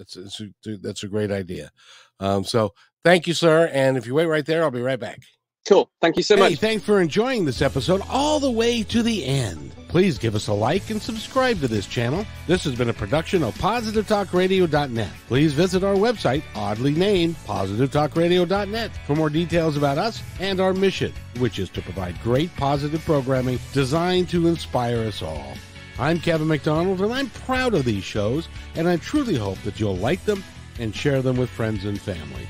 I, 0.00 0.04
that's, 0.04 0.14
that's, 0.14 0.40
a, 0.40 0.76
that's 0.78 1.02
a 1.02 1.08
great 1.08 1.30
idea. 1.30 1.70
Um, 2.18 2.44
so 2.44 2.72
Thank 3.04 3.26
you, 3.26 3.34
sir. 3.34 3.70
And 3.72 3.96
if 3.96 4.06
you 4.06 4.14
wait 4.14 4.26
right 4.26 4.44
there, 4.44 4.62
I'll 4.62 4.70
be 4.70 4.82
right 4.82 5.00
back. 5.00 5.20
Cool. 5.68 5.90
Thank 6.00 6.16
you 6.16 6.22
so 6.22 6.36
hey, 6.36 6.42
much. 6.42 6.58
Thanks 6.58 6.84
for 6.84 7.00
enjoying 7.00 7.44
this 7.44 7.60
episode 7.60 8.00
all 8.08 8.40
the 8.40 8.50
way 8.50 8.82
to 8.84 9.02
the 9.02 9.24
end. 9.24 9.72
Please 9.88 10.18
give 10.18 10.34
us 10.34 10.48
a 10.48 10.52
like 10.52 10.88
and 10.90 11.00
subscribe 11.00 11.60
to 11.60 11.68
this 11.68 11.86
channel. 11.86 12.24
This 12.46 12.64
has 12.64 12.74
been 12.74 12.88
a 12.88 12.94
production 12.94 13.42
of 13.42 13.54
PositiveTalkRadio.net. 13.58 15.10
Please 15.28 15.52
visit 15.52 15.84
our 15.84 15.94
website, 15.94 16.42
oddly 16.54 16.94
named 16.94 17.36
PositiveTalkRadio.net, 17.46 18.90
for 19.06 19.14
more 19.14 19.30
details 19.30 19.76
about 19.76 19.98
us 19.98 20.22
and 20.40 20.60
our 20.60 20.72
mission, 20.72 21.12
which 21.38 21.58
is 21.58 21.68
to 21.70 21.82
provide 21.82 22.20
great 22.22 22.54
positive 22.56 23.04
programming 23.04 23.58
designed 23.72 24.28
to 24.30 24.48
inspire 24.48 25.00
us 25.00 25.22
all. 25.22 25.54
I'm 26.00 26.18
Kevin 26.18 26.48
McDonald, 26.48 27.02
and 27.02 27.12
I'm 27.12 27.28
proud 27.28 27.74
of 27.74 27.84
these 27.84 28.02
shows, 28.02 28.48
and 28.74 28.88
I 28.88 28.96
truly 28.96 29.36
hope 29.36 29.58
that 29.64 29.78
you'll 29.78 29.98
like 29.98 30.24
them 30.24 30.42
and 30.78 30.96
share 30.96 31.20
them 31.20 31.36
with 31.36 31.50
friends 31.50 31.84
and 31.84 32.00
family. 32.00 32.48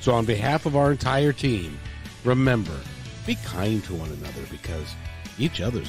So, 0.00 0.12
on 0.12 0.24
behalf 0.24 0.66
of 0.66 0.74
our 0.74 0.90
entire 0.90 1.32
team, 1.32 1.78
remember 2.24 2.76
be 3.28 3.36
kind 3.44 3.84
to 3.84 3.94
one 3.94 4.10
another 4.10 4.42
because 4.50 4.92
each 5.38 5.60
other's 5.60 5.88